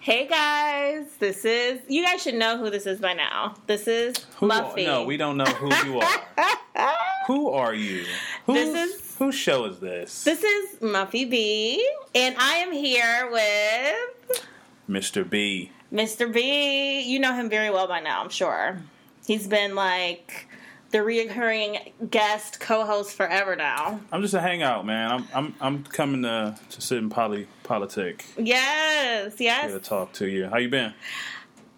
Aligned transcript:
Hey 0.00 0.26
guys, 0.28 1.06
this 1.18 1.44
is 1.44 1.80
you 1.88 2.04
guys 2.04 2.22
should 2.22 2.34
know 2.36 2.56
who 2.56 2.70
this 2.70 2.86
is 2.86 3.00
by 3.00 3.14
now. 3.14 3.54
This 3.66 3.88
is 3.88 4.16
Who, 4.36 4.48
Muffy. 4.48 4.86
No, 4.86 5.04
we 5.04 5.16
don't 5.16 5.36
know 5.36 5.44
who 5.44 5.68
you 5.90 6.00
are. 6.00 6.92
who 7.26 7.50
are 7.50 7.74
you? 7.74 8.04
Who's, 8.46 8.72
This 8.72 8.94
is- 8.94 9.16
whose 9.16 9.34
show 9.34 9.64
is 9.64 9.80
this? 9.80 10.22
This 10.24 10.42
is 10.44 10.76
Muffy 10.80 11.28
B, 11.28 11.86
and 12.14 12.36
I 12.38 12.54
am 12.56 12.72
here 12.72 13.28
with 13.32 14.46
Mr. 14.88 15.28
B. 15.28 15.72
Mr. 15.92 16.32
B. 16.32 17.00
You 17.02 17.18
know 17.18 17.34
him 17.34 17.50
very 17.50 17.70
well 17.70 17.88
by 17.88 18.00
now, 18.00 18.22
I'm 18.22 18.30
sure. 18.30 18.78
He's 19.26 19.46
been 19.46 19.74
like 19.74 20.47
the 20.90 20.98
reoccurring 20.98 21.92
guest 22.10 22.60
co-host 22.60 23.14
forever 23.16 23.54
now. 23.56 24.00
I'm 24.10 24.22
just 24.22 24.34
a 24.34 24.40
hangout, 24.40 24.86
man. 24.86 25.10
I'm 25.10 25.28
I'm 25.34 25.54
I'm 25.60 25.84
coming 25.84 26.22
to 26.22 26.58
to 26.70 26.80
sit 26.80 26.98
in 26.98 27.10
poly 27.10 27.46
politic 27.62 28.24
Yes, 28.38 29.34
yes. 29.38 29.72
to 29.72 29.80
talk 29.80 30.12
to 30.14 30.26
you. 30.26 30.48
How 30.48 30.58
you 30.58 30.68
been? 30.68 30.94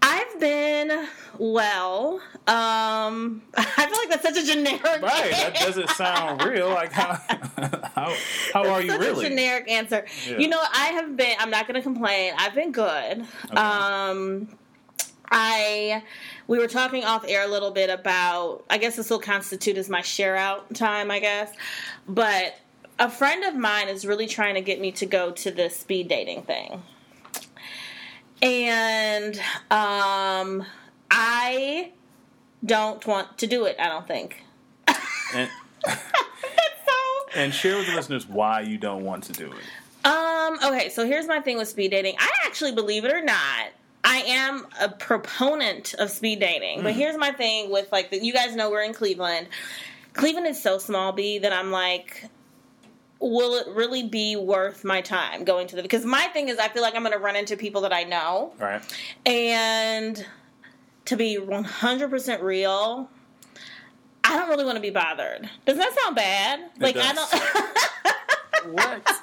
I've 0.02 0.40
been 0.40 1.06
well. 1.38 2.20
Um, 2.46 3.42
I 3.56 3.62
feel 3.86 3.98
like 3.98 4.08
that's 4.08 4.22
such 4.22 4.38
a 4.38 4.46
generic. 4.46 4.82
Right, 4.82 5.30
that 5.30 5.54
doesn't 5.56 5.90
sound 5.90 6.42
real. 6.42 6.68
Like 6.70 6.92
how 6.92 7.14
how, 7.94 8.14
how 8.54 8.68
are 8.70 8.80
you 8.80 8.90
such 8.90 9.00
really? 9.00 9.26
a 9.26 9.28
generic 9.28 9.70
answer. 9.70 10.06
Yeah. 10.26 10.38
You 10.38 10.48
know, 10.48 10.62
I 10.72 10.86
have 10.94 11.16
been. 11.16 11.36
I'm 11.38 11.50
not 11.50 11.66
going 11.66 11.74
to 11.74 11.82
complain. 11.82 12.32
I've 12.38 12.54
been 12.54 12.72
good. 12.72 13.26
Um, 13.50 14.48
I 15.30 16.02
we 16.50 16.58
were 16.58 16.66
talking 16.66 17.04
off 17.04 17.24
air 17.28 17.44
a 17.44 17.48
little 17.48 17.70
bit 17.70 17.90
about. 17.90 18.64
I 18.68 18.76
guess 18.76 18.96
this 18.96 19.08
will 19.08 19.20
constitute 19.20 19.78
as 19.78 19.88
my 19.88 20.02
share 20.02 20.34
out 20.34 20.74
time. 20.74 21.08
I 21.08 21.20
guess, 21.20 21.52
but 22.08 22.56
a 22.98 23.08
friend 23.08 23.44
of 23.44 23.54
mine 23.54 23.86
is 23.86 24.04
really 24.04 24.26
trying 24.26 24.56
to 24.56 24.60
get 24.60 24.80
me 24.80 24.90
to 24.92 25.06
go 25.06 25.30
to 25.30 25.52
this 25.52 25.78
speed 25.78 26.08
dating 26.08 26.42
thing, 26.42 26.82
and 28.42 29.36
um, 29.70 30.66
I 31.08 31.92
don't 32.66 33.06
want 33.06 33.38
to 33.38 33.46
do 33.46 33.66
it. 33.66 33.76
I 33.78 33.86
don't 33.88 34.08
think. 34.08 34.42
and, 35.32 35.48
and 37.36 37.54
share 37.54 37.76
with 37.76 37.86
the 37.86 37.94
listeners 37.94 38.26
why 38.26 38.62
you 38.62 38.76
don't 38.76 39.04
want 39.04 39.22
to 39.24 39.32
do 39.32 39.52
it. 39.52 40.04
Um, 40.04 40.58
okay, 40.64 40.88
so 40.88 41.06
here's 41.06 41.28
my 41.28 41.38
thing 41.40 41.58
with 41.58 41.68
speed 41.68 41.92
dating. 41.92 42.16
I 42.18 42.28
actually, 42.44 42.72
believe 42.72 43.04
it 43.04 43.12
or 43.12 43.22
not, 43.22 43.68
I 44.02 44.18
am 44.18 44.66
a 44.80 44.88
proponent 44.88 45.94
of 45.94 46.10
speed 46.10 46.40
dating. 46.40 46.82
But 46.82 46.90
mm-hmm. 46.90 46.98
here's 46.98 47.18
my 47.18 47.32
thing 47.32 47.70
with 47.70 47.90
like 47.92 48.10
the, 48.10 48.24
you 48.24 48.32
guys 48.32 48.56
know 48.56 48.70
we're 48.70 48.82
in 48.82 48.94
Cleveland. 48.94 49.48
Cleveland 50.14 50.46
is 50.46 50.60
so 50.62 50.78
small, 50.78 51.12
B, 51.12 51.38
that 51.38 51.52
I'm 51.52 51.70
like, 51.70 52.24
will 53.20 53.54
it 53.54 53.66
really 53.68 54.02
be 54.02 54.36
worth 54.36 54.84
my 54.84 55.00
time 55.00 55.44
going 55.44 55.66
to 55.68 55.76
the? 55.76 55.82
Because 55.82 56.04
my 56.04 56.26
thing 56.32 56.48
is, 56.48 56.58
I 56.58 56.68
feel 56.68 56.82
like 56.82 56.94
I'm 56.94 57.02
going 57.02 57.12
to 57.12 57.18
run 57.18 57.36
into 57.36 57.56
people 57.56 57.82
that 57.82 57.92
I 57.92 58.04
know, 58.04 58.52
Right? 58.58 58.82
and 59.26 60.24
to 61.06 61.16
be 61.16 61.38
100% 61.38 62.42
real. 62.42 63.10
I 64.22 64.36
don't 64.36 64.48
really 64.48 64.64
want 64.64 64.76
to 64.76 64.82
be 64.82 64.90
bothered. 64.90 65.48
Does 65.66 65.76
that 65.78 65.94
sound 65.98 66.14
bad? 66.14 66.60
like 66.78 66.96
I 66.96 67.12
don't. 67.12 67.34
What? 68.72 69.22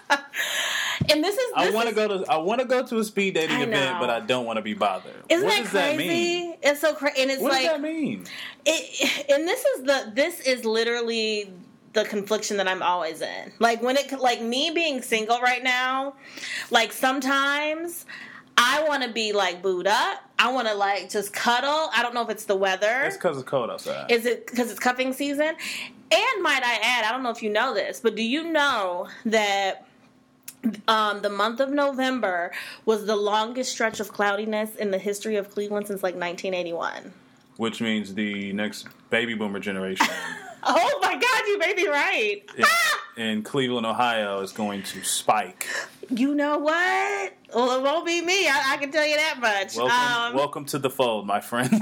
And 1.09 1.23
this 1.23 1.35
is. 1.37 1.51
I 1.55 1.69
want 1.71 1.89
to 1.89 1.95
go 1.95 2.07
to 2.07 2.31
I 2.31 2.37
want 2.37 2.61
to 2.61 2.67
go 2.67 2.85
to 2.85 2.99
a 2.99 3.03
speed 3.03 3.35
dating 3.35 3.61
event, 3.61 3.99
but 3.99 4.09
I 4.09 4.19
don't 4.19 4.45
want 4.45 4.57
to 4.57 4.63
be 4.63 4.73
bothered. 4.73 5.13
Isn't 5.29 5.45
what 5.45 5.53
that 5.55 5.61
does 5.63 5.69
crazy? 5.71 5.97
that 5.97 5.97
mean? 5.97 6.55
It's 6.63 6.81
so 6.81 6.93
crazy, 6.93 7.21
and 7.21 7.31
it's 7.31 7.41
What 7.41 7.51
like 7.51 7.63
does 7.63 7.71
that 7.73 7.81
mean? 7.81 8.25
it. 8.65 9.29
And 9.29 9.47
this 9.47 9.63
is 9.63 9.83
the 9.83 10.11
this 10.13 10.39
is 10.41 10.65
literally 10.65 11.51
the 11.93 12.05
confliction 12.05 12.57
that 12.57 12.67
I'm 12.67 12.83
always 12.83 13.21
in. 13.21 13.51
Like 13.59 13.81
when 13.81 13.97
it 13.97 14.11
like 14.19 14.41
me 14.41 14.71
being 14.71 15.01
single 15.01 15.39
right 15.41 15.63
now, 15.63 16.15
like 16.69 16.91
sometimes 16.93 18.05
I 18.57 18.83
want 18.87 19.03
to 19.03 19.09
be 19.09 19.33
like 19.33 19.61
booed 19.61 19.87
up. 19.87 20.19
I 20.39 20.51
want 20.51 20.67
to 20.67 20.73
like 20.75 21.09
just 21.09 21.33
cuddle. 21.33 21.89
I 21.95 22.01
don't 22.03 22.13
know 22.13 22.21
if 22.21 22.29
it's 22.29 22.45
the 22.45 22.55
weather. 22.55 23.01
It's 23.05 23.17
because 23.17 23.37
it's 23.37 23.47
cold 23.49 23.69
outside. 23.71 24.11
Is 24.11 24.25
it 24.25 24.47
because 24.47 24.69
it's 24.69 24.79
cuffing 24.79 25.13
season? 25.13 25.55
And 26.09 26.41
might 26.43 26.63
I 26.63 26.79
add, 26.81 27.05
I 27.05 27.11
don't 27.11 27.21
know 27.23 27.31
if 27.31 27.41
you 27.43 27.49
know 27.49 27.73
this, 27.73 27.99
but 27.99 28.15
do 28.15 28.23
you 28.23 28.51
know 28.51 29.07
that 29.25 29.86
um, 30.87 31.21
the 31.21 31.29
month 31.29 31.59
of 31.59 31.69
November 31.69 32.51
was 32.85 33.05
the 33.05 33.15
longest 33.15 33.71
stretch 33.71 33.99
of 33.99 34.11
cloudiness 34.11 34.75
in 34.75 34.91
the 34.91 34.97
history 34.97 35.35
of 35.35 35.49
Cleveland 35.51 35.87
since 35.87 36.03
like 36.03 36.15
1981? 36.15 37.13
which 37.57 37.81
means 37.81 38.13
the 38.13 38.53
next 38.53 38.85
baby 39.09 39.33
boomer 39.33 39.59
generation 39.59 40.05
Oh 40.63 40.99
my 41.01 41.13
God, 41.15 41.47
you 41.47 41.57
may 41.59 41.73
be 41.73 41.87
right. 41.87 42.41
in, 43.17 43.23
in 43.23 43.41
Cleveland, 43.43 43.85
Ohio, 43.85 44.41
is 44.41 44.51
going 44.51 44.83
to 44.83 45.03
spike. 45.03 45.67
You 46.09 46.35
know 46.35 46.57
what? 46.57 47.33
Well, 47.55 47.79
it 47.79 47.83
won't 47.83 48.05
be 48.05 48.21
me. 48.21 48.47
I, 48.47 48.73
I 48.73 48.77
can 48.77 48.91
tell 48.91 49.05
you 49.05 49.15
that 49.15 49.39
much. 49.39 49.77
Welcome, 49.77 49.95
Um, 49.95 50.33
welcome 50.35 50.65
to 50.65 50.79
the 50.79 50.89
fold, 50.89 51.25
my 51.25 51.39
friend. 51.39 51.71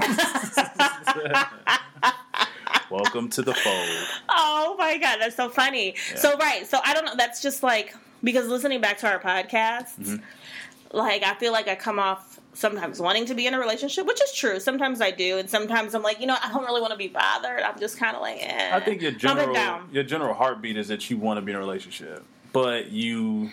welcome 2.90 3.28
to 3.30 3.42
the 3.42 3.54
fold. 3.54 4.08
Oh 4.28 4.76
my 4.78 4.98
god, 4.98 5.18
that's 5.20 5.36
so 5.36 5.48
funny. 5.48 5.94
So 6.14 6.36
right, 6.36 6.66
so 6.66 6.78
I 6.84 6.94
don't 6.94 7.04
know. 7.06 7.16
That's 7.16 7.42
just 7.42 7.62
like 7.62 7.94
because 8.22 8.48
listening 8.48 8.80
back 8.80 8.98
to 8.98 9.08
our 9.08 9.18
podcasts, 9.20 9.96
Mm-hmm. 9.98 10.96
like 10.96 11.22
I 11.22 11.34
feel 11.34 11.52
like 11.52 11.68
I 11.68 11.74
come 11.74 11.98
off 11.98 12.40
sometimes 12.54 13.00
wanting 13.00 13.26
to 13.26 13.34
be 13.34 13.46
in 13.46 13.52
a 13.54 13.58
relationship, 13.58 14.06
which 14.06 14.22
is 14.22 14.32
true. 14.32 14.58
Sometimes 14.60 15.00
I 15.02 15.10
do, 15.10 15.36
and 15.38 15.48
sometimes 15.50 15.94
I'm 15.94 16.02
like, 16.02 16.20
you 16.20 16.26
know, 16.26 16.36
I 16.42 16.48
don't 16.50 16.64
really 16.64 16.80
want 16.80 16.92
to 16.92 16.96
be 16.96 17.08
bothered. 17.08 17.60
I'm 17.60 17.78
just 17.78 17.98
kind 17.98 18.16
of 18.16 18.22
like, 18.22 18.38
eh. 18.40 18.70
I 18.74 18.80
think 18.80 19.02
your 19.02 19.12
general 19.12 19.52
down. 19.52 19.88
your 19.92 20.04
general 20.04 20.32
heartbeat 20.34 20.76
is 20.76 20.88
that 20.88 21.10
you 21.10 21.18
want 21.18 21.36
to 21.38 21.42
be 21.42 21.52
in 21.52 21.56
a 21.56 21.60
relationship, 21.60 22.24
but 22.52 22.90
you 22.90 23.50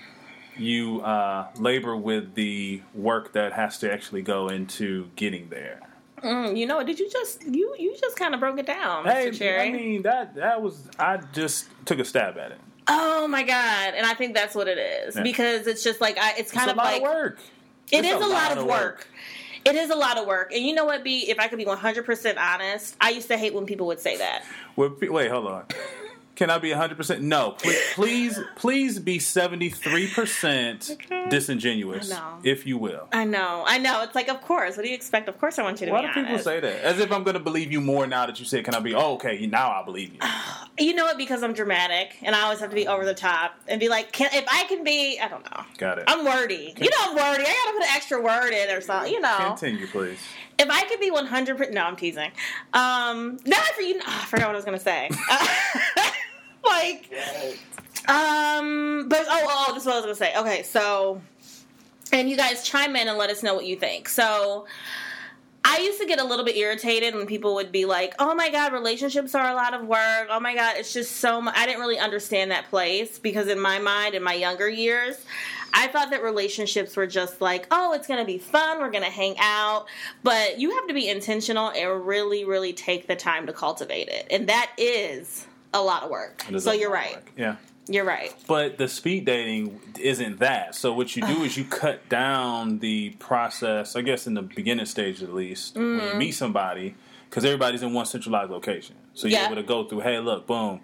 you 0.56 1.02
uh, 1.02 1.48
labor 1.58 1.98
with 1.98 2.36
the 2.36 2.82
work 2.94 3.34
that 3.34 3.54
has 3.54 3.80
to 3.80 3.92
actually 3.92 4.22
go 4.22 4.48
into 4.50 5.10
getting 5.16 5.50
there. 5.50 5.80
Mm, 6.24 6.56
you 6.56 6.66
know, 6.68 6.82
did 6.84 7.00
you 7.00 7.10
just 7.10 7.44
you 7.44 7.76
you 7.78 7.96
just 8.00 8.16
kind 8.16 8.34
of 8.34 8.40
broke 8.40 8.58
it 8.58 8.66
down, 8.66 9.04
Hey, 9.04 9.30
Mr. 9.32 9.38
Cherry? 9.40 9.68
I 9.68 9.72
mean 9.74 10.02
that 10.04 10.36
that 10.36 10.62
was 10.62 10.88
I 10.98 11.18
just 11.34 11.66
took 11.86 12.00
a 12.00 12.06
stab 12.06 12.38
at 12.38 12.52
it. 12.52 12.60
Oh 12.88 13.28
my 13.28 13.44
god, 13.44 13.94
and 13.96 14.06
I 14.06 14.14
think 14.14 14.34
that's 14.34 14.56
what 14.56 14.68
it 14.68 14.78
is 14.78 15.16
Yeah. 15.16 15.24
because 15.24 15.68
it's 15.68 15.84
just 15.84 16.02
like 16.02 16.18
I, 16.18 16.34
it's 16.38 16.52
kind 16.52 16.70
it's 16.70 16.72
of 16.72 16.78
a 16.78 16.82
lot 16.82 16.86
like 16.94 17.02
of 17.02 17.04
work. 17.04 17.40
It 17.92 18.06
It's 18.06 18.08
is 18.08 18.14
a, 18.26 18.28
lot, 18.28 18.58
of 18.58 18.66
work. 18.66 19.08
It 19.66 19.76
is 19.76 19.90
a 19.92 19.96
lot 19.96 20.18
of 20.18 20.26
work. 20.26 20.52
And 20.54 20.66
you 20.66 20.74
know 20.74 20.86
what, 20.86 21.04
B? 21.04 21.30
If 21.30 21.38
I 21.38 21.48
could 21.48 21.58
be 21.60 21.66
100% 21.66 22.38
honest, 22.38 22.96
I 23.00 23.10
used 23.12 23.28
to 23.28 23.38
hate 23.38 23.54
when 23.54 23.66
people 23.66 23.86
would 23.88 24.00
say 24.00 24.18
that. 24.18 24.44
Well, 24.76 24.96
wait, 25.00 25.30
hold 25.30 25.48
on. 25.48 25.66
Can 26.36 26.50
I 26.50 26.58
be 26.58 26.70
100%? 26.70 27.22
No. 27.22 27.52
Please, 27.52 27.80
please, 27.94 28.40
please 28.56 28.98
be 29.00 29.20
73% 29.20 31.30
disingenuous, 31.30 32.12
if 32.44 32.66
you 32.66 32.80
will. 32.80 33.08
I 33.12 33.24
know. 33.24 33.64
I 33.68 33.78
know. 33.78 34.02
It's 34.02 34.16
like, 34.16 34.30
of 34.30 34.42
course. 34.42 34.76
What 34.76 34.82
do 34.84 34.90
you 34.90 34.96
expect? 34.96 35.30
Of 35.30 35.40
course 35.40 35.60
I 35.60 35.64
want 35.64 35.80
you 35.80 35.86
to 35.88 35.92
Why 35.92 36.02
do 36.02 36.08
people 36.14 36.40
say 36.40 36.60
that? 36.60 36.82
As 36.82 36.98
if 37.00 37.12
I'm 37.12 37.24
going 37.24 37.36
to 37.36 37.40
believe 37.40 37.72
you 37.72 37.82
more 37.82 38.08
now 38.08 38.26
that 38.26 38.40
you 38.40 38.46
said, 38.46 38.66
can 38.66 38.74
I 38.74 38.80
be, 38.80 38.96
oh, 38.96 39.14
okay, 39.14 39.46
now 39.46 39.72
I 39.72 39.84
believe 39.84 40.14
you. 40.14 40.20
You 40.80 40.96
know 40.96 41.08
it 41.08 41.20
Because 41.20 41.44
I'm 41.44 41.54
dramatic 41.54 42.18
and 42.24 42.36
I 42.36 42.42
always 42.42 42.60
have 42.60 42.72
to 42.72 42.76
be 42.76 42.88
over 42.88 43.06
the 43.06 43.14
top 43.14 43.54
and 43.68 43.80
be 43.80 43.90
like, 43.90 44.12
can, 44.12 44.32
if 44.34 44.44
I 44.52 44.64
can 44.64 44.84
be, 44.84 45.20
I 45.20 45.28
don't 45.28 45.46
know. 45.46 45.64
Got 45.78 46.00
it. 46.00 46.06
I'm 46.08 46.26
wordy. 46.26 46.74
You 46.76 46.90
know 46.90 46.98
I'm 47.00 47.16
wordy. 47.16 47.44
I 47.44 47.64
gotta 47.66 47.78
put 47.78 47.84
an 47.84 47.96
extra 47.96 48.20
word 48.20 48.54
in 48.54 48.76
or 48.76 48.82
something, 48.82 49.14
you 49.14 49.20
know. 49.20 49.38
Continue, 49.38 49.86
please. 49.86 50.18
If 50.58 50.70
I 50.70 50.84
could 50.86 51.00
be 51.00 51.12
100%, 51.12 51.72
no, 51.74 51.84
I'm 51.84 51.96
teasing. 51.96 52.32
Um, 52.74 53.38
now 53.46 53.58
I 53.58 53.72
forget, 53.76 53.96
oh, 54.00 54.20
I 54.22 54.26
forgot 54.26 54.48
what 54.48 54.54
I 54.54 54.56
was 54.56 54.66
gonna 54.66 54.80
say. 54.80 55.10
like, 56.74 57.12
um, 58.08 59.08
but 59.10 59.26
oh, 59.30 59.46
oh, 59.48 59.66
oh, 59.70 59.74
this 59.74 59.84
is 59.84 59.88
what 59.88 59.96
I 59.96 59.98
was 59.98 60.06
gonna 60.06 60.16
say. 60.16 60.38
Okay, 60.38 60.64
so, 60.64 61.22
and 62.12 62.30
you 62.30 62.38
guys 62.38 62.64
chime 62.64 62.96
in 62.96 63.08
and 63.08 63.18
let 63.18 63.30
us 63.30 63.44
know 63.44 63.54
what 63.54 63.66
you 63.66 63.76
think. 63.76 64.10
So, 64.10 64.66
I 65.66 65.78
used 65.78 66.00
to 66.02 66.06
get 66.06 66.20
a 66.20 66.24
little 66.26 66.44
bit 66.44 66.58
irritated 66.58 67.16
when 67.16 67.26
people 67.26 67.56
would 67.56 67.72
be 67.72 67.86
like, 67.86 68.14
"Oh 68.20 68.36
my 68.36 68.50
god, 68.50 68.74
relationships 68.74 69.34
are 69.34 69.50
a 69.50 69.56
lot 69.56 69.74
of 69.74 69.88
work. 69.88 70.28
Oh 70.30 70.40
my 70.40 70.54
god, 70.54 70.76
it's 70.78 70.92
just 70.92 71.18
so 71.18 71.40
much." 71.40 71.56
I 71.58 71.66
didn't 71.66 71.80
really 71.80 72.00
understand 72.00 72.52
that 72.52 72.70
place 72.70 73.18
because 73.18 73.48
in 73.48 73.60
my 73.60 73.80
mind, 73.80 74.14
in 74.14 74.24
my 74.24 74.34
younger 74.34 74.70
years, 74.70 75.24
I 75.74 75.88
thought 75.88 76.12
that 76.12 76.22
relationships 76.22 76.98
were 76.98 77.08
just 77.08 77.40
like, 77.40 77.66
"Oh, 77.72 77.94
it's 77.94 78.08
to 78.20 78.26
be 78.26 78.38
fun. 78.38 78.80
We're 78.80 78.92
to 79.06 79.10
hang 79.10 79.36
out." 79.40 79.88
But 80.22 80.60
you 80.60 80.72
have 80.72 80.88
to 80.88 80.94
be 80.94 81.08
intentional 81.08 81.70
and 81.70 82.06
really 82.06 82.44
really 82.44 82.74
take 82.74 83.08
the 83.08 83.16
time 83.16 83.48
to 83.48 83.54
cultivate 83.54 84.10
it. 84.10 84.28
And 84.30 84.48
that 84.50 84.72
is 84.78 85.48
a 85.74 85.82
lot 85.82 86.04
of 86.04 86.10
work. 86.10 86.44
So 86.60 86.72
you're 86.72 86.92
right. 86.92 87.16
work. 87.16 87.32
Yeah. 87.38 87.56
You're 87.90 88.06
right. 88.06 88.34
But 88.48 88.78
the 88.78 88.88
speed 88.88 89.26
dating 89.26 89.82
isn't 90.00 90.40
that. 90.40 90.74
So 90.76 90.94
what 90.94 91.16
you 91.18 91.26
do 91.28 91.44
is 91.44 91.58
you 91.58 91.66
cut 91.66 92.08
down 92.08 92.80
the 92.80 93.10
process. 93.20 93.96
I 93.98 94.02
guess 94.02 94.26
in 94.26 94.36
the 94.36 94.42
beginning 94.42 94.86
stage 94.86 95.22
at 95.22 95.34
least, 95.34 95.76
when 95.76 95.84
Mm-hmm. 96.00 96.08
you 96.08 96.14
meet 96.16 96.32
somebody, 96.32 96.96
because 97.30 97.44
everybody's 97.44 97.84
in 97.84 97.94
one 97.94 98.06
centralized 98.06 98.52
location, 98.52 98.96
so 99.14 99.28
you're 99.28 99.40
Yeah. 99.40 99.48
able 99.48 99.56
to 99.58 99.64
go 99.64 99.84
through. 99.84 100.00
Hey, 100.02 100.18
look, 100.20 100.48
boom, 100.48 100.80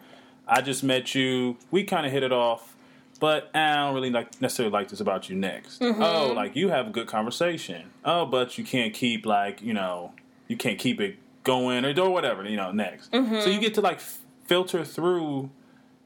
I 0.48 0.62
just 0.62 0.84
met 0.84 1.16
you. 1.16 1.56
We 1.72 1.84
kind 1.84 2.06
of 2.06 2.12
hit 2.12 2.24
it 2.24 2.34
off, 2.34 2.76
but 3.22 3.50
I 3.56 3.76
don't 3.78 3.94
really 3.96 4.10
like 4.10 4.42
necessarily 4.42 4.74
like 4.74 4.90
this 4.90 5.00
about 5.00 5.30
you 5.30 5.36
next. 5.38 5.80
Mm-hmm. 5.80 6.02
Oh, 6.04 6.34
like 6.34 6.56
you 6.58 6.68
have 6.70 6.88
a 6.88 6.90
good 6.90 7.08
conversation. 7.08 7.92
Oh, 8.04 8.26
but 8.26 8.58
you 8.58 8.66
can't 8.66 8.94
keep 8.94 9.26
like 9.26 9.62
you 9.62 9.74
know 9.74 10.12
you 10.50 10.58
can't 10.58 10.80
keep 10.80 11.00
it 11.00 11.16
going 11.46 11.86
or 11.86 11.98
or 12.02 12.10
whatever 12.10 12.44
you 12.44 12.58
know 12.58 12.72
next. 12.74 13.12
Mm-hmm. 13.14 13.40
So 13.40 13.50
you 13.50 13.60
get 13.62 13.76
to 13.76 13.82
like 13.82 13.98
f- 13.98 14.20
filter 14.50 14.84
through 14.84 15.52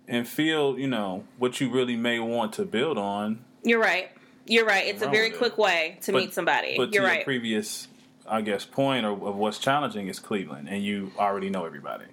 and 0.05 0.27
feel, 0.27 0.77
you 0.77 0.85
know, 0.85 1.23
what 1.37 1.61
you 1.61 1.69
really 1.69 1.95
may 1.95 2.19
want 2.19 2.51
to 2.51 2.65
build 2.65 2.97
on 2.97 3.39
You're 3.63 3.79
right. 3.79 4.09
You're 4.45 4.65
right. 4.65 4.85
It's 4.85 5.01
a 5.01 5.07
very 5.07 5.27
with 5.29 5.35
it? 5.35 5.37
quick 5.37 5.57
way 5.57 5.97
to 6.01 6.11
But- 6.11 6.17
meet 6.19 6.33
somebody. 6.33 6.75
But 6.75 6.87
to 6.87 6.95
You're 6.95 7.03
your 7.03 7.11
right. 7.11 7.23
previous, 7.23 7.87
I 8.27 8.41
guess, 8.41 8.65
point 8.65 9.05
of, 9.05 9.23
of 9.23 9.35
what's 9.37 9.57
challenging 9.59 10.09
is 10.09 10.19
Cleveland, 10.19 10.67
and 10.69 10.83
you 10.83 11.13
already 11.17 11.49
know 11.49 11.63
everybody. 11.63 12.03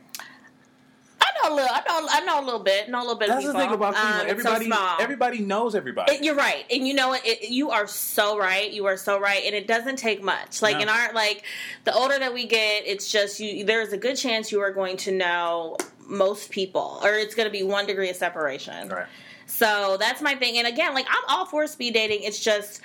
I 1.21 1.49
know 1.49 1.53
a 1.53 1.57
little. 1.57 1.71
I 1.75 1.81
know. 1.89 2.07
I 2.11 2.21
know 2.25 2.41
a 2.41 2.45
little 2.45 2.61
bit. 2.61 2.89
Know 2.89 3.01
a 3.01 3.03
little 3.03 3.17
bit. 3.17 3.29
That's 3.29 3.45
of 3.45 3.53
the 3.53 3.59
thing 3.59 3.73
about 3.73 3.95
Cleveland. 3.95 4.31
Um, 4.31 4.37
it's 4.37 4.43
so 4.45 4.53
everybody, 4.53 5.03
everybody 5.03 5.39
knows 5.41 5.75
everybody. 5.75 6.13
It- 6.15 6.23
you're 6.25 6.35
right, 6.37 6.65
and 6.71 6.87
you 6.87 6.95
know 6.95 7.09
what? 7.09 7.27
It, 7.27 7.51
you 7.51 7.71
are 7.73 7.87
so 7.89 8.39
right. 8.39 8.71
You 8.71 8.87
are 8.87 8.97
so 8.97 9.19
right, 9.19 9.43
and 9.45 9.55
it 9.55 9.67
doesn't 9.67 9.97
take 9.97 10.23
much. 10.23 10.63
Like 10.63 10.77
No. 10.77 10.83
in 10.83 10.89
our 10.89 11.13
like, 11.13 11.43
the 11.85 11.93
older 11.93 12.17
that 12.19 12.33
we 12.33 12.47
get, 12.47 12.87
it's 12.87 13.11
just 13.11 13.41
you. 13.41 13.65
There's 13.65 13.93
a 13.93 13.99
good 13.99 14.17
chance 14.17 14.53
you 14.53 14.61
are 14.61 14.73
going 14.73 14.97
to 14.99 15.11
know 15.13 15.77
most 16.11 16.51
people, 16.51 17.01
or 17.03 17.15
it's 17.15 17.35
going 17.35 17.47
to 17.47 17.53
be 17.53 17.63
one 17.63 17.87
degree 17.87 18.11
of 18.11 18.17
separation. 18.17 18.89
right. 18.89 19.07
So 19.47 19.97
that's 19.99 20.21
my 20.23 20.35
thing. 20.35 20.59
And 20.59 20.67
again, 20.67 20.95
like 20.95 21.07
I'm 21.09 21.23
all 21.29 21.45
for 21.47 21.67
speed 21.67 21.95
dating. 21.95 22.23
It's 22.23 22.39
just 22.41 22.81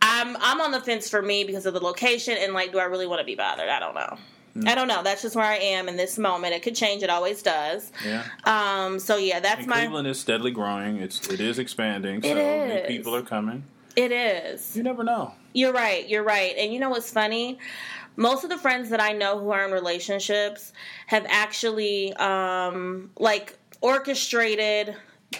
I'm 0.00 0.36
I'm 0.40 0.60
on 0.60 0.70
the 0.70 0.80
fence 0.80 1.10
for 1.10 1.20
me 1.20 1.44
because 1.44 1.66
of 1.66 1.74
the 1.74 1.80
location 1.80 2.36
and 2.38 2.54
like, 2.54 2.72
do 2.72 2.78
I 2.78 2.84
really 2.84 3.06
want 3.06 3.20
to 3.20 3.24
be 3.26 3.34
bothered? 3.34 3.68
I 3.68 3.78
don't 3.80 3.94
know. 3.94 4.16
Hmm. 4.54 4.66
I 4.68 4.74
don't 4.74 4.88
know. 4.88 5.02
That's 5.02 5.22
just 5.22 5.36
where 5.36 5.44
I 5.44 5.56
am 5.56 5.88
in 5.88 5.96
this 5.96 6.18
moment. 6.18 6.54
It 6.54 6.62
could 6.62 6.74
change. 6.74 7.02
It 7.02 7.10
always 7.10 7.42
does. 7.42 7.92
Yeah. 8.04 8.24
Um. 8.44 8.98
So 8.98 9.16
yeah, 9.16 9.40
that's 9.40 9.60
And 9.60 9.66
my. 9.68 9.76
Cleveland 9.80 10.08
is 10.08 10.18
steadily 10.18 10.50
growing. 10.52 10.96
It's 10.96 11.28
it 11.28 11.40
is 11.40 11.58
expanding. 11.58 12.22
So 12.22 12.28
It 12.28 12.34
new 12.34 12.74
is. 12.76 12.86
people 12.88 13.14
are 13.14 13.22
coming. 13.22 13.64
It 13.96 14.10
is. 14.12 14.74
You 14.76 14.82
never 14.82 15.04
know. 15.04 15.34
You're 15.52 15.72
right. 15.72 16.08
You're 16.08 16.22
right. 16.22 16.54
And 16.56 16.72
you 16.72 16.78
know 16.80 16.90
what's 16.90 17.12
funny? 17.12 17.58
Most 18.20 18.44
of 18.44 18.50
the 18.50 18.58
friends 18.58 18.90
that 18.90 19.00
I 19.00 19.12
know 19.12 19.38
who 19.38 19.50
are 19.50 19.64
in 19.64 19.72
relationships 19.72 20.74
have 21.06 21.24
actually 21.26 22.12
um 22.14 23.10
like 23.18 23.56
orchestrated 23.80 24.94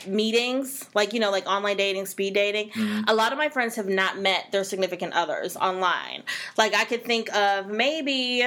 meetings 0.07 0.89
like 0.95 1.13
you 1.13 1.21
know 1.21 1.31
like 1.31 1.47
online 1.47 1.77
dating 1.77 2.07
speed 2.07 2.33
dating. 2.33 2.71
A 3.07 3.15
lot 3.15 3.33
of 3.33 3.39
my 3.39 3.51
friends 3.51 3.77
have 3.77 3.87
not 3.87 4.19
met 4.19 4.51
their 4.51 4.65
significant 4.65 5.13
others 5.13 5.59
online. 5.59 6.23
Like 6.57 6.75
i 6.75 6.85
could 6.87 7.05
think 7.05 7.31
of 7.37 7.67
maybe 7.69 8.47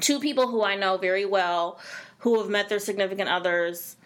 two 0.00 0.20
people 0.20 0.48
who 0.48 0.62
i 0.62 0.74
know 0.74 0.98
very 0.98 1.24
well 1.24 1.78
who 2.18 2.38
have 2.40 2.50
met 2.50 2.68
their 2.68 2.80
significant 2.80 3.30
others 3.30 3.96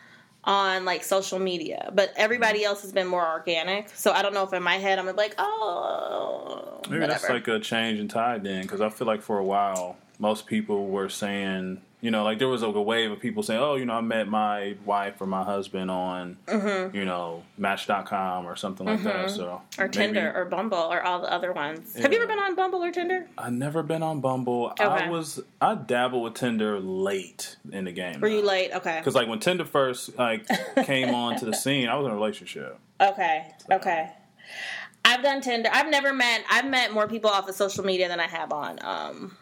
on 0.49 0.85
like 0.85 1.05
social 1.05 1.39
media 1.39 1.91
but 1.95 2.13
everybody 2.17 2.65
else 2.65 2.81
has 2.83 2.91
been 2.91 3.07
more 3.07 3.25
organic 3.29 3.89
so 3.95 4.11
i 4.13 4.23
don't 4.23 4.33
know 4.35 4.43
if 4.43 4.53
in 4.53 4.63
my 4.63 4.77
head 4.77 4.99
i'm 4.99 5.07
like 5.15 5.35
oh 5.39 6.81
Maybe 6.89 7.01
whatever. 7.01 7.21
that's 7.21 7.29
like 7.31 7.49
a 7.49 7.61
change 7.61 8.01
in 8.01 8.09
tide 8.09 8.45
then, 8.45 8.63
because 8.63 8.81
I 8.81 8.89
feel 8.89 9.07
like 9.07 9.21
for 9.21 9.39
a 9.39 9.45
while 9.45 9.97
most 10.19 10.47
people 10.47 10.87
were 10.89 11.11
saying, 11.11 11.83
you 12.01 12.11
know, 12.13 12.23
like 12.23 12.39
there 12.39 12.47
was 12.49 12.63
like 12.63 12.75
a 12.77 12.81
wave 12.83 13.11
of 13.11 13.19
people 13.19 13.43
saying, 13.43 13.61
oh, 13.61 13.75
you 13.75 13.85
know, 13.85 13.95
I 13.95 14.01
met 14.01 14.29
my 14.29 14.77
wife 14.85 15.21
or 15.21 15.27
my 15.27 15.43
husband 15.43 15.91
on, 15.91 16.37
you 16.95 17.05
know, 17.05 17.43
Match.com 17.57 18.47
or 18.47 18.55
something 18.55 18.87
like 18.87 19.03
that. 19.03 19.31
So 19.31 19.63
Mm-hmm. 19.73 19.81
or 19.81 19.85
maybe- 19.87 19.93
Tinder 19.97 20.33
or 20.37 20.45
Bumble 20.45 20.79
or 20.79 21.03
all 21.03 21.21
the 21.21 21.33
other 21.33 21.53
ones. 21.53 21.97
Have 21.97 22.13
you 22.13 22.19
ever 22.19 22.29
been 22.29 22.39
on 22.39 22.55
Bumble 22.55 22.85
or 22.85 22.93
Tinder? 22.93 23.27
I 23.37 23.51
never 23.51 23.83
been 23.83 24.03
on 24.05 24.21
Bumble. 24.21 24.67
Okay. 24.81 24.85
I 24.85 25.09
was 25.11 25.41
I 25.61 25.75
dabbled 25.75 26.23
with 26.23 26.35
Tinder 26.35 26.79
late 26.79 27.57
in 27.73 27.85
the 27.87 27.93
game. 27.93 28.21
Were 28.21 28.29
you 28.29 28.43
late? 28.43 28.73
Okay. 28.73 28.99
Because 29.01 29.15
like 29.17 29.27
when 29.29 29.41
Tinder 29.41 29.65
first 29.65 30.17
like 30.17 30.47
came 30.85 31.13
onto 31.15 31.47
the 31.47 31.55
scene, 31.55 31.89
I 31.89 31.97
was 31.97 32.07
in 32.07 32.13
a 32.13 32.15
relationship. 32.15 32.79
Okay. 33.01 33.49
Okay. 33.73 34.11
I've 35.05 35.23
done 35.23 35.41
Tinder. 35.41 35.69
I've 35.73 35.89
never 35.89 36.13
met. 36.13 36.43
I've 36.51 36.67
met 36.67 36.93
more 36.93 37.09
people 37.09 37.31
off 37.31 37.49
of 37.49 37.55
social 37.55 37.85
media 37.85 38.09
than 38.09 38.21
I 38.21 38.27
have 38.27 38.53
on 38.53 38.79
um, 38.83 39.37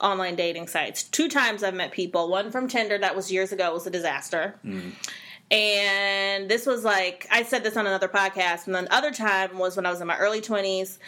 online 0.00 0.34
dating 0.34 0.66
sites. 0.68 1.02
Two 1.04 1.28
times 1.28 1.62
I've 1.62 1.74
met 1.74 1.92
people. 1.92 2.28
One 2.28 2.50
from 2.50 2.68
Tinder 2.68 2.98
that 2.98 3.14
was 3.16 3.30
years 3.32 3.52
ago. 3.52 3.72
Was 3.72 3.86
a 3.86 3.90
disaster. 3.90 4.54
And 5.50 6.48
this 6.48 6.66
was 6.66 6.84
like 6.84 7.26
I 7.30 7.42
said 7.42 7.62
this 7.64 7.76
on 7.76 7.86
another 7.86 8.08
podcast. 8.08 8.66
And 8.66 8.74
then 8.74 8.84
the 8.84 8.94
other 8.94 9.12
time 9.12 9.58
was 9.58 9.76
when 9.76 9.86
I 9.86 9.90
was 9.90 10.00
in 10.00 10.06
my 10.06 10.16
early 10.18 10.40
twenties. 10.40 10.98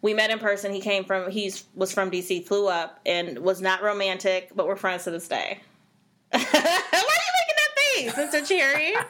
We 0.00 0.14
met 0.14 0.30
in 0.30 0.38
person. 0.38 0.72
He 0.72 0.80
came 0.80 1.04
from. 1.04 1.30
He's 1.30 1.64
was 1.74 1.92
from 1.92 2.10
DC. 2.10 2.46
Flew 2.46 2.68
up 2.68 3.00
and 3.06 3.38
was 3.38 3.60
not 3.60 3.82
romantic, 3.82 4.50
but 4.54 4.66
we're 4.66 4.76
friends 4.76 5.04
to 5.04 5.10
this 5.10 5.26
day. 5.26 5.60
Why 6.30 6.40
are 6.40 6.44
you 6.44 8.04
making 8.04 8.12
that 8.12 8.24
face, 8.30 8.42
Mr. 8.42 8.46
Cherry? 8.46 8.94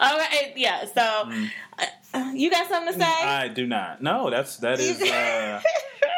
Okay, 0.00 0.52
yeah. 0.56 0.84
So, 0.84 1.32
uh, 2.14 2.32
you 2.34 2.50
got 2.50 2.68
something 2.68 2.92
to 2.92 2.98
say? 3.00 3.04
I 3.04 3.48
do 3.48 3.66
not. 3.66 4.00
No, 4.02 4.30
that's 4.30 4.58
that 4.58 4.78
is 4.78 5.00
uh, 5.02 5.60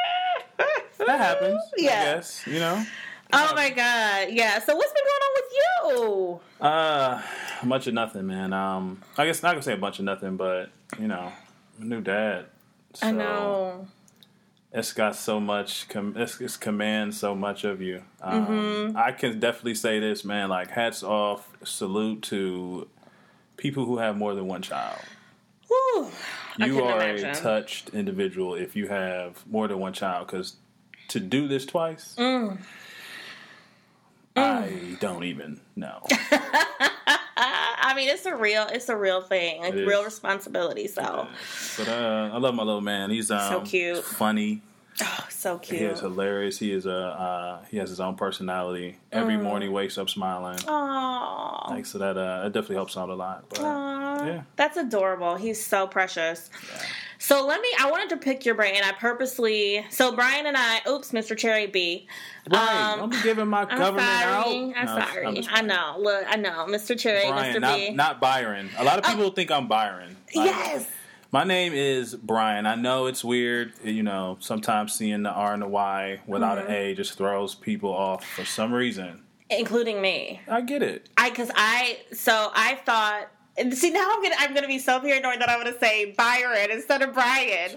that 1.06 1.18
happens. 1.18 1.62
Yeah. 1.76 1.90
I 1.90 2.04
guess 2.16 2.46
you 2.46 2.58
know. 2.58 2.84
oh 3.32 3.54
my 3.54 3.70
god, 3.70 4.28
yeah. 4.30 4.58
So, 4.58 4.74
what's 4.76 4.92
been 4.92 5.04
going 5.04 5.22
on 5.22 5.34
with 5.36 6.40
you? 6.60 6.66
Uh, 6.66 7.22
a 7.62 7.66
bunch 7.66 7.86
of 7.86 7.94
nothing, 7.94 8.26
man. 8.26 8.52
Um, 8.52 9.02
I 9.16 9.26
guess 9.26 9.42
not 9.42 9.52
gonna 9.52 9.62
say 9.62 9.74
a 9.74 9.76
bunch 9.78 9.98
of 9.98 10.04
nothing, 10.04 10.36
but 10.36 10.70
you 10.98 11.08
know, 11.08 11.32
a 11.80 11.84
new 11.84 12.00
dad. 12.00 12.46
So 12.94 13.06
I 13.06 13.10
know. 13.12 13.86
It's 14.72 14.92
got 14.92 15.16
so 15.16 15.40
much. 15.40 15.88
Com- 15.88 16.16
it's, 16.16 16.40
it's 16.40 16.56
commands 16.56 17.18
so 17.18 17.34
much 17.34 17.64
of 17.64 17.80
you. 17.82 18.02
Um, 18.22 18.46
Mm-hmm. 18.46 18.96
I 18.96 19.10
can 19.12 19.40
definitely 19.40 19.74
say 19.74 19.98
this, 19.98 20.24
man. 20.24 20.48
Like 20.48 20.70
hats 20.70 21.02
off, 21.02 21.48
salute 21.64 22.22
to 22.24 22.86
people 23.56 23.84
who 23.84 23.98
have 23.98 24.16
more 24.16 24.34
than 24.34 24.46
one 24.46 24.62
child. 24.62 25.00
Whew. 25.70 26.10
You 26.58 26.82
are 26.84 26.96
imagine. 27.00 27.30
a 27.30 27.34
touched 27.34 27.90
individual 27.90 28.54
if 28.54 28.74
you 28.74 28.88
have 28.88 29.46
more 29.46 29.68
than 29.68 29.78
one 29.78 29.92
child. 29.92 30.26
Because 30.26 30.56
to 31.08 31.20
do 31.20 31.48
this 31.48 31.64
twice, 31.64 32.14
Mm. 32.18 32.58
I 34.36 34.96
don't 35.00 35.24
even 35.24 35.60
know. 35.76 36.02
I 37.82 37.94
mean, 37.96 38.08
it's 38.08 38.26
a 38.26 38.36
real, 38.36 38.66
it's 38.70 38.88
a 38.88 38.96
real 38.96 39.20
thing, 39.22 39.60
like 39.60 39.74
real 39.74 40.04
responsibility. 40.04 40.86
So, 40.86 41.26
but 41.76 41.88
uh, 41.88 42.30
I 42.32 42.38
love 42.38 42.54
my 42.54 42.62
little 42.62 42.80
man. 42.80 43.10
He's 43.10 43.30
um, 43.30 43.64
cute. 43.64 44.04
funny. 44.04 44.62
Oh, 45.46 45.58
so 45.58 45.58
He 45.58 45.78
cute. 45.78 45.90
is 45.92 46.00
hilarious. 46.00 46.58
He 46.58 46.72
is 46.72 46.86
a 46.86 46.92
uh, 46.94 47.64
he 47.70 47.76
has 47.78 47.88
his 47.90 48.00
own 48.00 48.14
personality. 48.16 48.98
Every 49.12 49.34
Mm. 49.34 49.42
morning 49.42 49.72
wakes 49.72 49.98
up 49.98 50.08
smiling. 50.10 50.58
Aww. 50.58 51.70
Like 51.70 51.86
so 51.86 51.98
that 51.98 52.16
uh, 52.16 52.42
it 52.46 52.52
definitely 52.52 52.76
helps 52.76 52.96
out 52.96 53.08
a 53.08 53.14
lot. 53.14 53.44
But, 53.48 53.60
Aw, 53.60 54.26
yeah. 54.26 54.42
That's 54.56 54.76
adorable. 54.76 55.36
He's 55.36 55.64
so 55.64 55.86
precious. 55.86 56.50
So 57.18 57.46
let 57.46 57.60
me. 57.60 57.68
I 57.78 57.90
wanted 57.90 58.08
to 58.10 58.16
pick 58.16 58.46
your 58.46 58.54
brain. 58.54 58.80
I 58.82 58.92
purposely. 58.92 59.84
So 59.90 60.12
Brian 60.14 60.46
and 60.46 60.56
I. 60.56 60.80
Oops, 60.88 61.10
Mr. 61.12 61.36
Cherry 61.36 61.66
B. 61.66 62.06
Right, 62.50 62.98
Um, 62.98 63.10
be 63.10 63.22
giving 63.22 63.46
my 63.48 63.62
I'm 63.62 63.78
government 63.78 64.08
sorry. 64.08 64.24
out. 64.24 64.46
I'm 64.76 64.86
No, 64.86 65.04
sorry. 65.04 65.34
just 65.34 65.52
I 65.52 65.60
know. 65.60 65.96
Look, 65.98 66.24
I 66.26 66.36
know. 66.36 66.66
Mr. 66.68 66.98
Cherry, 66.98 67.28
Brian, 67.28 67.54
Mr. 67.56 67.60
not, 67.60 67.76
B. 67.76 67.90
not 67.90 68.20
Byron. 68.20 68.70
A 68.78 68.84
lot 68.84 68.98
of 68.98 69.04
people 69.04 69.30
think 69.30 69.50
I'm 69.50 69.68
Byron. 69.68 70.16
Like, 70.34 70.46
yes. 70.46 70.86
My 71.32 71.44
name 71.44 71.72
is 71.72 72.14
Brian. 72.16 72.66
I 72.66 72.74
know 72.74 73.06
it's 73.06 73.22
weird, 73.22 73.72
you 73.84 74.02
know, 74.02 74.36
sometimes 74.40 74.92
seeing 74.94 75.22
the 75.22 75.30
R 75.30 75.52
and 75.52 75.62
the 75.62 75.68
Y 75.68 76.20
without 76.26 76.58
Mm-hmm. 76.58 76.66
an 76.70 76.74
A 76.76 76.94
just 76.94 77.16
throws 77.16 77.54
people 77.54 77.90
off 77.92 78.24
for 78.24 78.44
some 78.44 78.72
reason. 78.72 79.22
Including 79.48 80.00
me. 80.00 80.40
I 80.48 80.60
get 80.60 80.82
it. 80.82 81.08
I 81.16 81.30
because 81.30 81.50
I 81.54 81.98
so 82.12 82.50
I 82.54 82.76
thought. 82.86 83.28
And 83.58 83.76
see 83.76 83.90
now 83.90 84.08
I'm 84.10 84.22
gonna 84.22 84.36
I'm 84.38 84.54
gonna 84.54 84.68
be 84.68 84.78
so 84.78 85.00
paranoid 85.00 85.40
that 85.40 85.50
I'm 85.50 85.58
gonna 85.62 85.78
say 85.78 86.12
Byron 86.16 86.70
instead 86.70 87.02
of 87.02 87.12
Brian, 87.12 87.72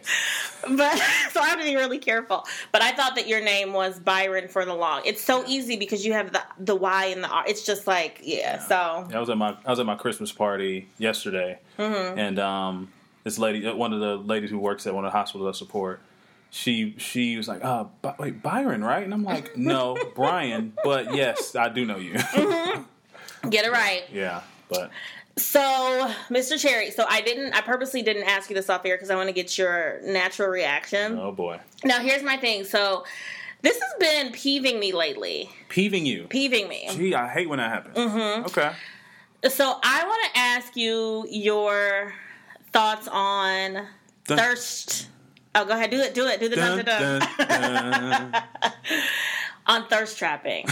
but 0.77 0.95
so 1.31 1.41
I 1.41 1.47
have 1.49 1.57
to 1.59 1.65
be 1.65 1.75
really 1.75 1.97
careful. 1.97 2.45
But 2.71 2.81
I 2.83 2.91
thought 2.91 3.15
that 3.15 3.27
your 3.27 3.43
name 3.43 3.73
was 3.73 3.99
Byron 3.99 4.47
for 4.47 4.65
the 4.65 4.73
long. 4.75 5.01
It's 5.03 5.21
so 5.21 5.43
easy 5.45 5.75
because 5.75 6.05
you 6.05 6.13
have 6.13 6.31
the 6.31 6.41
the 6.59 6.75
Y 6.75 7.05
and 7.07 7.23
the 7.23 7.27
R. 7.27 7.43
It's 7.47 7.65
just 7.65 7.85
like 7.87 8.21
yeah. 8.23 8.59
So 8.59 9.07
I 9.13 9.19
was 9.19 9.29
at 9.29 9.37
my 9.37 9.57
I 9.65 9.69
was 9.71 9.79
at 9.79 9.85
my 9.85 9.95
Christmas 9.95 10.31
party 10.31 10.87
yesterday, 10.99 11.59
Mm-hmm. 11.79 12.17
and 12.19 12.39
um, 12.39 12.89
this 13.23 13.37
lady, 13.39 13.65
uh, 13.67 13.75
one 13.75 13.93
of 13.93 13.99
the 13.99 14.15
ladies 14.17 14.49
who 14.49 14.59
works 14.59 14.85
at 14.87 14.93
one 14.93 15.05
of 15.05 15.11
the 15.11 15.17
hospitals 15.17 15.55
I 15.55 15.57
support, 15.57 16.01
she 16.49 16.95
she 16.97 17.35
was 17.37 17.47
like, 17.47 17.63
"Uh, 17.63 17.85
By- 18.01 18.15
wait, 18.19 18.43
Byron, 18.43 18.83
right?" 18.83 19.03
And 19.03 19.13
I'm 19.13 19.23
like, 19.23 19.57
"No, 19.57 19.97
Brian, 20.15 20.73
but 20.83 21.13
yes, 21.15 21.55
I 21.55 21.69
do 21.69 21.85
know 21.85 21.97
you." 21.97 22.13
get 23.49 23.65
it 23.65 23.71
right. 23.71 24.03
yeah, 24.11 24.41
but 24.69 24.91
So, 25.35 25.59
Mr. 26.29 26.59
Cherry, 26.59 26.91
so 26.91 27.05
I 27.09 27.21
didn't, 27.21 27.53
I 27.53 27.61
purposely 27.61 28.01
didn't 28.03 28.23
ask 28.23 28.49
you 28.49 28.55
this 28.55 28.69
off 28.69 28.85
air 28.85 28.95
because 28.95 29.09
I 29.09 29.15
want 29.15 29.29
to 29.29 29.33
get 29.33 29.57
your 29.57 29.99
natural 30.03 30.47
reaction. 30.49 31.17
oh 31.17 31.31
boy, 31.31 31.59
Now, 31.83 31.99
here's 31.99 32.21
my 32.23 32.37
thing. 32.37 32.63
So, 32.65 33.03
this 33.63 33.79
has 33.79 33.93
been 33.99 34.31
peeving 34.31 34.79
me 34.79 34.91
lately. 34.93 35.49
peeving 35.69 36.05
you. 36.05 36.25
Peeving 36.29 36.67
me. 36.69 36.87
Gee, 36.91 37.15
I 37.15 37.27
hate 37.27 37.49
when 37.49 37.57
that 37.59 37.71
happens. 37.71 37.97
Mm-hmm. 37.97 38.45
Okay. 38.45 38.71
So, 39.49 39.79
I 39.83 40.05
want 40.05 40.23
to 40.33 40.39
ask 40.39 40.77
you 40.77 41.25
your 41.29 42.13
thoughts 42.73 43.07
on 43.11 43.87
Dun- 44.25 44.37
thirst. 44.37 45.07
Oh, 45.55 45.65
go 45.65 45.73
ahead, 45.73 45.91
do 45.91 45.99
it, 45.99 46.15
do 46.15 46.25
it, 46.27 46.39
do 46.39 46.49
the 46.49 46.55
dun, 46.55 46.83
dun, 46.83 46.85
dun. 46.85 47.19
dun, 47.37 48.31
dun. 48.31 48.43
on 49.67 49.87
thirst 49.87 50.17
trapping. 50.17 50.65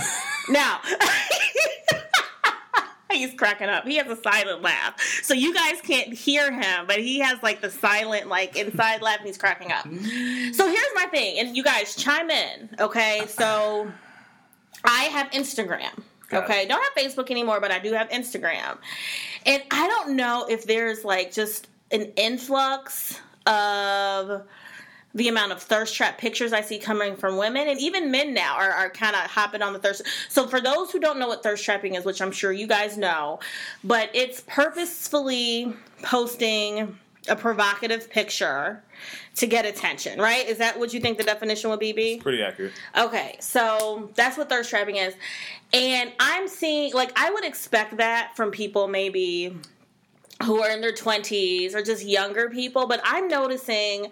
now, 0.49 0.79
he's 3.11 3.33
cracking 3.35 3.69
up. 3.69 3.85
He 3.85 3.97
has 3.97 4.07
a 4.07 4.19
silent 4.21 4.63
laugh, 4.63 4.99
so 5.21 5.33
you 5.35 5.53
guys 5.53 5.79
can't 5.81 6.11
hear 6.13 6.51
him, 6.51 6.87
but 6.87 6.97
he 6.97 7.19
has 7.19 7.41
like 7.43 7.61
the 7.61 7.69
silent, 7.69 8.27
like 8.27 8.55
inside 8.55 9.01
laugh, 9.01 9.19
and 9.19 9.27
he's 9.27 9.37
cracking 9.37 9.71
up. 9.71 9.83
So 9.83 10.67
here's 10.67 10.93
my 10.95 11.05
thing, 11.11 11.37
and 11.39 11.55
you 11.55 11.63
guys 11.63 11.95
chime 11.95 12.31
in, 12.31 12.69
okay? 12.79 13.23
So 13.27 13.91
I 14.83 15.03
have 15.03 15.29
Instagram. 15.31 16.01
Okay, 16.33 16.65
don't 16.65 16.81
have 16.81 16.95
Facebook 16.95 17.29
anymore, 17.29 17.59
but 17.59 17.71
I 17.71 17.79
do 17.79 17.91
have 17.91 18.07
Instagram. 18.09 18.77
And 19.45 19.61
I 19.69 19.85
don't 19.89 20.15
know 20.15 20.45
if 20.49 20.65
there's 20.65 21.03
like 21.03 21.33
just 21.33 21.67
an 21.91 22.11
influx 22.15 23.19
of 23.45 24.43
the 25.13 25.27
amount 25.27 25.51
of 25.51 25.61
thirst 25.61 25.95
trap 25.95 26.17
pictures 26.17 26.53
I 26.53 26.61
see 26.61 26.79
coming 26.79 27.15
from 27.15 27.37
women 27.37 27.67
and 27.67 27.79
even 27.79 28.11
men 28.11 28.33
now 28.33 28.55
are, 28.55 28.71
are 28.71 28.89
kind 28.89 29.15
of 29.15 29.23
hopping 29.23 29.61
on 29.61 29.73
the 29.73 29.79
thirst. 29.79 30.03
So 30.29 30.47
for 30.47 30.61
those 30.61 30.91
who 30.91 30.99
don't 30.99 31.19
know 31.19 31.27
what 31.27 31.43
thirst 31.43 31.65
trapping 31.65 31.95
is, 31.95 32.05
which 32.05 32.21
I'm 32.21 32.31
sure 32.31 32.51
you 32.51 32.67
guys 32.67 32.97
know, 32.97 33.39
but 33.83 34.09
it's 34.13 34.41
purposefully 34.47 35.75
posting 36.01 36.97
a 37.27 37.35
provocative 37.35 38.09
picture 38.09 38.81
to 39.35 39.45
get 39.45 39.65
attention, 39.65 40.19
right? 40.19 40.47
Is 40.47 40.57
that 40.57 40.79
what 40.79 40.93
you 40.93 40.99
think 40.99 41.17
the 41.17 41.23
definition 41.23 41.69
would 41.69 41.79
be, 41.79 41.93
B? 41.93 42.17
Pretty 42.17 42.41
accurate. 42.41 42.73
Okay, 42.97 43.35
so 43.39 44.09
that's 44.15 44.37
what 44.37 44.49
thirst 44.49 44.69
trapping 44.69 44.95
is. 44.95 45.13
And 45.73 46.11
I'm 46.19 46.47
seeing, 46.47 46.93
like, 46.93 47.11
I 47.15 47.29
would 47.31 47.45
expect 47.45 47.97
that 47.97 48.31
from 48.35 48.49
people 48.49 48.87
maybe 48.87 49.55
who 50.43 50.61
are 50.61 50.69
in 50.71 50.81
their 50.81 50.93
20s 50.93 51.73
or 51.75 51.81
just 51.81 52.03
younger 52.05 52.49
people, 52.49 52.87
but 52.87 52.99
I'm 53.03 53.27
noticing 53.27 54.09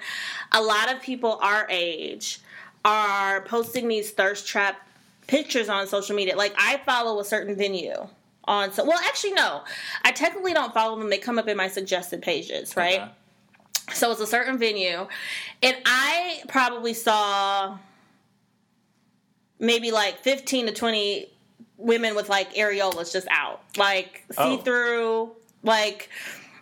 a 0.52 0.62
lot 0.62 0.94
of 0.94 1.02
people 1.02 1.40
our 1.42 1.66
age 1.70 2.40
are 2.86 3.42
posting 3.42 3.88
these 3.88 4.12
thirst 4.12 4.48
trap 4.48 4.88
pictures 5.28 5.70
on 5.70 5.88
social 5.88 6.16
media. 6.16 6.36
Like, 6.36 6.54
I 6.58 6.78
follow 6.86 7.20
a 7.20 7.26
certain 7.26 7.56
venue 7.56 8.08
on 8.46 8.72
so 8.72 8.84
well 8.84 8.98
actually 9.06 9.34
no 9.34 9.62
i 10.04 10.12
technically 10.12 10.54
don't 10.54 10.74
follow 10.74 10.98
them 10.98 11.08
they 11.12 11.20
come 11.20 11.38
up 11.38 11.48
in 11.48 11.56
my 11.56 11.68
suggested 11.68 12.20
pages 12.20 12.76
right 12.76 13.02
Okay. 13.02 13.12
so 13.94 14.12
it's 14.12 14.22
a 14.22 14.26
certain 14.26 14.58
venue 14.58 15.06
and 15.62 15.76
i 15.86 16.42
probably 16.48 16.96
saw 16.96 17.78
maybe 19.60 19.92
like 19.92 20.18
15 20.20 20.68
to 20.68 20.72
20 20.74 21.28
women 21.78 22.16
with 22.16 22.30
like 22.30 22.54
areolas 22.56 23.12
just 23.14 23.28
out 23.30 23.62
like 23.78 24.24
Oh. 24.38 24.58
see 24.58 24.64
through 24.64 25.32
like 25.64 26.10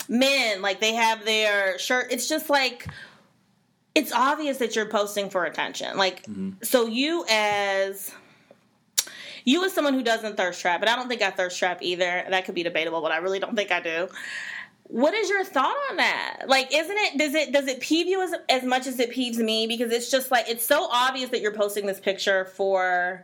men 0.09 0.61
like 0.61 0.79
they 0.79 0.93
have 0.93 1.25
their 1.25 1.77
shirt 1.79 2.07
it's 2.11 2.27
just 2.27 2.49
like 2.49 2.87
it's 3.93 4.11
obvious 4.13 4.57
that 4.57 4.75
you're 4.75 4.89
posting 4.89 5.29
for 5.29 5.45
attention 5.45 5.97
like 5.97 6.25
so 6.63 6.87
you 6.87 7.25
as 7.29 8.13
you 9.47 9.63
as 9.63 9.71
someone 9.71 9.93
who 9.93 10.03
doesn't 10.03 10.35
thirst 10.35 10.59
trap, 10.59 10.81
but 10.81 10.89
I 10.89 10.97
don't 10.97 11.07
think 11.07 11.21
I 11.21 11.31
thirst 11.31 11.57
trap 11.57 11.77
either. 11.81 12.25
That 12.29 12.43
could 12.43 12.53
be 12.53 12.63
debatable, 12.63 13.01
but 13.01 13.13
I 13.13 13.17
really 13.17 13.39
don't 13.39 13.55
think 13.55 13.71
I 13.71 13.79
do. 13.79 14.09
What 14.83 15.13
is 15.13 15.29
your 15.29 15.45
thought 15.45 15.75
on 15.89 15.95
that? 15.97 16.43
Like, 16.47 16.67
isn't 16.75 16.97
it 16.97 17.17
does 17.17 17.33
it 17.33 17.53
does 17.53 17.67
it 17.67 17.79
peeve 17.79 18.07
you 18.07 18.21
as 18.21 18.33
as 18.49 18.63
much 18.63 18.87
as 18.87 18.99
it 18.99 19.09
peeves 19.09 19.37
me? 19.37 19.65
Because 19.65 19.93
it's 19.93 20.11
just 20.11 20.31
like 20.31 20.49
it's 20.49 20.65
so 20.65 20.89
obvious 20.91 21.29
that 21.29 21.39
you're 21.39 21.53
posting 21.53 21.85
this 21.85 22.01
picture 22.01 22.43
for 22.43 23.23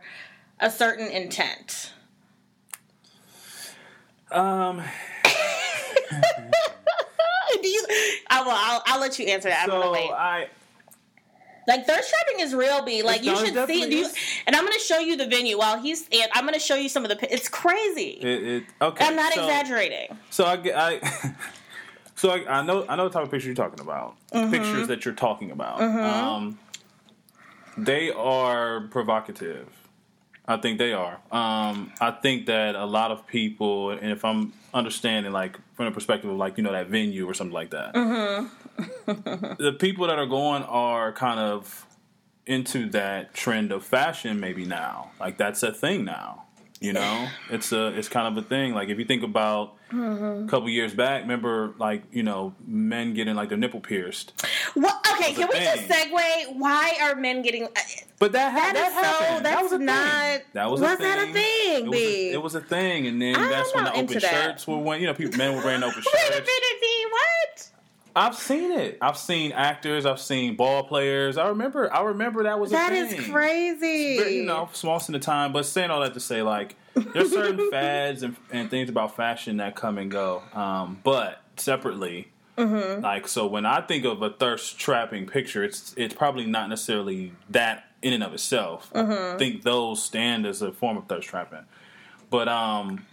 a 0.60 0.70
certain 0.70 1.08
intent. 1.08 1.92
Um, 4.30 4.82
Do 7.62 7.68
you? 7.68 7.86
I 8.30 8.42
will. 8.42 8.50
I'll, 8.52 8.82
I'll 8.86 9.00
let 9.00 9.18
you 9.18 9.26
answer 9.26 9.48
that. 9.48 9.62
I'm 9.62 9.68
gonna 9.68 9.84
so 9.84 9.92
wait. 9.92 10.10
I 10.10 10.48
Like 11.68 11.86
thirst 11.86 12.10
trapping 12.10 12.44
is 12.44 12.54
real, 12.54 12.82
B. 12.84 13.02
Like 13.02 13.22
you 13.22 13.36
should 13.36 13.54
see 13.66 13.88
Do 13.88 13.96
you, 13.96 14.08
and 14.46 14.56
I'm 14.56 14.64
gonna 14.64 14.78
show 14.78 14.98
you 14.98 15.16
the 15.16 15.26
venue 15.26 15.58
while 15.58 15.80
he's. 15.80 16.08
And 16.12 16.30
I'm 16.32 16.44
gonna 16.44 16.58
show 16.58 16.74
you 16.74 16.88
some 16.88 17.04
of 17.04 17.10
the. 17.10 17.32
It's 17.32 17.48
crazy. 17.48 18.18
it, 18.20 18.42
it 18.42 18.64
okay. 18.80 19.06
I'm 19.06 19.16
not 19.16 19.32
so, 19.32 19.42
exaggerating. 19.42 20.16
So 20.30 20.44
I 20.44 20.56
get 20.56 20.76
I. 20.76 21.34
So 22.16 22.30
I, 22.30 22.60
I 22.60 22.62
know 22.62 22.86
I 22.88 22.96
know 22.96 23.08
the 23.08 23.12
type 23.12 23.24
of 23.24 23.30
picture 23.30 23.48
you're 23.48 23.56
talking 23.56 23.80
about. 23.80 24.16
Mm-hmm. 24.32 24.50
Pictures 24.50 24.88
that 24.88 25.04
you're 25.04 25.14
talking 25.14 25.50
about. 25.50 25.80
Um, 25.80 26.58
they 27.76 28.10
are 28.12 28.82
provocative. 28.82 29.68
I 30.46 30.58
think 30.58 30.78
they 30.78 30.92
are. 30.92 31.14
Um, 31.32 31.92
I 32.00 32.10
think 32.10 32.46
that 32.46 32.74
a 32.74 32.84
lot 32.84 33.10
of 33.10 33.26
people, 33.26 33.90
and 33.90 34.10
if 34.10 34.24
I'm 34.24 34.52
understanding, 34.74 35.32
like 35.32 35.58
from 35.74 35.86
the 35.86 35.90
perspective 35.90 36.30
of 36.30 36.36
like 36.36 36.58
you 36.58 36.64
know 36.64 36.72
that 36.72 36.88
venue 36.88 37.28
or 37.28 37.34
something 37.34 37.54
like 37.54 37.70
that, 37.70 37.94
Mm-hmm. 37.94 38.46
the 39.62 39.72
people 39.72 40.06
that 40.08 40.18
are 40.18 40.26
going 40.26 40.62
are 40.64 41.12
kind 41.12 41.38
of 41.38 41.86
into 42.46 42.90
that 42.90 43.32
trend 43.32 43.72
of 43.72 43.84
fashion 43.84 44.40
maybe 44.40 44.64
now. 44.64 45.12
Like 45.20 45.38
that's 45.38 45.62
a 45.62 45.72
thing 45.72 46.04
now. 46.04 46.44
You 46.80 46.92
know, 46.92 47.28
it's 47.50 47.72
a 47.72 47.96
it's 47.96 48.08
kind 48.08 48.36
of 48.36 48.44
a 48.44 48.46
thing. 48.46 48.74
Like 48.74 48.88
if 48.88 48.98
you 48.98 49.04
think 49.04 49.22
about 49.22 49.74
Mm-hmm. 49.92 50.48
a 50.48 50.50
couple 50.50 50.68
years 50.70 50.92
back, 50.92 51.22
remember 51.22 51.72
like 51.78 52.02
you 52.10 52.24
know 52.24 52.52
men 52.66 53.14
getting 53.14 53.36
like 53.36 53.48
their 53.48 53.58
nipple 53.58 53.78
pierced. 53.78 54.32
Well, 54.74 55.00
okay, 55.12 55.32
can 55.34 55.46
we 55.52 55.60
just 55.60 55.82
segue? 55.84 56.56
Why 56.58 56.96
are 57.00 57.14
men 57.14 57.42
getting? 57.42 57.64
uh, 57.64 57.68
But 58.18 58.32
that 58.32 58.50
ha- 58.50 58.72
That 58.72 58.88
is 58.88 58.94
so- 58.94 59.00
that's 59.00 59.42
that 59.44 59.62
was 59.62 59.72
a 59.72 59.78
not- 59.78 59.94
thing. 60.32 60.40
That 60.54 60.68
was, 60.70 60.80
was 60.80 60.90
a 60.90 60.96
thing. 60.96 61.06
that 61.06 61.28
a 61.28 61.32
thing, 61.32 61.84
It 61.84 61.88
was 61.88 61.98
B? 62.00 62.30
a, 62.30 62.32
it 62.32 62.42
was 62.42 62.54
a 62.56 62.60
thing, 62.60 63.06
and 63.06 63.22
then 63.22 63.36
I'm 63.36 63.48
that's 63.48 63.72
when 63.72 63.84
the 63.84 63.92
open 63.92 64.06
that. 64.18 64.22
shirts 64.22 64.66
were 64.66 64.78
when 64.78 65.00
you 65.00 65.06
know 65.06 65.14
people 65.14 65.38
men 65.38 65.54
were 65.54 65.62
wearing 65.62 65.84
open 65.84 66.02
shirts. 66.02 66.08
Wait 66.12 66.28
a 66.30 66.40
minute, 66.40 66.80
D. 66.80 67.06
What? 67.12 67.68
I've 68.16 68.36
seen 68.36 68.70
it. 68.72 68.98
I've 69.00 69.18
seen 69.18 69.52
actors. 69.52 70.06
I've 70.06 70.20
seen 70.20 70.54
ball 70.56 70.84
players. 70.84 71.36
I 71.36 71.48
remember. 71.48 71.92
I 71.92 72.02
remember 72.02 72.44
that 72.44 72.60
was 72.60 72.70
That 72.70 72.92
is 72.92 73.28
crazy. 73.28 74.18
But, 74.18 74.32
you 74.32 74.44
know, 74.44 74.68
small 74.72 75.02
in 75.06 75.12
the 75.12 75.18
time. 75.18 75.52
But 75.52 75.66
saying 75.66 75.90
all 75.90 76.00
that 76.00 76.14
to 76.14 76.20
say, 76.20 76.42
like, 76.42 76.76
there's 76.94 77.32
certain 77.32 77.68
fads 77.72 78.22
and, 78.22 78.36
and 78.52 78.70
things 78.70 78.88
about 78.88 79.16
fashion 79.16 79.56
that 79.56 79.74
come 79.74 79.98
and 79.98 80.10
go. 80.10 80.42
Um, 80.52 81.00
but 81.02 81.42
separately, 81.56 82.28
Mm-hmm. 82.56 83.02
like, 83.02 83.26
so 83.26 83.48
when 83.48 83.66
I 83.66 83.80
think 83.80 84.04
of 84.04 84.22
a 84.22 84.30
thirst 84.30 84.78
trapping 84.78 85.26
picture, 85.26 85.64
it's 85.64 85.92
it's 85.96 86.14
probably 86.14 86.46
not 86.46 86.68
necessarily 86.68 87.32
that 87.50 87.82
in 88.00 88.12
and 88.12 88.22
of 88.22 88.32
itself. 88.32 88.92
Mm-hmm. 88.94 89.34
I 89.34 89.38
think 89.38 89.62
those 89.64 90.00
stand 90.04 90.46
as 90.46 90.62
a 90.62 90.70
form 90.70 90.96
of 90.96 91.08
thirst 91.08 91.26
trapping. 91.26 91.64
But 92.30 92.46
um, 92.46 93.06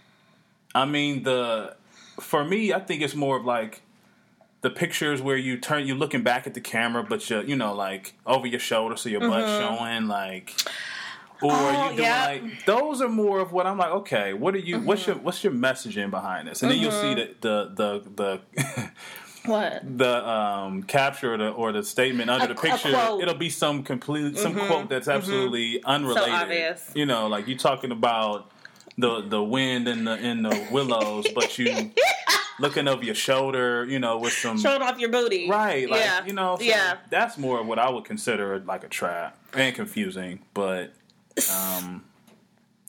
I 0.76 0.84
mean 0.84 1.24
the 1.24 1.74
for 2.20 2.44
me, 2.44 2.72
I 2.72 2.78
think 2.78 3.02
it's 3.02 3.16
more 3.16 3.36
of 3.36 3.44
like 3.44 3.81
the 4.62 4.70
pictures 4.70 5.20
where 5.20 5.36
you 5.36 5.58
turn 5.58 5.86
you 5.86 5.94
looking 5.94 6.22
back 6.22 6.46
at 6.46 6.54
the 6.54 6.60
camera, 6.60 7.04
but 7.04 7.28
you 7.30 7.42
you 7.42 7.56
know 7.56 7.74
like 7.74 8.14
over 8.26 8.46
your 8.46 8.60
shoulder, 8.60 8.96
so 8.96 9.08
your 9.08 9.20
butt 9.20 9.46
showing 9.60 10.08
like. 10.08 10.54
Or 11.42 11.50
Mm-hmm. 11.50 11.76
Oh, 11.76 11.82
you 11.90 11.96
doing 11.96 11.98
yeah. 12.04 12.24
like 12.26 12.64
those 12.66 13.00
are 13.02 13.08
more 13.08 13.40
of 13.40 13.50
what 13.52 13.66
I'm 13.66 13.76
like. 13.76 13.90
Okay, 13.90 14.32
what 14.32 14.54
are 14.54 14.58
you? 14.58 14.78
What's 14.78 15.08
your 15.08 15.16
what's 15.16 15.42
your 15.42 15.52
messaging 15.52 16.08
behind 16.10 16.46
this? 16.46 16.62
And 16.62 16.70
then 16.70 16.78
you'll 16.78 16.92
see 16.92 17.14
Mm-hmm. 17.16 17.32
the 17.40 17.72
the 17.74 18.00
the 18.14 18.40
the 18.54 18.90
What? 19.44 19.98
the 19.98 20.28
um, 20.28 20.84
capture 20.84 21.34
or 21.34 21.36
the, 21.36 21.48
or 21.48 21.72
the 21.72 21.82
statement 21.82 22.30
under 22.30 22.44
A- 22.44 22.48
the 22.48 22.54
picture. 22.54 22.90
Mm-hmm. 22.90 23.22
It'll 23.22 23.34
be 23.34 23.50
some 23.50 23.82
complete 23.82 24.38
some 24.38 24.54
quote 24.54 24.88
that's 24.88 25.08
absolutely 25.08 25.82
unrelated. 25.82 26.32
obvious. 26.32 26.92
You 26.94 27.06
know, 27.06 27.26
like 27.26 27.48
you 27.48 27.56
talking 27.58 27.90
about 27.90 28.48
the 28.96 29.22
the 29.22 29.42
wind 29.42 29.88
in 29.88 30.04
the 30.04 30.16
in 30.16 30.42
the 30.44 30.68
willows, 30.70 31.26
but 31.34 31.58
you 31.58 31.66
looking 32.62 32.88
over 32.88 33.04
your 33.04 33.14
shoulder. 33.14 33.84
You 33.84 33.98
know, 33.98 34.16
with 34.18 34.32
some 34.32 34.58
Showing 34.58 34.80
off 34.80 34.98
your 34.98 35.10
booty. 35.10 35.48
right, 35.50 35.90
like 35.90 36.00
yeah. 36.00 36.24
you 36.24 36.32
know, 36.32 36.56
so 36.56 36.64
yeah. 36.64 36.96
That's 37.10 37.36
more 37.36 37.60
of 37.60 37.66
what 37.66 37.78
I 37.78 37.90
would 37.90 38.04
consider 38.04 38.58
like 38.60 38.84
a 38.84 38.88
trap 38.88 39.36
and 39.52 39.74
confusing, 39.74 40.40
but 40.54 40.94
um, 41.52 42.04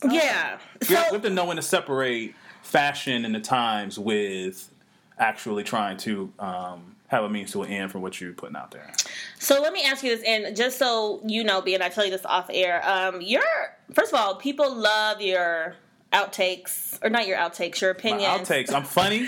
Yeah. 0.04 0.60
we 0.80 0.88
So 0.88 0.94
we 0.94 1.14
have 1.14 1.22
to 1.24 1.30
know 1.30 1.46
when 1.46 1.58
to 1.58 1.62
separate 1.62 2.36
fashion 2.62 3.26
and 3.26 3.36
the 3.36 3.42
times 3.42 4.00
with 4.00 4.70
actually 5.18 5.64
trying 5.64 5.98
to 5.98 6.32
um, 6.40 6.96
have 7.08 7.24
a 7.24 7.30
means 7.30 7.52
to 7.52 7.64
an 7.64 7.70
end 7.72 7.92
for 7.92 8.00
what 8.00 8.20
you're 8.20 8.34
putting 8.34 8.56
out 8.56 8.72
there. 8.72 8.92
So 9.40 9.62
let 9.62 9.74
me 9.74 9.84
ask 9.84 10.04
you 10.04 10.16
this, 10.16 10.26
and 10.28 10.56
just 10.56 10.78
so 10.80 11.22
you 11.26 11.44
know, 11.44 11.62
being 11.62 11.82
I 11.82 11.90
tell 11.90 12.06
you 12.06 12.12
this 12.12 12.26
off 12.26 12.50
air, 12.52 12.82
um, 12.88 13.22
your 13.22 13.44
first 13.92 14.14
of 14.14 14.20
all, 14.20 14.36
people 14.36 14.74
love 14.74 15.22
your 15.22 15.76
outtakes, 16.14 17.00
or 17.04 17.10
not 17.10 17.28
your 17.28 17.38
outtakes, 17.38 17.82
your 17.82 17.94
My 17.94 18.10
outtakes. 18.12 18.74
I'm 18.74 18.84
funny. 18.84 19.20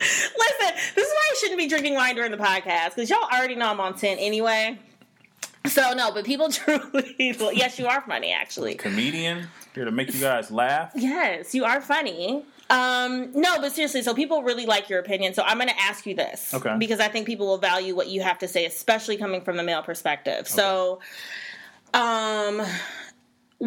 Listen, 0.00 0.74
this 0.94 1.06
is 1.06 1.12
why 1.12 1.30
I 1.30 1.36
shouldn't 1.38 1.58
be 1.58 1.68
drinking 1.68 1.94
wine 1.94 2.16
during 2.16 2.30
the 2.30 2.36
podcast 2.36 2.94
because 2.94 3.10
y'all 3.10 3.28
already 3.32 3.54
know 3.54 3.68
I'm 3.68 3.80
on 3.80 3.96
ten 3.96 4.18
anyway. 4.18 4.78
So 5.66 5.92
no, 5.92 6.12
but 6.12 6.24
people 6.24 6.48
truly, 6.52 7.14
yes, 7.18 7.78
you 7.78 7.86
are 7.86 8.00
funny 8.00 8.32
actually. 8.32 8.74
Comedian 8.74 9.46
here 9.74 9.84
to 9.84 9.92
make 9.92 10.12
you 10.12 10.20
guys 10.20 10.50
laugh. 10.50 10.92
Yes, 10.94 11.54
you 11.54 11.64
are 11.64 11.80
funny. 11.80 12.44
Um, 12.70 13.30
no, 13.32 13.60
but 13.60 13.72
seriously, 13.72 14.02
so 14.02 14.14
people 14.14 14.42
really 14.42 14.66
like 14.66 14.88
your 14.88 14.98
opinion. 14.98 15.34
So 15.34 15.42
I'm 15.42 15.58
going 15.58 15.68
to 15.68 15.78
ask 15.78 16.06
you 16.06 16.14
this, 16.14 16.54
Okay. 16.54 16.74
Because 16.78 17.00
I 17.00 17.08
think 17.08 17.26
people 17.26 17.46
will 17.46 17.58
value 17.58 17.94
what 17.94 18.08
you 18.08 18.22
have 18.22 18.38
to 18.38 18.48
say, 18.48 18.64
especially 18.64 19.16
coming 19.18 19.42
from 19.42 19.56
the 19.58 19.62
male 19.62 19.82
perspective. 19.82 20.48
So, 20.48 21.00
um, 21.92 22.62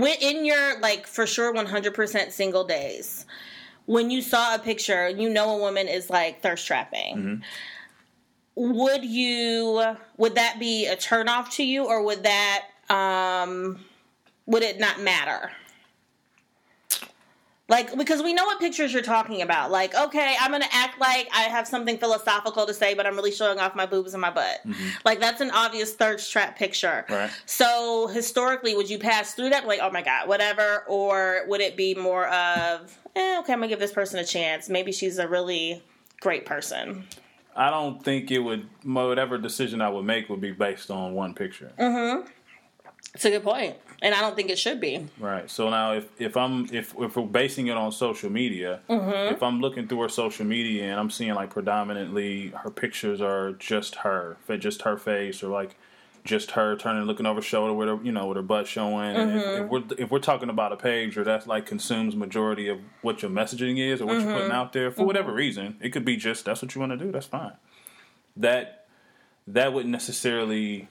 in 0.04 0.46
your 0.46 0.80
like 0.80 1.08
for 1.08 1.25
sure 1.25 1.54
100% 1.54 2.32
single 2.32 2.64
days, 2.64 3.25
when 3.86 4.10
you 4.10 4.22
saw 4.22 4.56
a 4.56 4.60
picture, 4.60 5.10
you 5.10 5.30
know 5.30 5.56
a 5.56 5.60
woman 5.60 5.88
is 5.88 6.10
like 6.10 6.42
thirst 6.42 6.68
trapping. 6.68 7.44
Would 8.56 9.06
you? 9.06 9.96
Would 10.18 10.36
that 10.36 10.60
be 10.60 10.88
a 10.88 10.96
turn 10.96 11.28
off 11.28 11.52
to 11.58 11.64
you, 11.64 11.86
or 11.86 12.04
would 12.04 12.24
that? 12.24 12.68
Um, 12.90 13.80
would 14.46 14.64
it 14.64 14.80
not 14.80 15.02
matter? 15.02 15.52
Like, 17.67 17.98
because 17.98 18.22
we 18.22 18.34
know 18.34 18.45
what 18.45 18.60
pictures 18.60 18.93
you're 18.93 19.01
talking 19.01 19.41
about. 19.41 19.72
Like, 19.72 19.95
okay, 19.95 20.36
I'm 20.39 20.51
gonna 20.51 20.65
act 20.72 21.00
like 21.00 21.27
I 21.34 21.43
have 21.43 21.67
something 21.67 21.98
philosophical 21.98 22.67
to 22.67 22.74
say, 22.75 22.93
but 22.93 23.07
I'm 23.07 23.15
really 23.15 23.31
showing 23.31 23.60
off 23.60 23.75
my 23.75 23.88
boobs 23.88 24.13
and 24.13 24.22
my 24.22 24.29
butt. 24.29 24.62
Like, 25.03 25.19
that's 25.19 25.41
an 25.41 25.50
obvious 25.50 25.93
thirst 25.95 26.31
trap 26.31 26.57
picture. 26.57 27.05
Right. 27.10 27.31
So, 27.48 28.07
historically, 28.07 28.75
would 28.75 28.88
you 28.88 29.00
pass 29.00 29.34
through 29.34 29.50
that, 29.50 29.65
like, 29.65 29.79
oh 29.81 29.89
my 29.89 30.03
god, 30.03 30.27
whatever, 30.27 30.84
or 30.88 31.41
would 31.48 31.60
it 31.60 31.75
be 31.75 31.95
more 31.95 32.27
of, 32.27 32.95
eh, 33.15 33.39
okay, 33.39 33.53
I'm 33.53 33.60
gonna 33.60 33.67
give 33.67 33.79
this 33.79 33.93
person 33.93 34.19
a 34.19 34.25
chance. 34.25 34.69
Maybe 34.69 34.91
she's 34.91 35.17
a 35.17 35.27
really 35.27 35.81
great 36.22 36.45
person. 36.45 37.07
I 37.55 37.72
don't 37.72 38.03
think 38.03 38.29
it 38.29 38.39
would 38.39 38.67
whatever 38.84 39.38
decision 39.39 39.81
I 39.81 39.89
would 39.89 40.05
make 40.05 40.29
would 40.29 40.41
be 40.41 40.51
based 40.51 40.91
on 40.91 41.13
one 41.13 41.34
picture. 41.34 41.72
It's 43.13 43.24
a 43.24 43.29
good 43.29 43.43
point, 43.43 43.77
and 44.01 44.13
I 44.13 44.19
don't 44.19 44.35
think 44.35 44.50
it 44.50 44.59
should 44.59 44.81
be. 44.81 45.07
Right. 45.19 45.50
So 45.50 45.69
now, 45.69 45.93
if 45.93 46.09
if 46.19 46.35
I'm 46.35 46.65
if 46.74 46.93
if 47.00 47.15
we're 47.15 47.25
basing 47.25 47.67
it 47.67 47.77
on 47.77 47.91
social 47.93 48.29
media, 48.29 48.81
mm-hmm. 48.89 49.33
if 49.33 49.41
I'm 49.41 49.62
looking 49.62 49.88
through 49.88 50.01
her 50.01 50.09
social 50.09 50.45
media 50.45 50.91
and 50.91 51.00
I'm 51.00 51.09
seeing 51.09 51.33
like 51.33 51.50
predominantly 51.50 52.50
her 52.50 52.69
pictures 52.69 53.21
are 53.21 53.53
just 53.53 53.95
her, 53.95 54.38
just 54.59 54.81
her 54.81 54.97
face, 54.97 55.43
or 55.43 55.47
like 55.47 55.77
just 56.25 56.51
her 56.51 56.75
turning 56.75 57.03
looking 57.03 57.25
over 57.27 57.38
her 57.38 57.41
shoulder 57.41 57.71
with 57.71 57.88
her 57.88 58.00
you 58.03 58.12
know 58.12 58.25
with 58.25 58.35
her 58.35 58.43
butt 58.43 58.67
showing. 58.67 59.15
And 59.15 59.31
If, 59.31 59.38
if 59.38 59.45
mm-hmm. 59.45 59.69
we're 59.69 59.83
if 59.97 60.12
we're 60.12 60.19
talking 60.19 60.50
about 60.50 60.74
a 60.74 60.77
page 60.77 61.15
where 61.15 61.24
that's 61.24 61.47
like 61.47 61.65
consumes 61.65 62.15
majority 62.17 62.67
of 62.67 62.79
what 63.01 63.21
your 63.21 63.31
messaging 63.31 63.79
is 63.79 64.01
or 64.01 64.07
what 64.07 64.13
you're 64.15 64.24
putting 64.24 64.50
mm-hmm. 64.50 64.51
out 64.51 64.74
there 64.74 64.91
for 64.91 65.05
whatever 65.05 65.31
reason, 65.31 65.77
it 65.81 65.91
could 65.91 66.03
be 66.03 66.17
just 66.17 66.43
that's 66.43 66.62
what 66.62 66.75
you 66.75 66.81
want 66.81 66.91
to 66.91 66.97
do. 66.97 67.12
That's 67.12 67.27
fine. 67.27 67.53
That 68.35 68.88
that 69.47 69.71
wouldn't 69.71 69.91
necessarily 69.91 70.89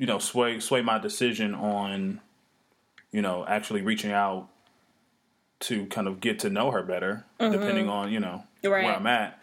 you 0.00 0.06
know 0.06 0.18
sway 0.18 0.58
sway 0.58 0.80
my 0.80 0.98
decision 0.98 1.54
on 1.54 2.20
you 3.12 3.20
know 3.20 3.44
actually 3.46 3.82
reaching 3.82 4.10
out 4.10 4.48
to 5.60 5.84
kind 5.86 6.08
of 6.08 6.20
get 6.20 6.38
to 6.38 6.48
know 6.48 6.70
her 6.70 6.82
better 6.82 7.26
mm-hmm. 7.38 7.52
depending 7.52 7.88
on 7.88 8.10
you 8.10 8.18
know 8.18 8.42
Right. 8.64 8.84
where 8.84 8.96
i'm 8.96 9.06
at. 9.06 9.38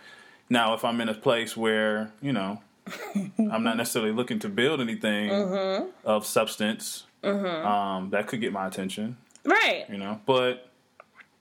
Now 0.50 0.74
if 0.74 0.84
i'm 0.84 1.00
in 1.00 1.10
a 1.10 1.14
place 1.14 1.56
where 1.56 2.12
you 2.22 2.34
know 2.34 2.62
i'm 3.16 3.64
not 3.64 3.78
necessarily 3.78 4.12
looking 4.12 4.40
to 4.40 4.50
build 4.50 4.82
anything 4.82 5.30
mm-hmm. 5.30 5.90
of 6.04 6.26
substance 6.26 7.04
mm-hmm. 7.24 7.66
um, 7.68 8.10
that 8.10 8.28
could 8.28 8.42
get 8.42 8.52
my 8.52 8.66
attention. 8.68 9.18
Right. 9.46 9.86
you 9.90 9.98
know 9.98 10.20
but 10.26 10.64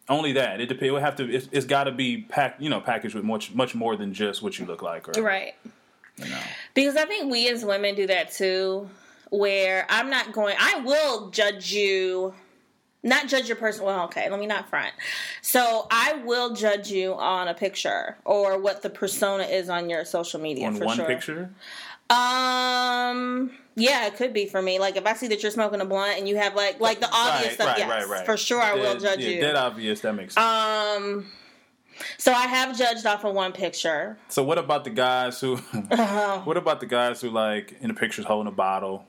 only 0.09 0.35
that. 0.35 0.61
It, 0.61 0.67
dep- 0.67 0.83
it 0.83 0.93
would 0.93 1.03
have 1.03 1.17
to 1.17 1.29
it's, 1.35 1.49
it's 1.53 1.67
got 1.67 1.85
to 1.85 1.93
be 1.93 2.19
packed 2.19 2.61
you 2.61 2.69
know 2.69 2.81
packaged 2.83 3.15
with 3.15 3.25
much 3.25 3.55
much 3.55 3.75
more 3.75 3.97
than 3.97 4.13
just 4.13 4.43
what 4.43 4.59
you 4.59 4.67
look 4.67 4.83
like 4.83 5.09
or 5.09 5.23
Right. 5.23 5.55
you 6.19 6.29
know. 6.29 6.39
Because 6.75 6.97
I 6.97 7.07
think 7.07 7.33
we 7.33 7.49
as 7.49 7.65
women 7.65 7.95
do 7.95 8.07
that 8.09 8.31
too, 8.31 8.89
where 9.31 9.87
I'm 9.89 10.11
not 10.11 10.33
going, 10.33 10.57
I 10.59 10.81
will 10.81 11.31
judge 11.31 11.73
you, 11.73 12.35
not 13.03 13.29
judge 13.29 13.49
your 13.49 13.57
person. 13.57 13.85
Well, 13.85 14.05
okay, 14.05 14.29
let 14.31 14.39
me 14.41 14.47
not 14.47 14.69
front. 14.69 14.93
So 15.43 15.87
I 15.91 16.15
will 16.25 16.55
judge 16.55 16.91
you 16.91 17.15
on 17.15 17.49
a 17.49 17.55
picture 17.55 18.17
or 18.25 18.59
what 18.59 18.83
the 18.83 18.91
persona 18.91 19.45
is 19.45 19.69
on 19.69 19.89
your 19.91 20.05
social 20.05 20.41
media. 20.41 20.67
on 20.67 20.75
for 20.77 20.85
one 20.87 20.97
sure. 20.97 21.07
picture 21.07 21.51
Um, 22.09 23.51
yeah, 23.75 24.07
it 24.07 24.17
could 24.17 24.33
be 24.33 24.47
for 24.47 24.63
me. 24.63 24.79
Like 24.79 24.97
if 24.97 25.07
I 25.07 25.15
see 25.15 25.29
that 25.29 25.43
you're 25.43 25.51
smoking 25.53 25.81
a 25.81 25.85
blunt 25.85 26.19
and 26.19 26.29
you 26.29 26.37
have 26.37 26.55
like 26.55 26.81
like 26.81 27.01
the 27.01 27.09
obvious 27.13 27.47
Right, 27.49 27.53
stuff, 27.55 27.67
right, 27.69 27.79
yes, 27.79 27.89
right, 27.89 28.09
right. 28.09 28.27
for 28.27 28.37
sure 28.37 28.61
I 28.61 28.75
will 28.75 28.99
judge 28.99 29.21
yeah, 29.21 29.29
you. 29.29 29.41
Dead 29.41 29.57
obvious. 29.57 30.01
That 30.01 30.15
makes 30.15 30.35
sense. 30.35 30.45
Um, 30.47 31.27
so 32.19 32.33
I 32.33 32.47
have 32.47 32.77
judged 32.77 33.07
off 33.07 33.25
of 33.25 33.35
one 33.35 33.53
picture. 33.53 34.19
so 34.29 34.43
what 34.43 34.59
about 34.59 34.85
the 34.85 34.91
guys 34.91 35.41
who? 35.41 35.55
Uh-huh. 35.91 36.41
what 36.45 36.57
about 36.57 36.81
the 36.81 36.87
guys 36.87 37.21
who 37.21 37.31
like 37.31 37.77
in 37.81 37.89
the 37.89 37.95
pictures 37.95 38.25
holding 38.25 38.53
a 38.53 38.55
bottle? 38.55 39.05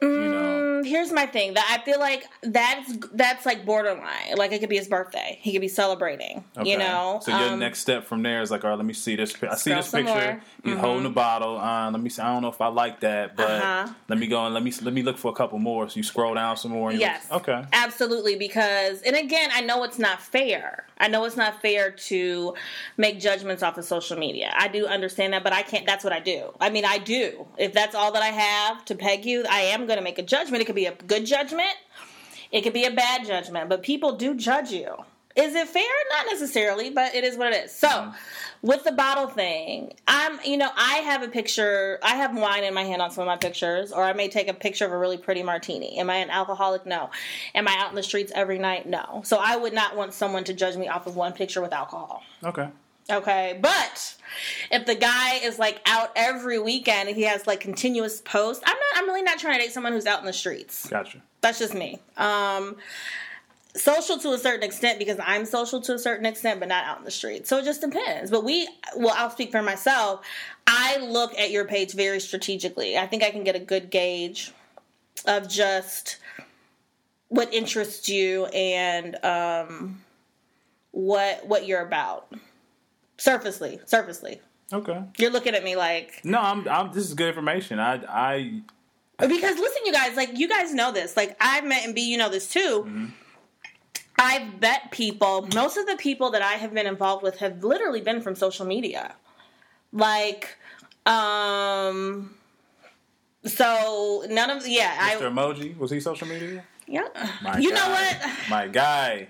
You 0.00 0.28
know, 0.28 0.54
Mm, 0.64 0.86
Here's 0.86 1.10
my 1.10 1.26
thing 1.26 1.54
that 1.54 1.66
I 1.68 1.84
feel 1.84 1.98
like 1.98 2.24
that's 2.42 2.96
that's 3.12 3.44
like 3.44 3.64
borderline. 3.66 4.36
Like 4.36 4.52
it 4.52 4.60
could 4.60 4.68
be 4.68 4.76
his 4.76 4.86
birthday. 4.86 5.36
He 5.42 5.50
could 5.50 5.60
be 5.60 5.66
celebrating. 5.68 6.44
okay. 6.56 6.70
You 6.70 6.78
know. 6.78 7.18
So 7.20 7.36
your 7.36 7.48
Um, 7.50 7.58
next 7.58 7.80
step 7.80 8.06
from 8.06 8.22
there 8.22 8.40
is 8.42 8.50
like, 8.52 8.62
all 8.62 8.70
right, 8.70 8.76
let 8.76 8.86
me 8.86 8.92
see 8.94 9.16
this. 9.16 9.34
I 9.42 9.56
see 9.56 9.74
this 9.74 9.90
picture. 9.90 10.14
more. 10.14 10.40
He's 10.62 10.74
Mhm. 10.74 10.78
holding 10.80 11.06
a 11.06 11.10
bottle. 11.10 11.58
Uh, 11.58 11.90
let 11.90 12.00
me 12.00 12.10
see. 12.10 12.22
I 12.22 12.32
don't 12.32 12.42
know 12.42 12.48
if 12.48 12.60
I 12.60 12.68
like 12.68 13.00
that, 13.00 13.34
but 13.34 13.60
Uh-huh. 13.60 13.88
let 14.08 14.18
me 14.20 14.28
go 14.28 14.44
and 14.44 14.54
let 14.54 14.62
me 14.62 14.72
let 14.82 14.94
me 14.94 15.02
look 15.02 15.18
for 15.18 15.32
a 15.32 15.34
couple 15.34 15.58
more. 15.58 15.88
So 15.88 15.96
you 15.96 16.04
scroll 16.04 16.34
down 16.34 16.56
some 16.56 16.70
more. 16.70 16.90
And 16.90 17.00
Yes. 17.00 17.26
look- 17.32 17.48
okay. 17.48 17.64
Absolutely, 17.72 18.36
because 18.36 19.02
and 19.02 19.16
again, 19.16 19.50
I 19.52 19.62
know 19.62 19.82
it's 19.82 19.98
not 19.98 20.22
fair. 20.22 20.84
I 21.00 21.08
know 21.08 21.24
it's 21.24 21.36
not 21.36 21.60
fair 21.60 21.90
to 21.90 22.54
make 22.96 23.18
judgments 23.20 23.62
off 23.64 23.78
of 23.78 23.84
social 23.84 24.16
media. 24.18 24.52
I 24.56 24.68
do 24.68 24.86
understand 24.86 25.32
that, 25.32 25.42
but 25.42 25.52
I 25.52 25.62
can't. 25.62 25.86
That's 25.86 26.04
what 26.04 26.12
I 26.12 26.20
do. 26.20 26.52
I 26.60 26.70
mean, 26.70 26.84
I 26.84 26.98
do. 26.98 27.46
If 27.56 27.72
that's 27.72 27.94
all 27.96 28.12
that 28.12 28.22
I 28.22 28.28
have 28.28 28.84
to 28.86 28.94
peg 28.94 29.24
you, 29.24 29.44
I 29.50 29.60
am 29.62 29.87
going 29.88 29.98
to 29.98 30.04
make 30.04 30.18
a 30.18 30.22
judgment. 30.22 30.62
It 30.62 30.66
could 30.66 30.76
be 30.76 30.86
a 30.86 30.94
good 30.94 31.26
judgment. 31.26 31.74
It 32.52 32.62
could 32.62 32.72
be 32.72 32.84
a 32.84 32.90
bad 32.90 33.26
judgment, 33.26 33.68
but 33.68 33.82
people 33.82 34.16
do 34.16 34.34
judge 34.34 34.70
you. 34.70 34.94
Is 35.36 35.54
it 35.54 35.68
fair? 35.68 35.84
Not 36.10 36.26
necessarily, 36.26 36.90
but 36.90 37.14
it 37.14 37.22
is 37.22 37.36
what 37.36 37.52
it 37.52 37.66
is. 37.66 37.72
So, 37.72 37.86
mm-hmm. 37.86 38.66
with 38.66 38.82
the 38.82 38.90
bottle 38.90 39.28
thing, 39.28 39.94
I'm, 40.08 40.40
you 40.44 40.56
know, 40.56 40.70
I 40.74 40.96
have 40.96 41.22
a 41.22 41.28
picture, 41.28 42.00
I 42.02 42.16
have 42.16 42.36
wine 42.36 42.64
in 42.64 42.74
my 42.74 42.82
hand 42.82 43.00
on 43.00 43.12
some 43.12 43.22
of 43.22 43.26
my 43.26 43.36
pictures, 43.36 43.92
or 43.92 44.02
I 44.02 44.14
may 44.14 44.28
take 44.28 44.48
a 44.48 44.54
picture 44.54 44.84
of 44.84 44.90
a 44.90 44.98
really 44.98 45.16
pretty 45.16 45.44
martini. 45.44 45.98
Am 45.98 46.10
I 46.10 46.16
an 46.16 46.30
alcoholic? 46.30 46.86
No. 46.86 47.10
Am 47.54 47.68
I 47.68 47.76
out 47.78 47.90
in 47.90 47.94
the 47.94 48.02
streets 48.02 48.32
every 48.34 48.58
night? 48.58 48.88
No. 48.88 49.22
So, 49.24 49.38
I 49.40 49.56
would 49.56 49.74
not 49.74 49.94
want 49.94 50.12
someone 50.12 50.42
to 50.44 50.54
judge 50.54 50.76
me 50.76 50.88
off 50.88 51.06
of 51.06 51.14
one 51.14 51.32
picture 51.32 51.60
with 51.60 51.72
alcohol. 51.72 52.24
Okay. 52.42 52.68
Okay, 53.10 53.58
but 53.60 54.16
if 54.70 54.84
the 54.84 54.94
guy 54.94 55.36
is 55.36 55.58
like 55.58 55.80
out 55.86 56.10
every 56.14 56.58
weekend 56.58 57.08
and 57.08 57.16
he 57.16 57.24
has 57.24 57.46
like 57.46 57.60
continuous 57.60 58.20
posts, 58.20 58.62
I'm 58.66 58.76
not. 58.76 59.02
I'm 59.02 59.06
really 59.06 59.22
not 59.22 59.38
trying 59.38 59.58
to 59.58 59.64
date 59.64 59.72
someone 59.72 59.92
who's 59.92 60.06
out 60.06 60.20
in 60.20 60.26
the 60.26 60.32
streets. 60.32 60.88
Gotcha. 60.88 61.22
That's 61.40 61.58
just 61.58 61.74
me. 61.74 61.98
Um, 62.16 62.76
social 63.74 64.18
to 64.18 64.32
a 64.32 64.38
certain 64.38 64.62
extent 64.62 64.98
because 64.98 65.18
I'm 65.24 65.46
social 65.46 65.80
to 65.82 65.94
a 65.94 65.98
certain 65.98 66.26
extent, 66.26 66.60
but 66.60 66.68
not 66.68 66.84
out 66.84 66.98
in 66.98 67.04
the 67.04 67.10
street. 67.10 67.46
So 67.46 67.58
it 67.58 67.64
just 67.64 67.80
depends. 67.80 68.30
But 68.30 68.44
we, 68.44 68.68
well, 68.96 69.14
I'll 69.16 69.30
speak 69.30 69.52
for 69.52 69.62
myself. 69.62 70.24
I 70.66 70.98
look 70.98 71.38
at 71.38 71.50
your 71.50 71.64
page 71.64 71.92
very 71.94 72.20
strategically. 72.20 72.98
I 72.98 73.06
think 73.06 73.22
I 73.22 73.30
can 73.30 73.44
get 73.44 73.56
a 73.56 73.60
good 73.60 73.90
gauge 73.90 74.52
of 75.26 75.48
just 75.48 76.18
what 77.28 77.52
interests 77.54 78.08
you 78.08 78.46
and 78.46 79.22
um, 79.24 80.02
what 80.90 81.46
what 81.46 81.66
you're 81.66 81.82
about. 81.82 82.32
Surfacely, 83.18 83.80
surfacely. 83.84 84.40
Okay. 84.72 85.02
You're 85.18 85.30
looking 85.30 85.54
at 85.54 85.64
me 85.64 85.76
like 85.76 86.20
No, 86.24 86.40
I'm. 86.40 86.68
I'm 86.68 86.92
this 86.92 87.04
is 87.04 87.14
good 87.14 87.28
information. 87.28 87.78
I. 87.80 88.00
I. 88.08 88.62
because 89.18 89.58
listen, 89.58 89.82
you 89.84 89.92
guys, 89.92 90.16
like 90.16 90.38
you 90.38 90.48
guys 90.48 90.72
know 90.72 90.92
this. 90.92 91.16
Like 91.16 91.36
I've 91.40 91.64
met 91.64 91.84
and 91.84 91.94
B, 91.94 92.02
you 92.02 92.16
know 92.16 92.28
this 92.28 92.48
too. 92.48 93.10
I've 94.18 94.60
met 94.60 94.90
people. 94.90 95.48
Most 95.54 95.76
of 95.76 95.86
the 95.86 95.96
people 95.96 96.30
that 96.32 96.42
I 96.42 96.54
have 96.54 96.74
been 96.74 96.86
involved 96.86 97.22
with 97.22 97.38
have 97.38 97.62
literally 97.62 98.00
been 98.00 98.20
from 98.20 98.34
social 98.34 98.66
media. 98.66 99.14
Like, 99.92 100.56
um, 101.06 102.34
so 103.44 104.24
none 104.28 104.50
of 104.50 104.66
yeah, 104.66 105.14
Mr. 105.16 105.26
I 105.26 105.30
Emoji 105.30 105.76
was 105.78 105.90
he 105.90 106.00
social 106.00 106.26
media? 106.28 106.64
yeah. 106.86 107.08
My 107.42 107.58
you 107.58 107.70
know 107.72 107.88
what? 107.88 108.16
My 108.50 108.68
guy. 108.68 109.28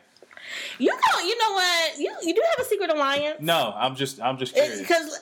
You 0.79 0.91
know, 0.91 1.21
you 1.21 1.39
know 1.39 1.53
what? 1.53 1.99
You 1.99 2.15
you 2.23 2.35
do 2.35 2.43
have 2.57 2.67
a 2.67 2.69
secret 2.69 2.91
alliance. 2.91 3.41
No, 3.41 3.73
I'm 3.77 3.97
just. 3.97 4.21
I'm 4.21 4.39
just 4.39 4.55
curious. 4.55 4.81
because 4.81 5.19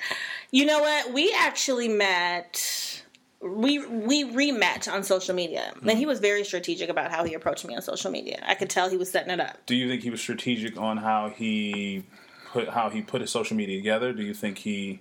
you 0.50 0.64
know 0.64 0.80
what 0.80 1.12
we 1.12 1.34
actually 1.38 1.88
met 1.88 3.02
we 3.42 3.84
we 3.86 4.24
remet 4.24 4.90
on 4.90 5.02
social 5.02 5.34
media 5.34 5.72
and 5.82 5.90
he 5.90 6.04
hmm. 6.04 6.08
was 6.08 6.20
very 6.20 6.42
strategic 6.42 6.88
about 6.88 7.10
how 7.10 7.22
he 7.22 7.34
approached 7.34 7.66
me 7.66 7.76
on 7.76 7.82
social 7.82 8.10
media 8.10 8.42
i 8.46 8.54
could 8.54 8.70
tell 8.70 8.88
he 8.88 8.96
was 8.96 9.10
setting 9.10 9.30
it 9.30 9.38
up 9.38 9.58
Do 9.66 9.76
you 9.76 9.88
think 9.88 10.02
he 10.02 10.08
was 10.08 10.20
strategic 10.22 10.78
on 10.78 10.96
how 10.96 11.28
he 11.28 12.04
put 12.56 12.68
how 12.70 12.88
he 12.90 13.02
put 13.02 13.20
his 13.20 13.30
social 13.30 13.56
media 13.56 13.76
together? 13.76 14.12
Do 14.12 14.22
you 14.22 14.34
think 14.34 14.58
he 14.58 15.00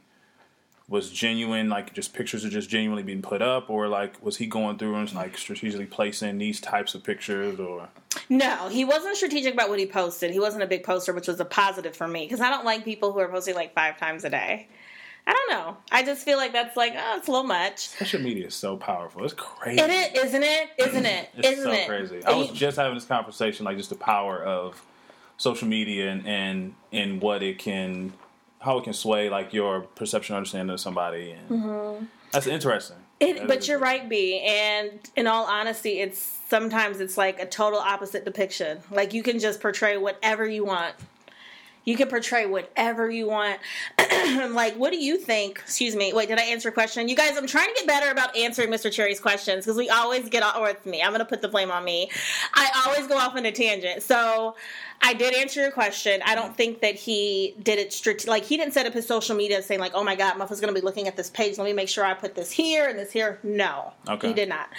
was 0.88 1.10
genuine, 1.10 1.70
like 1.70 1.94
just 1.94 2.14
pictures 2.14 2.46
are 2.46 2.50
just 2.50 2.70
genuinely 2.70 3.04
being 3.04 3.22
put 3.22 3.42
up, 3.42 3.70
or 3.70 3.88
like 3.88 4.24
was 4.24 4.38
he 4.38 4.46
going 4.46 4.78
through 4.78 4.96
and 4.96 5.14
like 5.14 5.38
strategically 5.38 5.86
placing 5.86 6.38
these 6.38 6.60
types 6.60 6.96
of 6.96 7.04
pictures? 7.04 7.60
Or 7.60 7.90
no 8.30 8.70
he 8.70 8.86
wasn't 8.86 9.16
strategic 9.16 9.54
about 9.54 9.70
what 9.70 9.78
he 9.78 9.86
posted 9.86 10.32
he 10.32 10.40
wasn't 10.40 10.64
a 10.64 10.66
big 10.66 10.84
poster 10.84 11.14
which 11.14 11.28
was 11.28 11.40
a 11.40 11.46
positive 11.46 11.96
for 11.96 12.08
me 12.08 12.26
because 12.26 12.40
i 12.40 12.50
don't 12.50 12.66
like 12.66 12.84
people 12.84 13.12
who 13.12 13.20
are 13.20 13.28
posting 13.28 13.54
like 13.54 13.74
five 13.74 13.98
times 13.98 14.24
a 14.24 14.30
day 14.30 14.68
i 15.28 15.34
don't 15.34 15.50
know 15.52 15.76
i 15.92 16.02
just 16.02 16.24
feel 16.24 16.38
like 16.38 16.54
that's 16.54 16.78
like 16.78 16.94
oh 16.96 17.18
it's 17.18 17.28
a 17.28 17.32
little 17.32 17.46
much 17.46 17.90
social 17.90 18.22
media 18.22 18.48
is 18.48 18.56
so 18.56 18.78
powerful. 18.78 19.24
It's 19.24 19.34
crazy. 19.34 19.80
Isn't 19.82 19.92
it? 19.92 20.16
Isn't 20.16 20.44
it? 20.44 20.70
Isn't 20.78 21.06
it 21.06 21.30
It's 21.36 21.48
isn't 21.50 21.64
so 21.66 21.72
it 21.72 21.88
crazy. 21.88 22.24
I 22.24 22.34
was 22.36 22.52
just 22.52 22.78
having 22.78 22.96
this 22.96 23.06
conversation, 23.06 23.66
like 23.66 23.78
just 23.78 23.90
the 23.90 23.96
power 23.96 24.42
of 24.42 24.82
social 25.38 25.68
media 25.68 26.10
and 26.12 26.26
and, 26.26 26.76
and 26.92 27.22
what 27.22 27.44
it 27.44 27.60
can, 27.60 28.14
how 28.60 28.78
it 28.78 28.84
can 28.84 28.94
sway 28.94 29.30
like 29.30 29.54
your 29.54 29.82
perception, 29.82 30.36
understanding 30.36 30.74
of 30.74 30.80
somebody, 30.80 31.32
and 31.32 31.50
mm-hmm. 31.50 32.06
that's 32.32 32.48
interesting. 32.48 32.98
It, 33.20 33.38
That 33.38 33.48
but 33.48 33.68
you're 33.68 33.80
right, 33.80 34.08
B. 34.10 34.42
And 34.42 35.00
in 35.16 35.28
all 35.28 35.46
honesty, 35.46 36.00
it's 36.00 36.20
sometimes 36.48 37.00
it's 37.00 37.18
like 37.18 37.40
a 37.40 37.46
total 37.46 37.80
opposite 37.80 38.26
depiction. 38.26 38.80
Like 38.92 39.14
you 39.14 39.24
can 39.24 39.40
just 39.40 39.62
portray 39.62 39.98
whatever 39.98 40.46
you 40.46 40.66
want. 40.66 40.96
You 41.86 41.96
can 41.96 42.08
portray 42.08 42.46
whatever 42.48 43.10
you 43.10 43.28
want. 43.28 43.60
like, 44.52 44.76
what 44.76 44.92
do 44.92 44.98
you 44.98 45.18
think? 45.18 45.60
Excuse 45.60 45.96
me. 45.96 46.14
Wait, 46.14 46.28
did 46.28 46.40
I 46.40 46.44
answer 46.44 46.68
your 46.70 46.74
question? 46.74 47.08
You 47.08 47.16
guys, 47.16 47.38
I'm 47.38 47.46
trying 47.48 47.68
to 47.68 47.74
get 47.76 47.88
better 47.88 48.10
about 48.12 48.36
answering 48.36 48.70
Mr. 48.70 48.92
Cherry's 48.92 49.20
questions 49.20 49.66
because 49.66 49.78
we 49.78 49.90
always 49.90 50.28
get 50.30 50.42
off, 50.44 50.58
or 50.58 50.70
it's 50.70 50.86
me. 50.86 51.02
I'm 51.04 51.12
going 51.12 51.20
to 51.20 51.26
put 51.26 51.42
the 51.42 51.48
blame 51.48 51.70
on 51.72 51.84
me. 51.84 52.10
I 52.54 52.70
always 52.88 53.08
go 53.08 53.18
off 53.18 53.36
on 53.36 53.46
a 53.46 53.52
tangent. 53.52 54.02
So 54.02 54.56
I 55.02 55.14
did 55.14 55.36
answer 55.36 55.62
your 55.62 55.72
question. 55.72 56.22
I 56.26 56.34
don't 56.34 56.58
think 56.58 56.82
that 56.82 56.96
he 56.96 57.56
did 57.62 57.78
it 57.78 57.94
strate- 57.94 58.28
like 58.28 58.44
he 58.44 58.58
didn't 58.58 58.74
set 58.74 58.86
up 58.88 58.94
his 58.94 59.06
social 59.06 59.36
media 59.36 59.62
saying 59.62 59.80
like, 59.80 59.92
"Oh 59.94 60.04
my 60.04 60.16
God, 60.16 60.38
Muff 60.40 60.52
is 60.52 60.60
going 60.60 60.74
to 60.74 60.80
be 60.80 60.84
looking 60.84 61.08
at 61.08 61.16
this 61.16 61.30
page. 61.30 61.58
Let 61.60 61.66
me 61.66 61.74
make 61.74 61.90
sure 61.90 62.04
I 62.04 62.14
put 62.16 62.34
this 62.34 62.50
here 62.50 62.90
and 62.90 62.98
this 62.98 63.12
here." 63.12 63.40
No, 63.44 63.94
Okay. 64.10 64.30
he 64.30 64.34
did 64.34 64.50
not. 64.50 64.70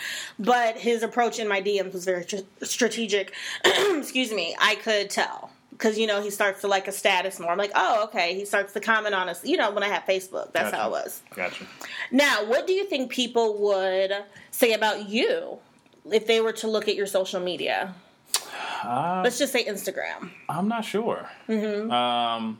But 0.41 0.77
his 0.77 1.03
approach 1.05 1.39
in 1.39 1.47
my 1.47 1.61
DMs 1.63 1.93
was 1.93 2.05
very 2.05 2.25
tr- 2.25 2.37
strategic. 2.63 3.33
Excuse 3.65 4.33
me, 4.33 4.57
I 4.59 4.75
could 4.77 5.09
tell. 5.11 5.51
Because 5.77 5.99
you 5.99 6.07
know 6.07 6.23
he 6.23 6.31
starts 6.31 6.63
to 6.63 6.69
like 6.69 6.89
a 6.89 6.93
status 6.93 7.39
more. 7.39 7.51
I'm 7.51 7.59
like, 7.59 7.73
oh, 7.75 8.05
okay. 8.05 8.35
He 8.35 8.45
starts 8.45 8.73
to 8.73 8.81
comment 8.81 9.15
on 9.15 9.29
us. 9.29 9.45
You 9.45 9.57
know, 9.57 9.71
when 9.71 9.83
I 9.83 9.89
have 9.89 10.05
Facebook, 10.05 10.53
that's 10.53 10.71
Gotcha. 10.71 10.77
how 10.77 10.89
it 10.89 10.93
was. 10.93 11.23
Gotcha. 11.35 11.67
Now, 12.11 12.45
what 12.47 12.67
do 12.67 12.73
you 12.73 12.85
think 12.87 13.11
people 13.11 13.59
would 13.59 14.13
say 14.51 14.73
about 14.73 15.09
you 15.09 15.59
if 16.11 16.27
they 16.27 16.41
were 16.41 16.53
to 16.53 16.69
look 16.69 16.89
at 16.89 16.95
your 16.95 17.07
social 17.07 17.41
media? 17.41 17.95
Uh, 18.83 19.23
Let's 19.25 19.39
just 19.39 19.53
say 19.53 19.65
Instagram. 19.65 20.31
I'm 20.49 20.69
not 20.69 20.85
sure. 20.85 21.29
Mm-hmm. 21.49 21.91
Um, 21.91 22.59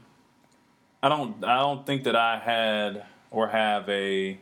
I 1.03 1.09
don't. 1.09 1.45
I 1.45 1.59
don't 1.59 1.87
think 1.87 2.05
that 2.05 2.17
I 2.17 2.39
had 2.39 3.05
or 3.31 3.49
have 3.49 3.89
a 3.89 4.39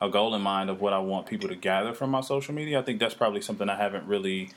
a 0.00 0.08
goal 0.10 0.34
in 0.34 0.42
mind 0.42 0.70
of 0.70 0.80
what 0.80 0.92
I 0.92 0.98
want 0.98 1.26
people 1.26 1.48
to 1.48 1.54
gather 1.54 1.92
from 1.92 2.10
my 2.10 2.20
social 2.20 2.54
media. 2.54 2.78
I 2.78 2.82
think 2.82 3.00
that's 3.00 3.14
probably 3.14 3.40
something 3.40 3.68
I 3.68 3.76
haven't 3.76 4.06
really, 4.06 4.50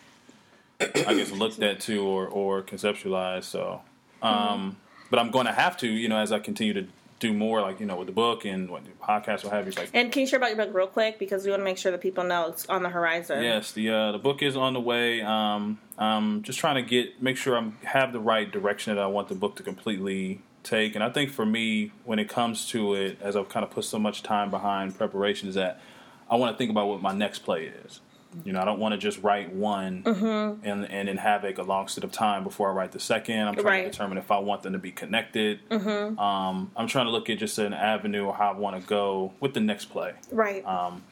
I 0.79 1.13
guess, 1.15 1.31
looked 1.31 1.61
at 1.61 1.79
too 1.79 2.03
or 2.05 2.27
or 2.27 2.61
conceptualized. 2.61 3.45
So, 3.45 3.81
um, 4.21 4.33
Mm-hmm. 4.33 4.69
but 5.09 5.19
I'm 5.19 5.31
going 5.31 5.45
to 5.47 5.53
have 5.53 5.77
to, 5.77 5.87
you 5.87 6.07
know, 6.09 6.17
as 6.17 6.31
I 6.31 6.39
continue 6.39 6.73
to 6.73 6.87
do 7.19 7.33
more, 7.33 7.61
like 7.61 7.79
you 7.79 7.85
know, 7.87 7.95
with 7.95 8.05
the 8.07 8.13
book 8.13 8.45
and 8.45 8.69
what 8.69 8.83
podcast, 9.01 9.43
what 9.43 9.51
have 9.53 9.65
you. 9.65 9.73
Like 9.73 9.89
And 9.93 10.11
can 10.11 10.21
you 10.21 10.27
share 10.27 10.37
about 10.37 10.55
your 10.55 10.63
book 10.65 10.75
real 10.75 10.85
quick 10.87 11.17
because 11.17 11.45
we 11.45 11.49
want 11.49 11.61
to 11.61 11.63
make 11.63 11.79
sure 11.79 11.91
that 11.91 12.01
people 12.01 12.23
know 12.23 12.49
it's 12.49 12.67
on 12.67 12.83
the 12.83 12.89
horizon. 12.89 13.41
Yes, 13.41 13.71
the 13.71 13.89
uh, 13.89 14.11
the 14.11 14.19
book 14.19 14.43
is 14.43 14.55
on 14.55 14.73
the 14.73 14.79
way. 14.79 15.21
Um, 15.21 15.79
I'm 15.97 16.43
just 16.43 16.59
trying 16.59 16.75
to 16.75 16.83
get 16.83 17.21
make 17.21 17.37
sure 17.37 17.57
I'm 17.57 17.77
have 17.83 18.13
the 18.13 18.19
right 18.19 18.51
direction 18.51 18.95
that 18.95 19.01
I 19.01 19.07
want 19.07 19.29
the 19.29 19.35
book 19.35 19.55
to 19.55 19.63
completely 19.63 20.41
take. 20.61 20.93
And 20.93 21.03
I 21.03 21.09
think 21.09 21.31
for 21.31 21.45
me, 21.45 21.91
when 22.05 22.19
it 22.19 22.29
comes 22.29 22.67
to 22.69 22.93
it, 22.93 23.17
as 23.19 23.35
I've 23.35 23.49
kind 23.49 23.63
of 23.63 23.71
put 23.71 23.85
so 23.85 23.97
much 23.97 24.21
time 24.21 24.51
behind 24.51 24.95
preparation, 24.95 25.49
is 25.49 25.55
that 25.55 25.81
I 26.29 26.35
want 26.35 26.53
to 26.53 26.57
think 26.57 26.69
about 26.69 26.87
what 26.87 27.01
my 27.01 27.13
next 27.13 27.39
play 27.39 27.65
is. 27.85 28.01
You 28.43 28.53
know, 28.53 28.61
I 28.61 28.65
don't 28.65 28.79
want 28.79 28.93
to 28.93 28.97
just 28.97 29.21
write 29.23 29.53
one 29.53 30.03
and 30.05 30.85
and 30.85 31.07
then 31.07 31.17
have 31.17 31.43
like 31.43 31.57
a 31.57 31.63
long 31.63 31.87
stint 31.87 32.03
of 32.03 32.11
time 32.11 32.43
before 32.43 32.69
I 32.69 32.73
write 32.73 32.91
the 32.91 32.99
second. 32.99 33.47
I'm 33.47 33.53
trying 33.55 33.65
Right. 33.65 33.83
to 33.85 33.91
determine 33.91 34.17
if 34.17 34.31
I 34.31 34.39
want 34.39 34.63
them 34.63 34.73
to 34.73 34.79
be 34.79 34.91
connected. 34.91 35.59
Um, 35.71 36.71
I'm 36.75 36.87
trying 36.87 37.05
to 37.05 37.11
look 37.11 37.29
at 37.29 37.37
just 37.37 37.57
an 37.59 37.73
avenue 37.73 38.25
or 38.25 38.33
how 38.35 38.51
I 38.51 38.57
want 38.57 38.81
to 38.81 38.87
go 38.87 39.33
with 39.39 39.53
the 39.53 39.59
next 39.61 39.85
play 39.85 40.13
Right. 40.31 40.65
Um, 40.65 41.03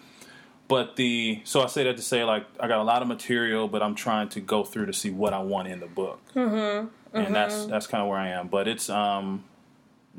but 0.67 0.95
the 0.95 1.41
so 1.43 1.61
I 1.61 1.67
say 1.67 1.83
that 1.83 1.95
to 1.97 2.01
say 2.01 2.23
like 2.23 2.45
I 2.59 2.67
got 2.67 2.79
a 2.79 2.83
lot 2.83 3.01
of 3.01 3.07
material, 3.07 3.67
but 3.67 3.83
I'm 3.83 3.95
trying 3.95 4.29
to 4.29 4.39
go 4.39 4.63
through 4.63 4.87
to 4.87 4.93
see 4.93 5.11
what 5.11 5.33
I 5.33 5.39
want 5.39 5.67
in 5.67 5.79
the 5.79 5.85
book, 5.85 6.19
mm-hmm. 6.35 6.87
and 7.15 7.35
that's 7.35 7.65
that's 7.67 7.87
kind 7.87 8.01
of 8.01 8.09
where 8.09 8.17
I 8.17 8.29
am. 8.29 8.47
But 8.47 8.67
it's 8.67 8.89
um, 8.89 9.43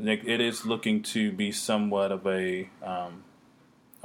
it 0.01 0.21
it 0.25 0.40
is 0.40 0.64
looking 0.64 1.03
to 1.14 1.33
be 1.33 1.51
somewhat 1.51 2.12
of 2.12 2.27
a 2.29 2.69
um, 2.83 3.25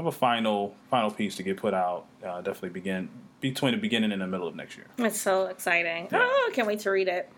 of 0.02 0.08
a 0.08 0.12
final 0.12 0.76
final 0.90 1.12
piece 1.12 1.36
to 1.38 1.44
get 1.44 1.58
put 1.58 1.74
out. 1.74 2.06
Uh, 2.26 2.42
definitely 2.42 2.70
begin 2.70 3.10
between 3.40 3.72
the 3.72 3.78
beginning 3.78 4.12
and 4.12 4.22
the 4.22 4.28
middle 4.28 4.48
of 4.48 4.56
next 4.56 4.78
year. 4.78 4.86
it's 5.00 5.20
so 5.20 5.46
exciting. 5.48 6.08
Yeah. 6.12 6.20
Oh, 6.22 6.50
I 6.52 6.56
can't 6.56 6.68
wait 6.68 6.80
to 6.82 6.92
read 6.92 7.08
it. 7.08 7.32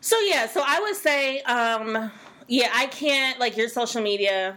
So 0.00 0.18
yeah, 0.20 0.46
so 0.46 0.62
I 0.64 0.80
would 0.80 0.96
say, 0.96 1.40
um, 1.42 2.10
yeah, 2.46 2.70
I 2.74 2.86
can't 2.86 3.38
like 3.38 3.56
your 3.56 3.68
social 3.68 4.02
media. 4.02 4.56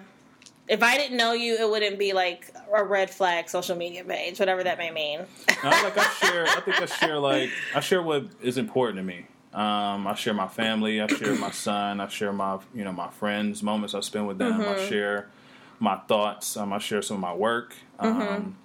If 0.67 0.83
I 0.83 0.97
didn't 0.97 1.15
know 1.15 1.31
you, 1.31 1.55
it 1.55 1.69
wouldn't 1.69 1.97
be 1.97 2.11
like 2.11 2.53
a 2.75 2.83
red 2.83 3.09
flag 3.09 3.47
social 3.47 3.77
media 3.77 4.03
page, 4.03 4.39
whatever 4.39 4.63
that 4.63 4.77
may 4.77 4.91
mean. 4.91 5.19
No, 5.63 5.69
like 5.69 5.97
I 5.97 6.09
share, 6.19 6.45
I 6.45 6.59
think 6.61 6.81
I 6.81 6.85
share 6.85 7.19
like 7.19 7.49
I 7.73 7.79
share 7.79 8.01
what 8.01 8.25
is 8.41 8.57
important 8.57 8.97
to 8.97 9.03
me. 9.03 9.25
Um, 9.53 10.05
I 10.05 10.13
share 10.15 10.33
my 10.33 10.47
family. 10.49 10.99
I 11.01 11.07
share 11.07 11.35
my 11.35 11.51
son. 11.51 12.01
I 12.01 12.07
share 12.09 12.33
my 12.33 12.59
you 12.75 12.83
know 12.83 12.91
my 12.91 13.09
friends, 13.09 13.63
moments 13.63 13.95
I 13.95 14.01
spend 14.01 14.27
with 14.27 14.37
them. 14.37 14.59
I 14.61 14.87
share 14.89 15.29
my 15.79 15.97
thoughts. 16.07 16.57
Um, 16.57 16.73
I 16.73 16.79
share 16.79 17.01
some 17.01 17.15
of 17.15 17.21
my 17.21 17.33
work. 17.33 17.75
Um, 17.99 18.57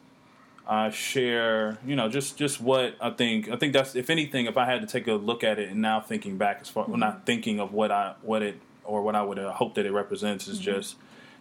I 0.67 0.91
share 0.91 1.79
you 1.85 1.97
know 1.97 2.09
just 2.09 2.37
just 2.37 2.61
what 2.61 2.97
I 3.01 3.11
think. 3.11 3.49
I 3.49 3.57
think 3.57 3.73
that's 3.73 3.95
if 3.95 4.11
anything, 4.11 4.47
if 4.47 4.57
I 4.57 4.65
had 4.65 4.81
to 4.81 4.87
take 4.87 5.07
a 5.09 5.15
look 5.15 5.43
at 5.45 5.59
it 5.59 5.69
and 5.69 5.81
now 5.81 6.01
thinking 6.01 6.37
back 6.39 6.59
as 6.61 6.69
far, 6.69 6.87
well, 6.87 6.97
not 6.97 7.27
thinking 7.27 7.61
of 7.61 7.73
what 7.73 7.91
I 7.91 8.15
what 8.23 8.43
it 8.43 8.61
or 8.85 9.03
what 9.03 9.15
I 9.15 9.23
would 9.23 9.39
uh, 9.39 9.53
hope 9.53 9.75
that 9.75 9.87
it 9.87 9.93
represents 9.93 10.49
is 10.49 10.59
just 10.59 10.97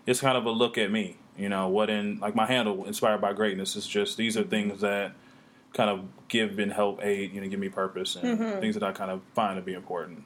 it's 0.05 0.19
kind 0.19 0.37
of 0.37 0.45
a 0.45 0.51
look 0.51 0.77
at 0.77 0.91
me. 0.91 1.17
You 1.37 1.49
know 1.49 1.69
what 1.69 1.89
in 1.89 2.19
like 2.19 2.35
my 2.35 2.45
handle, 2.45 2.85
inspired 2.85 3.21
by 3.21 3.33
greatness, 3.33 3.75
is 3.75 3.87
just 3.87 4.17
these 4.17 4.37
are 4.37 4.43
things 4.43 4.81
that 4.81 5.13
kind 5.73 5.89
of 5.89 6.03
give 6.27 6.59
and 6.59 6.71
help 6.71 7.03
aid, 7.03 7.33
you 7.33 7.41
know, 7.41 7.47
give 7.47 7.59
me 7.59 7.69
purpose 7.69 8.15
and 8.15 8.59
things 8.59 8.75
that 8.75 8.83
I 8.83 8.91
kind 8.91 9.11
of 9.11 9.21
find 9.33 9.57
to 9.57 9.61
be 9.61 9.73
important. 9.73 10.23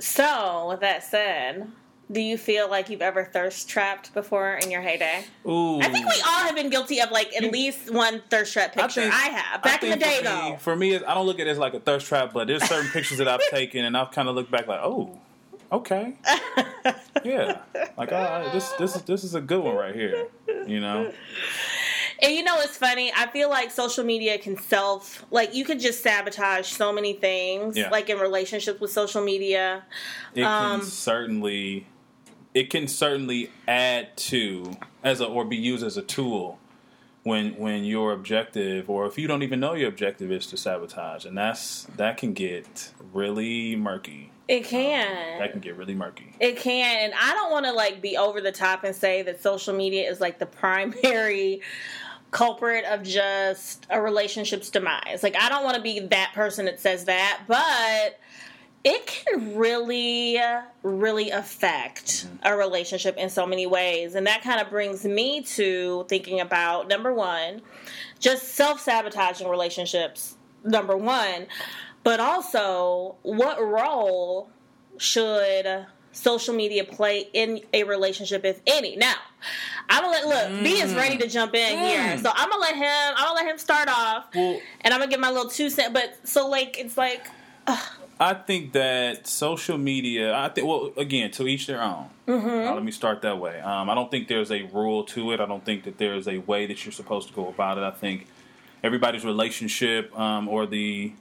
So, 0.00 0.68
with 0.68 0.80
that 0.80 1.02
said, 1.02 1.70
do 2.10 2.20
you 2.20 2.38
feel 2.38 2.70
like 2.70 2.88
you've 2.88 3.02
ever 3.02 3.24
thirst 3.24 3.68
trapped 3.68 4.14
before 4.14 4.54
in 4.54 4.70
your 4.70 4.80
heyday? 4.80 5.24
Ooh, 5.46 5.78
I 5.80 5.88
think 5.90 6.06
we 6.06 6.20
all 6.26 6.40
have 6.40 6.54
been 6.54 6.70
guilty 6.70 7.00
of 7.00 7.10
like 7.10 7.34
at 7.36 7.52
least 7.52 7.92
one 7.92 8.22
thirst 8.30 8.52
trap 8.54 8.72
picture. 8.74 9.00
I, 9.02 9.10
think- 9.10 9.34
have 9.36 9.60
I 9.60 9.62
back 9.62 9.82
in 9.82 9.90
the 9.90 9.96
day 9.96 10.16
for 10.16 10.22
me, 10.22 10.28
though. 10.50 10.56
For 10.58 10.76
me, 10.76 10.96
I 10.96 11.14
don't 11.14 11.26
look 11.26 11.38
at 11.40 11.46
it 11.46 11.50
as 11.50 11.58
like 11.58 11.74
a 11.74 11.80
thirst 11.80 12.06
trap, 12.06 12.32
but 12.32 12.46
there's 12.46 12.64
certain 12.64 12.90
pictures 12.90 13.18
that 13.18 13.28
I've 13.28 13.46
taken 13.50 13.84
and 13.84 13.96
I've 13.96 14.10
kind 14.10 14.28
of 14.28 14.34
looked 14.34 14.50
back 14.50 14.66
like, 14.66 14.80
oh, 14.82 15.18
okay, 15.70 16.14
yeah, 17.24 17.58
like 17.96 18.08
this 18.52 18.70
this 18.72 18.96
is 18.96 19.02
this 19.02 19.24
is 19.24 19.34
a 19.34 19.40
good 19.40 19.62
one 19.62 19.74
right 19.74 19.94
here, 19.94 20.28
you 20.66 20.80
know. 20.80 21.12
And 22.20 22.32
you 22.34 22.42
know, 22.42 22.56
it's 22.58 22.76
funny. 22.76 23.12
I 23.16 23.28
feel 23.28 23.48
like 23.48 23.70
social 23.70 24.02
media 24.02 24.38
can 24.38 24.56
self, 24.58 25.24
like, 25.30 25.54
you 25.54 25.64
can 25.64 25.78
just 25.78 26.02
sabotage 26.02 26.66
so 26.66 26.92
many 26.92 27.12
things, 27.12 27.76
Yeah. 27.76 27.90
like 27.90 28.10
in 28.10 28.18
relationships 28.18 28.80
with 28.80 28.90
social 28.90 29.22
media. 29.22 29.84
it 30.34 30.42
Um, 30.42 30.80
can 30.80 30.88
certainly 30.88 31.86
it 32.58 32.70
can 32.70 32.88
certainly 32.88 33.52
add 33.68 34.16
to 34.16 34.76
as 35.04 35.20
a 35.20 35.26
or 35.26 35.44
be 35.44 35.56
used 35.56 35.84
as 35.84 35.96
a 35.96 36.02
tool 36.02 36.58
when 37.22 37.56
when 37.56 37.84
your 37.84 38.12
objective 38.12 38.90
or 38.90 39.06
if 39.06 39.16
you 39.16 39.28
don't 39.28 39.44
even 39.44 39.60
know 39.60 39.74
your 39.74 39.88
objective 39.88 40.32
is 40.32 40.44
to 40.44 40.56
sabotage 40.56 41.24
and 41.24 41.38
that's 41.38 41.84
that 41.96 42.16
can 42.16 42.32
get 42.32 42.92
really 43.12 43.76
murky 43.76 44.32
It 44.48 44.64
can. 44.64 45.06
Um, 45.06 45.38
that 45.38 45.52
can 45.52 45.60
get 45.60 45.76
really 45.76 45.94
murky 45.94 46.34
It 46.40 46.56
can, 46.56 47.04
and 47.04 47.12
I 47.14 47.32
don't 47.34 47.52
want 47.52 47.64
to 47.66 47.72
like 47.72 48.02
be 48.02 48.16
over 48.16 48.40
the 48.40 48.50
top 48.50 48.82
and 48.82 48.92
say 48.92 49.22
that 49.22 49.40
social 49.40 49.72
media 49.72 50.10
is 50.10 50.20
like 50.20 50.40
the 50.40 50.46
primary 50.64 51.62
culprit 52.32 52.84
of 52.86 53.04
just 53.04 53.86
a 53.88 54.02
relationship's 54.02 54.68
demise. 54.68 55.22
Like 55.22 55.36
I 55.36 55.48
don't 55.48 55.62
want 55.62 55.76
to 55.76 55.82
be 55.82 56.00
that 56.00 56.32
person 56.34 56.64
that 56.64 56.80
says 56.80 57.04
that, 57.04 57.42
but 57.46 58.18
it 58.84 59.06
can 59.06 59.56
really 59.56 60.38
really 60.82 61.30
affect 61.30 62.06
mm-hmm. 62.06 62.36
a 62.44 62.56
relationship 62.56 63.16
in 63.16 63.28
so 63.28 63.46
many 63.46 63.66
ways. 63.66 64.14
And 64.14 64.26
that 64.26 64.42
kind 64.42 64.60
of 64.60 64.70
brings 64.70 65.04
me 65.04 65.42
to 65.42 66.06
thinking 66.08 66.40
about 66.40 66.88
number 66.88 67.12
1, 67.12 67.60
just 68.18 68.54
self-sabotaging 68.54 69.48
relationships. 69.48 70.36
Number 70.64 70.96
1, 70.96 71.46
but 72.02 72.18
also 72.18 73.14
what 73.22 73.60
role 73.60 74.50
should 74.98 75.86
social 76.12 76.54
media 76.54 76.84
play 76.84 77.28
in 77.32 77.60
a 77.72 77.84
relationship, 77.84 78.44
if 78.44 78.60
any? 78.66 78.96
Now, 78.96 79.14
I'm 79.88 80.02
gonna 80.02 80.26
let 80.26 80.50
look. 80.50 80.64
B 80.64 80.80
is 80.80 80.94
ready 80.94 81.16
mm. 81.16 81.20
to 81.20 81.28
jump 81.28 81.54
in 81.54 81.78
mm. 81.78 81.80
here, 81.80 82.18
so 82.18 82.30
I'm 82.34 82.50
gonna 82.50 82.60
let 82.60 82.74
him. 82.74 83.14
I'm 83.16 83.26
gonna 83.26 83.34
let 83.34 83.46
him 83.46 83.58
start 83.58 83.88
off, 83.88 84.26
well 84.34 84.60
and 84.80 84.92
I'm 84.92 85.00
gonna 85.00 85.10
give 85.10 85.20
my 85.20 85.30
little 85.30 85.50
two 85.50 85.70
cent. 85.70 85.94
But 85.94 86.18
so 86.24 86.48
like, 86.48 86.78
it's 86.78 86.96
like 86.96 87.28
i 88.20 88.34
think 88.34 88.72
that 88.72 89.26
social 89.26 89.78
media 89.78 90.34
i 90.34 90.48
think 90.48 90.66
well 90.66 90.92
again 90.96 91.30
to 91.30 91.46
each 91.46 91.66
their 91.66 91.82
own. 91.82 92.06
Uh, 92.66 92.74
let 92.74 92.84
me 92.84 92.90
start 92.92 93.22
that 93.22 93.38
way. 93.38 93.58
Um, 93.60 93.88
i 93.88 93.94
don't 93.94 94.10
think 94.10 94.28
there's 94.28 94.50
a 94.50 94.62
rule 94.64 95.04
to 95.04 95.32
it. 95.32 95.40
I 95.40 95.46
don't 95.46 95.64
think 95.64 95.84
that 95.84 95.98
there's 95.98 96.26
a 96.28 96.38
way 96.38 96.66
that 96.66 96.84
you're 96.84 96.92
supposed 96.92 97.28
to 97.28 97.34
go 97.34 97.48
about 97.48 97.78
it. 97.78 97.84
I 97.84 97.90
think 97.90 98.26
everybody's 98.82 99.24
relationship 99.24 100.16
um, 100.18 100.48
or 100.48 100.66
the 100.66 101.12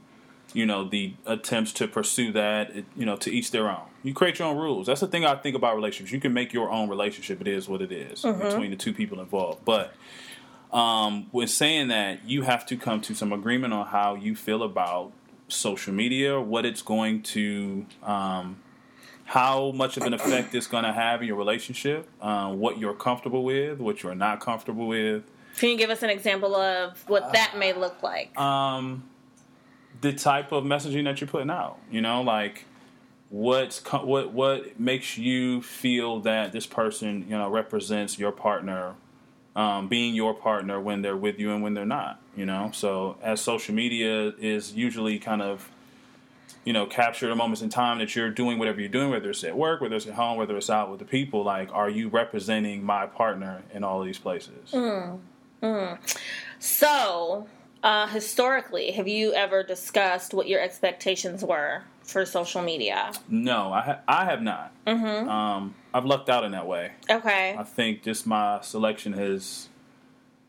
you 0.54 0.66
know 0.66 0.88
the 0.88 1.14
attempts 1.26 1.74
to 1.74 1.88
pursue 1.88 2.32
that 2.32 2.76
it, 2.76 2.86
you 2.96 3.06
know 3.06 3.16
to 3.18 3.32
each 3.32 3.52
their 3.52 3.70
own. 3.70 3.84
You 4.04 4.14
create 4.14 4.40
your 4.40 4.48
own 4.48 4.58
rules. 4.58 4.88
That's 4.88 5.02
the 5.02 5.08
thing 5.08 5.26
i 5.26 5.36
think 5.36 5.56
about 5.56 5.76
relationships. 5.76 6.12
You 6.12 6.20
can 6.22 6.34
make 6.34 6.54
your 6.54 6.70
own 6.70 6.90
relationship. 6.90 7.42
It 7.42 7.48
is 7.48 7.68
what 7.68 7.82
it 7.82 7.92
is 7.92 8.22
between 8.22 8.72
the 8.72 8.78
two 8.78 8.94
people 8.94 9.20
involved. 9.20 9.66
But 9.66 9.94
um, 10.72 11.28
with 11.32 11.50
saying 11.50 11.90
that 11.90 12.26
you 12.26 12.42
have 12.44 12.66
to 12.68 12.78
come 12.78 13.02
to 13.02 13.14
some 13.16 13.32
agreement 13.34 13.74
on 13.74 13.88
how 13.88 14.16
you 14.16 14.36
feel 14.36 14.64
about 14.64 15.12
social 15.48 15.94
media 15.94 16.40
what 16.40 16.66
it's 16.66 16.82
going 16.82 17.22
to 17.22 17.86
um, 18.04 18.58
how 19.26 19.72
much 19.72 19.98
of 19.98 20.04
an 20.04 20.14
effect 20.14 20.54
it's 20.56 20.68
going 20.68 20.84
to 20.84 20.94
have 20.94 21.22
in 21.22 21.28
your 21.28 21.38
relationship 21.38 22.08
uh, 22.22 22.52
what 22.52 22.78
you're 22.78 22.94
comfortable 22.94 23.44
with 23.44 23.80
what 23.80 24.04
you're 24.04 24.16
not 24.16 24.40
comfortable 24.40 24.88
with 24.88 25.24
can 25.58 25.70
you 25.70 25.78
give 25.78 25.90
us 25.90 26.04
an 26.04 26.10
example 26.12 26.56
of 26.56 27.04
what 27.10 27.34
that 27.34 27.58
may 27.58 27.74
look 27.74 28.04
like? 28.04 28.38
um, 28.40 29.04
the 30.02 30.14
type 30.14 30.52
of 30.52 30.64
messaging 30.64 31.06
that 31.06 31.20
you're 31.20 31.28
putting 31.28 31.50
out. 31.50 31.80
You 31.92 32.02
know, 32.02 32.22
like 32.22 32.66
what's 33.30 33.80
co- 33.80 34.06
what 34.06 34.32
what 34.32 34.80
makes 34.80 35.18
you 35.18 35.62
feel 35.62 36.20
that 36.22 36.52
this 36.52 36.66
person 36.66 37.26
you 37.28 37.38
know 37.38 37.50
represents 37.50 38.20
your 38.20 38.32
partner, 38.32 38.94
um, 39.58 39.88
being 39.88 40.14
your 40.14 40.34
partner 40.34 40.80
when 40.80 41.02
they're 41.02 41.18
with 41.18 41.40
you 41.40 41.52
and 41.52 41.62
when 41.62 41.74
they're 41.74 41.86
not. 41.86 42.22
You 42.36 42.46
know, 42.46 42.70
so 42.74 43.18
as 43.22 43.42
social 43.42 43.74
media 43.76 44.32
is 44.40 44.74
usually 44.74 45.18
kind 45.18 45.42
of 45.42 45.70
you 46.64 46.72
know 46.72 46.86
capture 46.86 47.28
the 47.28 47.36
moments 47.36 47.62
in 47.62 47.70
time 47.70 47.98
that 47.98 48.16
you're 48.16 48.30
doing 48.30 48.60
whatever 48.60 48.80
you're 48.80 48.90
doing, 48.90 49.10
whether 49.10 49.32
it's 49.32 49.44
at 49.44 49.58
work, 49.58 49.82
whether 49.82 49.96
it's 49.96 50.06
at 50.06 50.14
home, 50.14 50.38
whether 50.38 50.56
it's 50.56 50.70
out 50.70 50.92
with 50.92 51.00
the 51.00 51.06
people. 51.06 51.44
Like, 51.44 51.70
are 51.74 51.90
you 51.90 52.08
representing 52.08 52.84
my 52.84 53.08
partner 53.08 53.64
in 53.74 53.84
all 53.84 54.04
these 54.04 54.20
places? 54.20 54.74
So, 56.60 57.48
uh, 57.84 58.08
historically, 58.08 58.92
have 58.92 59.08
you 59.08 59.34
ever 59.34 59.64
discussed 59.64 60.34
what 60.34 60.48
your 60.48 60.62
expectations 60.62 61.44
were 61.44 61.82
for 62.04 62.26
social 62.26 62.62
media? 62.62 63.12
No, 63.28 63.74
I 63.74 63.82
ha- 63.82 64.00
I 64.08 64.26
have 64.26 64.42
not. 64.42 64.72
Mm-hmm. 64.86 65.30
Um, 65.30 65.76
I've 65.98 66.06
lucked 66.06 66.30
out 66.30 66.44
in 66.44 66.52
that 66.52 66.68
way. 66.68 66.92
Okay. 67.10 67.56
I 67.58 67.64
think 67.64 68.04
just 68.04 68.28
my 68.28 68.62
selection 68.62 69.14
has, 69.14 69.68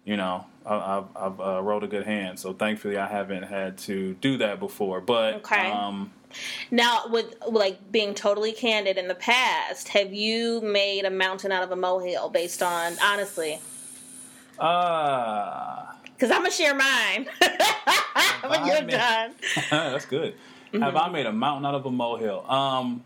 you 0.04 0.16
know, 0.16 0.46
I, 0.66 0.74
I've, 0.98 1.04
I've 1.16 1.40
uh, 1.40 1.62
wrote 1.62 1.82
a 1.84 1.87
good 1.87 2.04
hand. 2.04 2.38
So 2.38 2.52
thankfully, 2.52 2.98
I 2.98 3.06
haven't 3.08 3.44
had 3.44 3.78
to 3.78 4.14
do 4.14 4.37
that 4.38 4.61
before. 4.61 5.00
But 5.00 5.34
Okay. 5.37 5.70
um, 5.70 6.12
Now, 6.70 7.04
with 7.08 7.34
like 7.48 7.90
being 7.90 8.14
totally 8.14 8.52
candid 8.52 8.98
in 8.98 9.08
the 9.08 9.14
past, 9.14 9.88
have 9.88 10.12
you 10.12 10.61
made 10.61 11.04
a 11.06 11.11
mountain 11.11 11.50
out 11.52 11.62
of 11.62 11.70
a 11.70 11.76
molehill 11.76 12.28
based 12.28 12.62
on 12.62 12.92
honestly? 13.02 13.58
uh, 14.58 15.87
Because 16.14 16.30
I'm 16.30 16.38
gonna 16.42 16.50
share 16.50 16.74
mine 16.74 17.28
when 18.48 18.66
you're 18.66 18.82
made- 18.82 18.90
done. 18.90 19.34
that's 19.70 20.04
good. 20.06 20.34
Have 20.72 20.82
Mm-hmm. 20.82 20.96
I 20.98 21.08
made 21.08 21.24
a 21.24 21.32
mountain 21.32 21.64
out 21.64 21.74
of 21.74 21.87
a 21.87 21.90
molehill? 21.90 22.44
Um, 22.50 23.02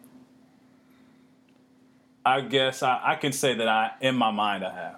I 2.25 2.41
guess 2.41 2.83
I, 2.83 3.01
I 3.03 3.15
can 3.17 3.33
say 3.33 3.55
that 3.55 3.69
I, 3.69 3.93
in 4.01 4.15
my 4.15 4.31
mind, 4.31 4.65
I 4.65 4.73
have. 4.75 4.97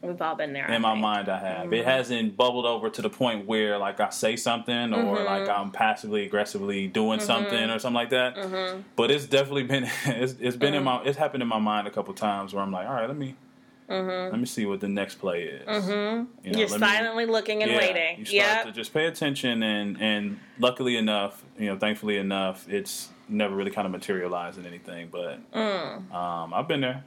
We've 0.00 0.20
all 0.20 0.34
been 0.34 0.52
there. 0.52 0.68
In 0.68 0.82
my 0.82 0.94
mind, 0.94 1.28
I 1.28 1.38
have. 1.38 1.64
Mm-hmm. 1.66 1.74
It 1.74 1.84
hasn't 1.84 2.36
bubbled 2.36 2.66
over 2.66 2.90
to 2.90 3.02
the 3.02 3.08
point 3.10 3.46
where, 3.46 3.78
like, 3.78 4.00
I 4.00 4.10
say 4.10 4.34
something 4.34 4.92
or 4.92 4.96
Mm-hmm. 5.16 5.24
like 5.26 5.48
I'm 5.48 5.70
passively 5.70 6.24
aggressively 6.26 6.88
doing 6.88 7.20
something 7.20 7.70
or 7.70 7.78
something 7.78 7.94
like 7.94 8.10
that. 8.10 8.34
Mm-hmm. 8.34 8.80
But 8.96 9.12
it's 9.12 9.26
definitely 9.26 9.62
been 9.62 9.84
it's, 10.06 10.34
it's 10.40 10.56
been 10.56 10.74
in 10.74 10.82
my 10.82 11.02
it's 11.04 11.16
happened 11.16 11.42
in 11.44 11.48
my 11.48 11.60
mind 11.60 11.86
a 11.86 11.90
couple 11.92 12.12
times 12.14 12.52
where 12.52 12.64
I'm 12.64 12.72
like, 12.72 12.88
all 12.88 12.94
right, 12.94 13.06
let 13.06 13.16
me 13.16 13.36
let 13.88 14.38
me 14.38 14.46
see 14.46 14.64
what 14.66 14.80
the 14.80 14.88
next 14.88 15.16
play 15.16 15.42
is. 15.44 15.66
Mm-hmm. 15.68 15.90
You 16.46 16.52
know, 16.52 16.58
You're 16.58 16.68
let 16.68 16.80
me- 16.80 16.86
silently 16.86 17.26
looking 17.26 17.62
and 17.62 17.70
yeah, 17.70 17.76
waiting. 17.78 18.18
You 18.20 18.24
start 18.24 18.34
Yeah. 18.34 18.62
to 18.64 18.72
just 18.72 18.92
pay 18.92 19.04
attention, 19.06 19.62
and 19.62 20.00
and 20.00 20.40
luckily 20.58 20.96
enough, 20.96 21.44
you 21.58 21.66
know, 21.66 21.78
thankfully 21.78 22.16
enough, 22.16 22.66
it's 22.68 23.10
never 23.32 23.54
really 23.56 23.70
kind 23.70 23.86
of 23.86 23.92
materialized 23.92 24.58
in 24.58 24.66
anything. 24.66 25.08
But 25.10 25.38
Mm. 25.52 26.12
um, 26.14 26.54
I've 26.54 26.68
been 26.68 26.80
there. 26.80 27.04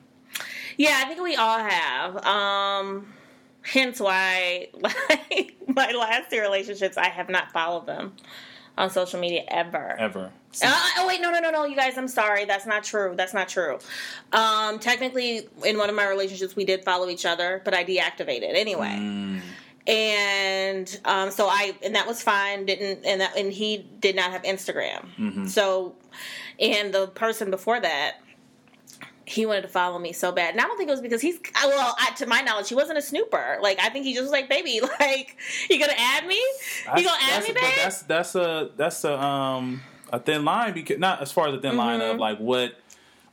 Yeah, 0.78 1.02
I 1.04 1.08
think 1.08 1.22
we 1.22 1.36
all 1.36 1.60
have. 1.60 2.26
Um, 2.26 3.14
hence 3.62 4.00
why, 4.00 4.68
like 4.80 5.56
my 5.68 5.92
last 5.92 6.30
two 6.32 6.42
relationships, 6.42 6.98
I 6.98 7.08
have 7.10 7.30
not 7.30 7.52
followed 7.52 7.86
them 7.86 8.14
on 8.78 8.90
social 8.90 9.20
media 9.20 9.44
ever. 9.48 9.96
Ever. 9.98 10.32
Uh, 10.64 10.90
oh 11.00 11.08
wait, 11.08 11.22
no, 11.22 11.32
no, 11.32 11.40
no, 11.40 11.50
no, 11.52 11.66
you 11.66 11.76
guys. 11.76 11.98
I'm 11.98 12.08
sorry. 12.08 12.46
That's 12.46 12.66
not 12.66 12.84
true. 12.84 13.14
That's 13.16 13.34
not 13.34 13.48
true. 13.50 13.78
Um, 14.34 14.80
technically, 14.80 15.48
in 15.66 15.78
one 15.78 15.90
of 15.90 15.96
my 15.96 16.08
relationships, 16.08 16.56
we 16.56 16.64
did 16.66 16.84
follow 16.84 17.10
each 17.10 17.26
other, 17.26 17.62
but 17.66 17.74
I 17.74 17.84
deactivated 17.86 18.54
anyway. 18.56 18.96
Mm, 18.98 19.42
And 19.88 21.00
um, 21.06 21.30
so 21.32 21.48
I, 21.48 21.76
and 21.84 21.96
that 21.96 22.08
was 22.08 22.22
fine. 22.22 22.66
Didn't, 22.66 23.06
and 23.06 23.22
that, 23.22 23.38
and 23.38 23.52
he 23.54 23.88
did 24.00 24.16
not 24.16 24.32
have 24.32 24.42
Instagram. 24.44 25.48
So, 25.48 25.96
and 26.60 26.94
the 26.94 27.08
person 27.08 27.52
before 27.52 27.80
that, 27.80 28.16
he 29.28 29.46
wanted 29.46 29.62
to 29.64 29.68
follow 29.68 29.98
me 30.00 30.14
so 30.14 30.32
bad, 30.32 30.52
and 30.54 30.62
I 30.62 30.66
don't 30.66 30.78
think 30.78 30.88
it 30.88 30.92
was 30.94 31.02
because 31.02 31.22
he's 31.22 31.40
well. 31.64 31.96
I, 32.00 32.12
to 32.18 32.26
my 32.28 32.42
knowledge, 32.42 32.70
he 32.70 32.76
wasn't 32.76 32.98
a 33.00 33.02
snooper. 33.02 33.58
Like 33.62 33.80
I 33.80 33.90
think 33.90 34.06
he 34.06 34.14
just 34.14 34.24
was 34.24 34.32
like, 34.32 34.50
"Baby, 34.50 34.82
like 35.00 35.38
you 35.70 35.80
gonna 35.80 35.94
add 35.98 36.26
me? 36.28 36.40
You 36.96 37.04
gonna 37.04 37.18
add 37.22 37.44
me, 37.44 37.52
babe?" 37.54 37.64
That's 37.76 38.02
that's 38.04 38.36
a 38.36 38.70
that's 38.78 39.04
a 39.04 39.20
um 39.20 39.82
a 40.14 40.20
thin 40.20 40.46
line 40.46 40.74
because 40.74 41.00
not 41.00 41.22
as 41.24 41.32
far 41.32 41.48
as 41.48 41.56
a 41.56 41.60
thin 41.60 41.76
line 41.76 42.00
Mm-hmm. 42.02 42.12
of 42.12 42.18
like 42.20 42.38
what 42.38 42.74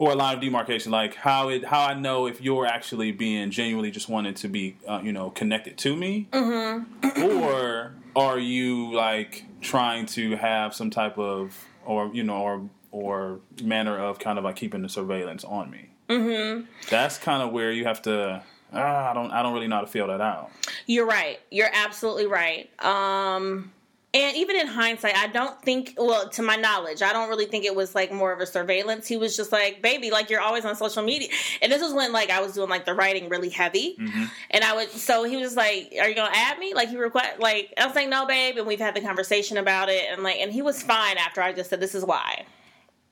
or 0.02 0.12
a 0.12 0.14
line 0.16 0.34
of 0.34 0.40
demarcation 0.40 0.90
like 0.90 1.14
how 1.14 1.48
it 1.48 1.64
how 1.64 1.82
I 1.82 1.94
know 1.94 2.26
if 2.26 2.40
you're 2.40 2.66
actually 2.66 3.12
being 3.12 3.50
genuinely 3.50 3.90
just 3.90 4.08
wanting 4.08 4.34
to 4.34 4.48
be 4.48 4.76
uh, 4.88 5.00
you 5.02 5.12
know 5.12 5.30
connected 5.30 5.78
to 5.78 5.94
me 5.96 6.28
Mm-hmm. 6.32 7.22
or 7.42 7.92
are 8.16 8.38
you 8.38 8.92
like 8.92 9.44
trying 9.60 10.06
to 10.06 10.36
have 10.36 10.74
some 10.74 10.90
type 10.90 11.18
of 11.18 11.66
or 11.84 12.10
you 12.12 12.24
know 12.24 12.36
or 12.36 12.68
or 12.90 13.40
manner 13.62 13.98
of 13.98 14.18
kind 14.18 14.38
of 14.38 14.44
like 14.44 14.56
keeping 14.56 14.82
the 14.82 14.88
surveillance 14.88 15.44
on 15.44 15.70
me. 15.70 15.88
Mm-hmm. 16.08 16.66
That's 16.90 17.18
kind 17.18 17.42
of 17.42 17.50
where 17.52 17.72
you 17.72 17.84
have 17.84 18.02
to. 18.02 18.42
ah, 18.72 19.10
I 19.10 19.14
don't. 19.14 19.30
I 19.30 19.42
don't 19.42 19.54
really 19.54 19.66
know 19.66 19.76
how 19.76 19.80
to 19.80 19.86
feel 19.86 20.06
that 20.08 20.20
out. 20.20 20.50
You're 20.86 21.06
right. 21.06 21.40
You're 21.50 21.70
absolutely 21.72 22.26
right. 22.26 22.68
Um, 22.84 23.72
and 24.14 24.36
even 24.36 24.56
in 24.56 24.66
hindsight, 24.66 25.16
I 25.16 25.28
don't 25.28 25.60
think, 25.62 25.94
well, 25.96 26.28
to 26.30 26.42
my 26.42 26.56
knowledge, 26.56 27.00
I 27.00 27.14
don't 27.14 27.30
really 27.30 27.46
think 27.46 27.64
it 27.64 27.74
was 27.74 27.94
like 27.94 28.12
more 28.12 28.30
of 28.30 28.40
a 28.40 28.46
surveillance. 28.46 29.08
He 29.08 29.16
was 29.16 29.34
just 29.34 29.52
like, 29.52 29.80
baby, 29.80 30.10
like 30.10 30.28
you're 30.28 30.40
always 30.40 30.66
on 30.66 30.76
social 30.76 31.02
media. 31.02 31.28
And 31.62 31.72
this 31.72 31.80
was 31.80 31.94
when 31.94 32.12
like 32.12 32.28
I 32.28 32.42
was 32.42 32.52
doing 32.52 32.68
like 32.68 32.84
the 32.84 32.92
writing 32.92 33.30
really 33.30 33.48
heavy. 33.48 33.96
Mm-hmm. 33.98 34.24
And 34.50 34.64
I 34.64 34.74
would, 34.74 34.90
so 34.90 35.24
he 35.24 35.38
was 35.38 35.56
like, 35.56 35.94
are 35.98 36.08
you 36.08 36.14
going 36.14 36.30
to 36.30 36.38
add 36.38 36.58
me? 36.58 36.74
Like 36.74 36.90
he 36.90 36.98
request, 36.98 37.40
like, 37.40 37.72
I 37.78 37.86
was 37.86 37.94
like, 37.94 38.10
no, 38.10 38.26
babe. 38.26 38.58
And 38.58 38.66
we've 38.66 38.78
had 38.78 38.94
the 38.94 39.00
conversation 39.00 39.56
about 39.56 39.88
it. 39.88 40.04
And 40.10 40.22
like, 40.22 40.36
and 40.36 40.52
he 40.52 40.60
was 40.60 40.82
fine 40.82 41.16
after 41.16 41.40
I 41.40 41.54
just 41.54 41.70
said, 41.70 41.80
this 41.80 41.94
is 41.94 42.04
why. 42.04 42.44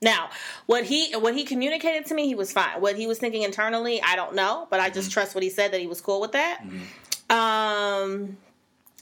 Now, 0.03 0.29
what 0.65 0.83
he 0.83 1.13
what 1.13 1.35
he 1.35 1.43
communicated 1.43 2.07
to 2.07 2.15
me, 2.15 2.25
he 2.25 2.33
was 2.33 2.51
fine. 2.51 2.81
What 2.81 2.95
he 2.95 3.05
was 3.05 3.19
thinking 3.19 3.43
internally, 3.43 4.01
I 4.01 4.15
don't 4.15 4.33
know, 4.33 4.67
but 4.71 4.79
I 4.79 4.89
just 4.89 5.09
mm-hmm. 5.09 5.13
trust 5.13 5.35
what 5.35 5.43
he 5.43 5.49
said 5.51 5.71
that 5.73 5.79
he 5.79 5.85
was 5.85 6.01
cool 6.01 6.19
with 6.19 6.31
that. 6.31 6.61
Mm-hmm. 6.63 7.31
Um, 7.31 8.37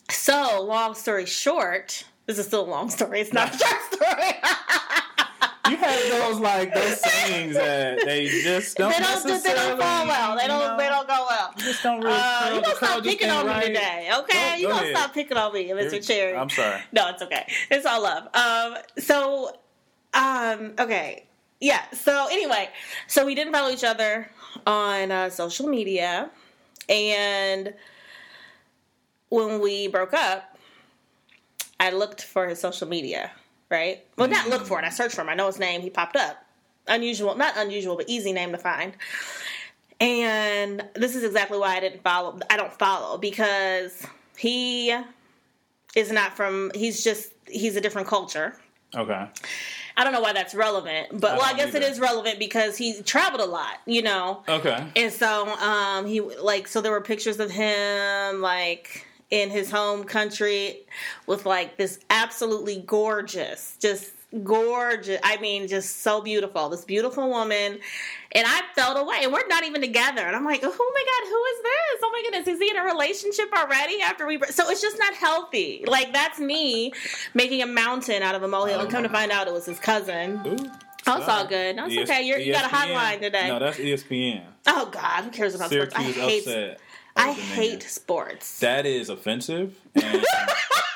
so 0.09 0.61
long 0.63 0.95
story 0.95 1.25
short, 1.25 2.03
this 2.25 2.37
is 2.39 2.45
still 2.47 2.65
a 2.65 2.69
long 2.69 2.89
story. 2.89 3.21
It's 3.21 3.33
not 3.33 3.53
a 3.53 3.57
short 3.57 3.81
story. 3.93 4.33
You 5.69 5.77
have 5.77 6.09
those 6.09 6.39
like 6.39 6.73
those 6.73 6.99
sayings 6.99 7.53
that 7.53 7.99
they 8.03 8.27
just 8.27 8.75
don't. 8.75 8.91
they 8.91 8.97
don't 9.03 9.43
they 9.43 9.53
don't 9.53 9.79
fall 9.79 10.07
well. 10.07 10.35
They 10.35 10.47
don't 10.47 10.59
know, 10.59 10.77
they 10.77 10.87
don't 10.89 11.07
go 11.07 11.27
well. 11.29 11.53
Just 11.57 11.83
don't 11.83 11.99
really. 12.01 12.11
Uh, 12.15 12.55
you 12.55 12.61
gonna 12.61 12.75
stop 12.75 13.03
picking 13.03 13.29
on 13.29 13.47
me 13.47 13.67
today, 13.67 14.09
okay? 14.19 14.51
Go- 14.53 14.55
you 14.55 14.67
go 14.67 14.69
gonna 14.73 14.81
ahead. 14.81 14.97
stop 14.97 15.13
picking 15.13 15.37
on 15.37 15.53
me, 15.53 15.67
Mr. 15.69 16.05
Cherry. 16.05 16.35
I'm 16.35 16.49
sorry. 16.49 16.81
No, 16.91 17.09
it's 17.09 17.21
okay. 17.21 17.45
It's 17.69 17.85
all 17.85 18.01
love. 18.01 18.27
Um, 18.33 18.77
so, 18.97 19.57
um, 20.15 20.73
okay, 20.79 21.25
yeah. 21.59 21.83
So 21.91 22.27
anyway, 22.31 22.69
so 23.05 23.23
we 23.25 23.35
didn't 23.35 23.53
follow 23.53 23.69
each 23.69 23.83
other 23.83 24.27
on 24.65 25.11
uh, 25.11 25.29
social 25.29 25.67
media, 25.67 26.31
and 26.87 27.75
when 29.29 29.59
we 29.59 29.87
broke 29.87 30.13
up, 30.13 30.57
I 31.79 31.91
looked 31.91 32.23
for 32.23 32.47
his 32.47 32.59
social 32.59 32.87
media. 32.87 33.31
Right? 33.69 34.03
Well, 34.17 34.27
not 34.27 34.49
look 34.49 34.65
for 34.65 34.79
it. 34.79 34.85
I 34.85 34.89
searched 34.89 35.13
for 35.13 35.21
him. 35.21 35.29
I 35.29 35.35
know 35.35 35.45
his 35.45 35.59
name. 35.59 35.81
He 35.81 35.91
popped 35.91 36.15
up. 36.15 36.43
Unusual, 36.87 37.35
not 37.35 37.55
unusual, 37.55 37.95
but 37.95 38.09
easy 38.09 38.33
name 38.33 38.51
to 38.51 38.57
find. 38.57 38.93
And 40.01 40.83
this 40.95 41.15
is 41.15 41.23
exactly 41.23 41.59
why 41.59 41.75
I 41.75 41.79
didn't 41.79 42.01
follow. 42.01 42.39
I 42.49 42.57
don't 42.57 42.73
follow 42.73 43.19
because 43.19 44.07
he 44.35 44.95
is 45.95 46.11
not 46.11 46.35
from. 46.35 46.71
He's 46.73 47.03
just 47.03 47.31
he's 47.47 47.75
a 47.75 47.81
different 47.81 48.07
culture. 48.07 48.55
Okay. 48.95 49.27
I 49.97 50.03
don't 50.03 50.13
know 50.13 50.21
why 50.21 50.31
that's 50.33 50.55
relevant, 50.55 51.19
but 51.19 51.31
I 51.31 51.37
well, 51.37 51.45
I 51.45 51.53
guess 51.53 51.75
it 51.75 51.83
either. 51.83 51.91
is 51.91 51.99
relevant 51.99 52.39
because 52.39 52.77
he 52.77 53.01
traveled 53.01 53.41
a 53.41 53.45
lot, 53.45 53.81
you 53.85 54.01
know. 54.01 54.43
Okay. 54.47 54.87
And 54.95 55.11
so, 55.11 55.49
um, 55.57 56.05
he 56.05 56.21
like 56.21 56.67
so 56.67 56.79
there 56.79 56.91
were 56.91 57.01
pictures 57.01 57.39
of 57.39 57.51
him 57.51 58.41
like 58.41 59.05
in 59.31 59.49
his 59.49 59.69
home 59.71 60.03
country 60.03 60.79
with 61.27 61.45
like 61.45 61.77
this 61.77 61.99
absolutely 62.09 62.83
gorgeous, 62.85 63.77
just 63.79 64.11
gorgeous. 64.43 65.19
I 65.23 65.37
mean, 65.37 65.67
just 65.67 66.01
so 66.01 66.21
beautiful. 66.21 66.69
This 66.69 66.85
beautiful 66.85 67.29
woman, 67.29 67.79
and 68.31 68.47
I 68.47 68.61
felt 68.75 68.97
away. 68.97 69.19
And 69.23 69.31
we're 69.33 69.47
not 69.47 69.63
even 69.63 69.81
together. 69.81 70.21
And 70.21 70.35
I'm 70.35 70.45
like, 70.45 70.61
oh 70.63 70.67
my 70.67 71.03
god, 71.05 71.29
who 71.29 71.43
is 71.45 71.63
this? 71.63 71.99
Oh 72.03 72.11
my 72.11 72.21
goodness, 72.23 72.47
is 72.47 72.59
he 72.59 72.69
in 72.69 72.77
a 72.77 72.83
relationship 72.83 73.51
already? 73.55 74.01
After 74.01 74.25
we, 74.25 74.39
so 74.49 74.69
it's 74.69 74.81
just 74.81 74.97
not 74.97 75.13
healthy. 75.13 75.83
Like 75.87 76.13
that's 76.13 76.39
me 76.39 76.91
making 77.33 77.61
a 77.61 77.67
mountain 77.67 78.21
out 78.23 78.35
of 78.35 78.43
a 78.43 78.47
molehill, 78.47 78.81
and 78.81 78.89
come 78.89 79.03
to 79.03 79.09
find 79.09 79.31
out 79.31 79.47
it 79.47 79.53
was 79.53 79.65
his 79.65 79.79
cousin. 79.79 80.41
Ooh. 80.45 80.57
Oh, 81.07 81.17
it's 81.17 81.27
all 81.29 81.45
good. 81.47 81.75
No, 81.75 81.85
it's 81.87 81.95
ES- 81.95 82.09
okay. 82.09 82.23
You're, 82.23 82.39
you 82.39 82.53
got 82.53 82.65
a 82.65 82.75
hotline 82.75 83.19
today. 83.21 83.47
No, 83.47 83.57
that's 83.57 83.77
ESPN. 83.77 84.43
Oh 84.67 84.89
God, 84.91 85.23
who 85.23 85.31
cares 85.31 85.55
about 85.55 85.71
sports? 85.71 85.95
I 85.95 86.03
hate. 86.03 86.39
upset. 86.45 86.79
I 87.19 87.31
hate 87.33 87.83
sports. 87.83 88.59
That 88.59 88.85
is 88.85 89.09
offensive, 89.09 89.75
and 89.95 90.25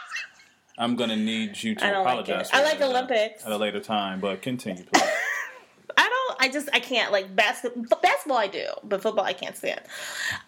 I'm 0.77 0.95
gonna 0.95 1.15
need 1.15 1.61
you 1.61 1.75
to 1.75 1.85
I 1.85 1.91
don't 1.91 2.03
like 2.05 2.13
apologize. 2.13 2.47
it. 2.47 2.51
for 2.51 2.55
I 2.57 2.63
like 2.63 2.81
Olympics. 2.81 3.45
at 3.45 3.51
a 3.51 3.57
later 3.57 3.79
time, 3.79 4.19
but 4.19 4.41
continue, 4.41 4.83
please. 4.83 5.03
I 5.97 6.09
don't. 6.09 6.41
I 6.41 6.49
just. 6.51 6.69
I 6.73 6.79
can't 6.79 7.11
like 7.11 7.35
basketball. 7.35 7.99
Basketball, 8.01 8.37
I 8.37 8.47
do, 8.47 8.65
but 8.83 9.01
football, 9.01 9.25
I 9.25 9.33
can't 9.33 9.55
stand. 9.55 9.81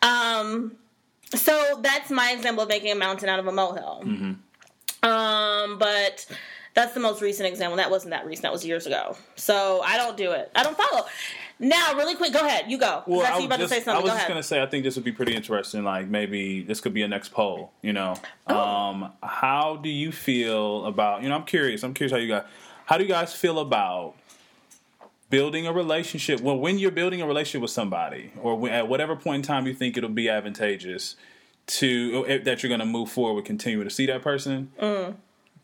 Um. 0.01 0.73
So 1.33 1.79
that's 1.81 2.09
my 2.11 2.31
example 2.31 2.63
of 2.63 2.69
making 2.69 2.91
a 2.91 2.95
mountain 2.95 3.29
out 3.29 3.39
of 3.39 3.47
a 3.47 3.51
molehill. 3.51 4.01
Mm-hmm. 4.05 5.07
Um. 5.09 5.77
But 5.77 6.25
that's 6.75 6.93
the 6.93 6.99
most 6.99 7.21
recent 7.21 7.47
example. 7.47 7.77
That 7.77 7.89
wasn't 7.89 8.11
that 8.11 8.25
recent. 8.25 8.43
That 8.43 8.51
was 8.51 8.65
years 8.65 8.85
ago. 8.85 9.17
So 9.35 9.81
I 9.83 9.97
don't 9.97 10.15
do 10.17 10.31
it. 10.31 10.51
I 10.55 10.61
don't 10.63 10.77
follow. 10.77 11.05
Now, 11.57 11.93
really 11.95 12.15
quick, 12.15 12.33
go 12.33 12.41
ahead. 12.45 12.69
You 12.69 12.77
go. 12.77 13.01
Well, 13.07 13.25
I 13.25 13.31
I 13.31 13.35
was 13.38 13.45
about 13.45 13.59
just, 13.59 13.73
to 13.73 13.81
say 13.81 13.91
I 13.91 13.95
was 13.95 14.11
Go 14.11 14.15
just 14.17 14.27
gonna 14.27 14.43
say, 14.43 14.61
I 14.61 14.65
think 14.65 14.83
this 14.83 14.95
would 14.95 15.05
be 15.05 15.13
pretty 15.13 15.33
interesting. 15.33 15.85
Like 15.85 16.07
maybe 16.07 16.61
this 16.63 16.81
could 16.81 16.93
be 16.93 17.01
a 17.01 17.07
next 17.07 17.29
poll. 17.29 17.71
You 17.81 17.93
know, 17.93 18.15
Oh. 18.47 18.57
um, 18.59 19.13
how 19.23 19.77
do 19.77 19.88
you 19.89 20.11
feel 20.11 20.85
about? 20.85 21.23
You 21.23 21.29
know, 21.29 21.35
I'm 21.35 21.45
curious. 21.45 21.81
I'm 21.83 21.93
curious 21.93 22.11
how 22.11 22.17
you 22.17 22.27
guys. 22.27 22.43
How 22.85 22.97
do 22.97 23.03
you 23.03 23.09
guys 23.09 23.33
feel 23.33 23.59
about 23.59 24.15
building 25.29 25.65
a 25.65 25.71
relationship? 25.71 26.41
Well, 26.41 26.57
when 26.57 26.77
you're 26.77 26.91
building 26.91 27.21
a 27.21 27.25
relationship 27.27 27.61
with 27.61 27.71
somebody, 27.71 28.31
or 28.41 28.55
when, 28.57 28.73
at 28.73 28.88
whatever 28.89 29.15
point 29.15 29.38
in 29.38 29.41
time 29.43 29.65
you 29.65 29.73
think 29.73 29.97
it'll 29.97 30.09
be 30.09 30.29
advantageous 30.29 31.15
to 31.67 32.41
that 32.43 32.61
you're 32.61 32.67
going 32.67 32.79
to 32.79 32.85
move 32.85 33.09
forward, 33.09 33.45
continue 33.45 33.83
to 33.83 33.89
see 33.89 34.05
that 34.05 34.21
person. 34.21 34.71
Mm. 34.79 35.15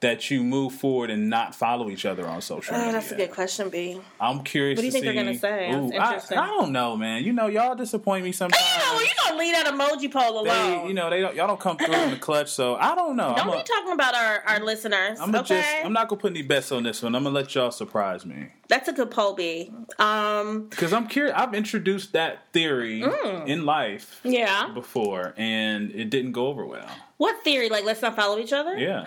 That 0.01 0.29
you 0.29 0.43
move 0.43 0.73
forward 0.73 1.09
and 1.09 1.29
not 1.29 1.55
follow 1.55 1.89
each 1.89 2.05
other 2.05 2.27
on 2.27 2.41
social 2.41 2.73
media? 2.73 2.89
Oh, 2.89 2.91
that's 2.91 3.11
a 3.11 3.15
good 3.15 3.31
question, 3.31 3.69
B. 3.69 3.99
I'm 4.19 4.43
curious. 4.43 4.77
What 4.77 4.81
do 4.81 4.85
you 4.87 4.91
to 4.91 4.93
think 4.93 5.03
see, 5.05 5.13
they're 5.13 5.23
gonna 5.23 5.37
say? 5.37 5.71
Ooh, 5.71 5.91
I, 5.93 6.05
interesting. 6.07 6.37
I 6.37 6.47
don't 6.47 6.71
know, 6.71 6.97
man. 6.97 7.23
You 7.23 7.33
know, 7.33 7.47
y'all 7.47 7.75
disappoint 7.75 8.23
me 8.25 8.31
sometimes. 8.31 8.63
You 8.73 8.79
know, 8.93 8.99
you 8.99 9.07
gonna 9.23 9.37
leave 9.39 9.53
that 9.53 9.67
emoji 9.67 10.11
poll 10.11 10.43
They, 10.43 10.49
alone. 10.49 10.87
you 10.87 10.93
know, 10.93 11.09
they 11.09 11.21
don't, 11.21 11.35
y'all 11.35 11.47
don't 11.47 11.59
come 11.59 11.77
through 11.77 11.93
in 11.93 12.11
the 12.11 12.17
clutch, 12.19 12.51
so 12.51 12.75
I 12.75 12.95
don't 12.95 13.15
know. 13.15 13.33
don't 13.35 13.47
I'm 13.49 13.57
be 13.57 13.63
talking 13.63 13.93
about 13.93 14.15
our, 14.15 14.43
our 14.47 14.59
listeners. 14.59 15.19
I'm 15.19 15.33
okay, 15.35 15.61
just, 15.61 15.85
I'm 15.85 15.93
not 15.93 16.09
gonna 16.09 16.19
put 16.19 16.31
any 16.31 16.41
bets 16.41 16.71
on 16.71 16.83
this 16.83 17.01
one. 17.01 17.15
I'm 17.15 17.23
gonna 17.23 17.35
let 17.35 17.53
y'all 17.55 17.71
surprise 17.71 18.25
me 18.25 18.47
that's 18.71 18.87
a 18.87 18.93
good 18.93 19.11
poll, 19.11 19.33
B. 19.33 19.69
Um, 19.99 20.67
because 20.69 20.93
I'm 20.93 21.05
curious. 21.07 21.35
I've 21.35 21.53
introduced 21.53 22.13
that 22.13 22.45
theory 22.53 23.01
Mm. 23.01 23.45
in 23.47 23.65
life 23.65 24.21
yeah. 24.23 24.69
before, 24.73 25.33
and 25.35 25.91
it 25.91 26.09
didn't 26.09 26.31
go 26.31 26.47
over 26.47 26.65
well. 26.65 26.87
What 27.17 27.43
theory? 27.43 27.67
Like, 27.67 27.83
let's 27.83 28.01
not 28.01 28.15
follow 28.15 28.39
each 28.39 28.53
other. 28.53 28.77
Yeah. 28.77 29.05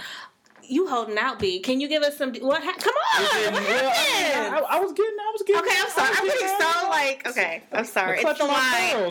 You 0.69 0.87
holding 0.89 1.19
out, 1.19 1.39
B? 1.39 1.61
Can 1.61 1.81
you 1.81 1.89
give 1.89 2.03
us 2.03 2.17
some? 2.17 2.33
What? 2.35 2.63
Ha- 2.63 2.75
come 2.79 2.95
on. 2.95 3.23
What 3.55 3.63
Well, 3.63 3.91
I, 3.91 3.95
happened? 3.95 4.67
I, 4.71 4.77
I 4.77 4.81
was 4.81 4.93
getting, 4.93 5.17
I 5.19 5.31
was 5.33 5.43
getting. 5.47 5.63
Okay, 5.63 5.77
I'm 5.79 5.91
sorry. 5.91 6.09
I 6.09 6.19
I'm 6.19 6.27
getting 6.27 6.49
so 6.49 6.89
like. 6.91 7.27
Okay, 7.29 7.63
I'm 7.73 7.85
sorry. 7.85 8.21
It's 8.23 8.41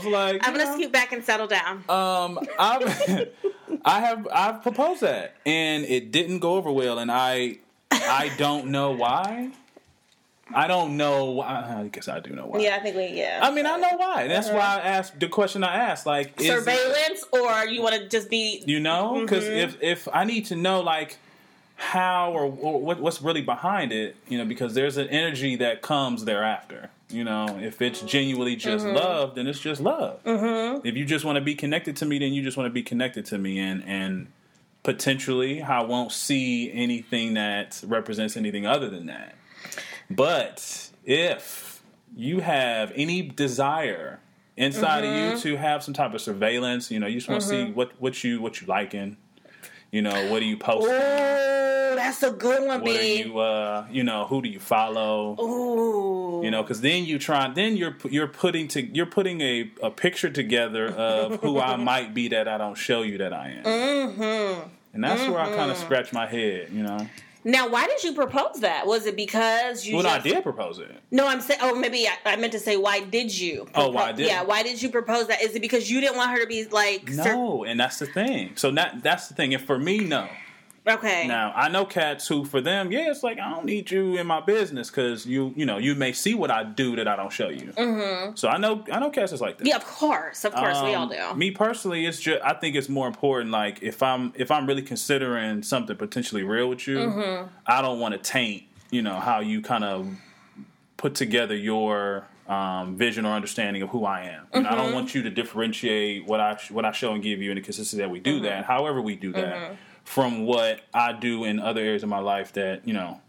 line. 0.06 0.12
like, 0.12 0.48
I'm 0.48 0.54
gonna 0.54 0.66
know. 0.66 0.76
scoot 0.76 0.92
back 0.92 1.12
and 1.12 1.24
settle 1.24 1.48
down. 1.48 1.84
Um, 1.90 2.40
I've, 2.60 3.28
I 3.86 4.00
have, 4.00 4.28
I've 4.32 4.62
proposed 4.64 5.02
that, 5.02 5.36
and 5.46 5.86
it 5.86 6.12
didn't 6.12 6.40
go 6.40 6.54
over 6.56 6.72
well, 6.72 7.00
and 7.00 7.12
I, 7.12 7.58
I 7.92 8.32
don't 8.38 8.68
know 8.68 8.92
why. 8.92 9.52
I 10.54 10.68
don't 10.68 10.98
know. 10.98 11.40
I 11.42 11.88
guess 11.92 12.08
I 12.08 12.20
do 12.20 12.32
know 12.32 12.46
why. 12.48 12.60
yeah, 12.60 12.76
I 12.76 12.80
think 12.80 12.96
we. 12.96 13.08
Yeah. 13.08 13.40
I 13.42 13.50
mean, 13.50 13.66
I 13.66 13.78
know 13.78 13.96
why. 13.96 14.28
That's 14.28 14.50
Uh-huh. 14.50 14.58
why 14.58 14.64
I 14.76 14.80
asked 14.82 15.20
the 15.20 15.28
question 15.30 15.64
I 15.64 15.76
asked. 15.76 16.06
Like, 16.06 16.40
is 16.40 16.48
surveillance, 16.48 17.24
or 17.32 17.66
you 17.66 17.82
want 17.82 17.96
to 17.96 18.08
just 18.10 18.30
be? 18.30 18.62
you 18.68 18.80
know? 18.80 19.20
Because 19.22 19.46
Mm-hmm. 19.46 19.82
if 19.82 19.82
if 19.82 20.08
I 20.14 20.26
need 20.26 20.46
to 20.48 20.56
know 20.56 20.82
like 20.82 21.18
how 21.76 22.32
or, 22.32 22.44
or 22.44 22.80
what, 22.82 23.00
what's 23.00 23.22
really 23.22 23.42
behind 23.42 23.92
it, 23.92 24.16
you 24.28 24.38
know, 24.38 24.46
because 24.46 24.74
there's 24.74 24.98
an 24.98 25.08
energy 25.10 25.56
that 25.58 25.82
comes 25.82 26.26
thereafter. 26.26 26.90
You 27.10 27.24
know, 27.24 27.60
if 27.62 27.82
it's 27.82 28.02
genuinely 28.02 28.56
just 28.56 28.86
Mm-hmm. 28.86 28.96
love, 28.96 29.36
then 29.36 29.46
it's 29.48 29.60
just 29.60 29.82
love. 29.82 30.24
Mm-hmm. 30.24 30.86
If 30.88 30.96
you 30.96 31.06
just 31.06 31.26
want 31.26 31.36
to 31.36 31.42
be 31.42 31.54
connected 31.56 31.96
to 31.98 32.06
me, 32.06 32.18
then 32.20 32.34
you 32.34 32.42
just 32.42 32.58
want 32.58 32.66
to 32.68 32.74
be 32.74 32.82
connected 32.84 33.26
to 33.28 33.38
me, 33.38 33.60
and 33.60 33.84
and 33.86 34.28
potentially 34.84 35.62
I 35.62 35.82
won't 35.82 36.12
see 36.12 36.72
anything 36.72 37.36
that 37.36 37.82
represents 37.86 38.36
anything 38.36 38.66
other 38.66 38.90
than 38.90 39.06
that. 39.08 39.36
But 40.10 40.90
if 41.06 41.82
you 42.16 42.40
have 42.42 42.92
any 42.96 43.22
desire 43.22 44.20
inside 44.58 45.04
Mm-hmm. 45.04 45.34
of 45.38 45.46
you 45.46 45.52
to 45.52 45.58
have 45.58 45.84
some 45.84 45.94
type 45.94 46.14
of 46.14 46.22
surveillance, 46.22 46.92
you 46.92 47.00
know, 47.00 47.08
you 47.08 47.16
just 47.16 47.30
want 47.30 47.42
to 47.42 47.48
see 47.48 47.66
what 47.72 47.92
what 48.00 48.24
you 48.24 48.42
what 48.42 48.60
you 48.62 48.68
liking, 48.68 49.18
you 49.94 50.02
know, 50.02 50.32
what 50.32 50.42
are 50.42 50.46
you 50.46 50.58
posting, 50.58 50.92
Oh, 50.92 51.94
that's 51.96 52.24
a 52.24 52.32
good 52.32 52.66
one, 52.68 52.82
what 52.82 52.98
are 52.98 53.04
you 53.04 53.38
uh, 53.38 53.86
you 53.92 54.04
know, 54.04 54.26
who 54.26 54.42
do 54.42 54.50
you 54.50 54.60
follow? 54.60 55.40
Ooh. 55.40 56.44
You 56.44 56.50
know, 56.50 56.64
because 56.64 56.82
then 56.82 57.06
you 57.06 57.20
try, 57.20 57.48
then 57.48 57.78
you're 57.78 57.96
you're 58.10 58.28
putting 58.28 58.68
to 58.70 58.82
you're 58.82 59.06
putting 59.06 59.40
a, 59.42 59.70
a 59.84 59.92
picture 59.92 60.32
together 60.32 60.88
of 60.88 61.42
who 61.42 61.60
I 61.60 61.76
might 61.92 62.16
be 62.16 62.28
that 62.30 62.48
I 62.48 62.58
don't 62.58 62.76
show 62.76 63.04
you 63.04 63.20
that 63.20 63.34
I 63.34 63.50
am, 63.52 63.64
mm-hmm. 63.64 64.70
and 64.94 65.04
that's 65.04 65.30
where 65.30 65.40
I 65.40 65.56
kind 65.56 65.70
of 65.70 65.78
scratch 65.78 66.12
my 66.12 66.26
head. 66.26 66.70
You 66.72 66.82
know, 66.82 67.08
Now, 67.46 67.68
why 67.68 67.88
did 67.88 68.04
you 68.04 68.14
propose 68.14 68.62
that? 68.62 68.88
Was 68.88 69.06
it 69.06 69.16
because 69.16 69.86
you? 69.86 69.98
well, 69.98 70.08
I 70.08 70.20
did 70.20 70.44
propose 70.44 70.80
it. 70.80 70.90
No, 71.12 71.28
I'm 71.28 71.42
saying. 71.42 71.60
Oh, 71.62 71.76
maybe 71.76 72.08
I, 72.08 72.14
I 72.26 72.36
meant 72.38 72.54
to 72.54 72.60
say, 72.60 72.78
why 72.78 73.02
did 73.02 73.38
you? 73.38 73.68
Oh, 73.76 73.90
why 73.90 74.12
did- 74.14 74.28
Yeah, 74.28 74.44
why 74.44 74.64
did 74.64 74.82
you 74.82 74.90
propose 74.90 75.28
that? 75.28 75.42
Is 75.42 75.54
it 75.56 75.62
because 75.62 75.92
you 75.92 76.00
didn't 76.02 76.16
want 76.18 76.32
her 76.32 76.40
to 76.40 76.48
be 76.48 76.66
like? 76.66 77.10
No, 77.10 77.64
and 77.66 77.80
that's 77.80 78.00
the 78.00 78.06
thing. 78.06 78.54
So 78.56 78.72
that 78.72 79.04
that's 79.04 79.28
the 79.28 79.34
thing. 79.36 79.54
And 79.54 79.64
for 79.64 79.78
me, 79.78 80.00
no. 80.00 80.28
Okay. 80.88 81.28
Now 81.28 81.52
I 81.56 81.70
know 81.70 81.86
cats 81.86 82.28
who, 82.28 82.46
for 82.46 82.62
them, 82.62 82.92
yeah, 82.92 83.10
it's 83.12 83.24
like 83.24 83.40
I 83.40 83.50
don't 83.52 83.66
need 83.66 83.90
you 83.92 84.18
in 84.18 84.28
my 84.28 84.42
business 84.42 84.90
because 84.90 85.26
you, 85.26 85.54
you 85.56 85.66
know, 85.66 85.78
you 85.78 85.96
may 85.96 86.12
see 86.14 86.34
what 86.34 86.52
I 86.52 86.64
do 86.64 86.96
that 86.98 87.08
I 87.08 87.16
don't 87.16 87.32
show 87.32 87.50
you. 87.50 87.72
Mm-hmm. 87.78 88.36
So 88.36 88.48
I 88.50 88.58
know, 88.58 88.84
I 88.92 89.00
know 89.00 89.10
cats 89.10 89.32
is 89.32 89.42
like 89.42 89.58
this. 89.58 89.68
Yeah, 89.68 89.78
of 89.78 89.86
course, 89.86 90.46
of 90.46 90.54
course, 90.54 90.82
we 90.82 90.94
all 90.94 91.04
Um, 91.04 91.10
do. 91.10 91.36
Me 91.40 91.52
personally, 91.52 92.06
it's 92.06 92.20
just 92.20 92.42
I 92.44 92.54
think 92.54 92.76
it's 92.76 92.90
more 92.90 93.08
important. 93.08 93.52
Like 93.52 93.82
if 93.82 94.04
I'm 94.04 94.34
if 94.36 94.52
I'm 94.52 94.68
really 94.68 94.82
considering 94.84 95.64
something 95.64 95.96
potentially 95.96 96.44
real 96.44 96.70
with 96.70 96.88
you, 96.88 96.98
Mm-hmm. 96.98 97.48
I 97.68 97.82
don't 97.82 98.00
want 98.00 98.14
to 98.14 98.20
taint 98.20 98.64
you 98.92 99.02
know 99.02 99.20
how 99.20 99.40
you 99.40 99.62
kind 99.62 99.84
of 99.84 100.08
put 100.98 101.16
together 101.16 101.56
your 101.56 102.26
um, 102.48 102.98
vision 102.98 103.26
or 103.26 103.34
understanding 103.34 103.82
of 103.82 103.90
who 103.90 104.06
I 104.06 104.22
am. 104.24 104.44
Know, 104.54 104.60
I 104.70 104.74
Mm-hmm. 104.74 104.76
don't 104.78 104.94
want 104.94 105.16
you 105.16 105.24
to 105.24 105.30
differentiate 105.30 106.26
what 106.26 106.40
I 106.40 106.58
what 106.70 106.86
I 106.86 106.92
show 106.92 107.14
and 107.14 107.24
give 107.24 107.42
you 107.42 107.52
and 107.52 107.58
the 107.58 107.62
consistency 107.62 107.98
that 108.04 108.10
we 108.10 108.20
do 108.20 108.36
Mm-hmm. 108.36 108.44
that. 108.46 108.66
However, 108.66 109.02
we 109.02 109.16
do 109.16 109.32
that 109.34 109.76
from 110.04 110.46
what 110.46 110.82
I 110.94 111.14
do 111.14 111.44
in 111.46 111.60
other 111.60 111.82
areas 111.82 112.04
of 112.04 112.10
my 112.10 112.20
life 112.20 112.54
that 112.54 112.88
you 112.88 112.94
know 112.94 113.22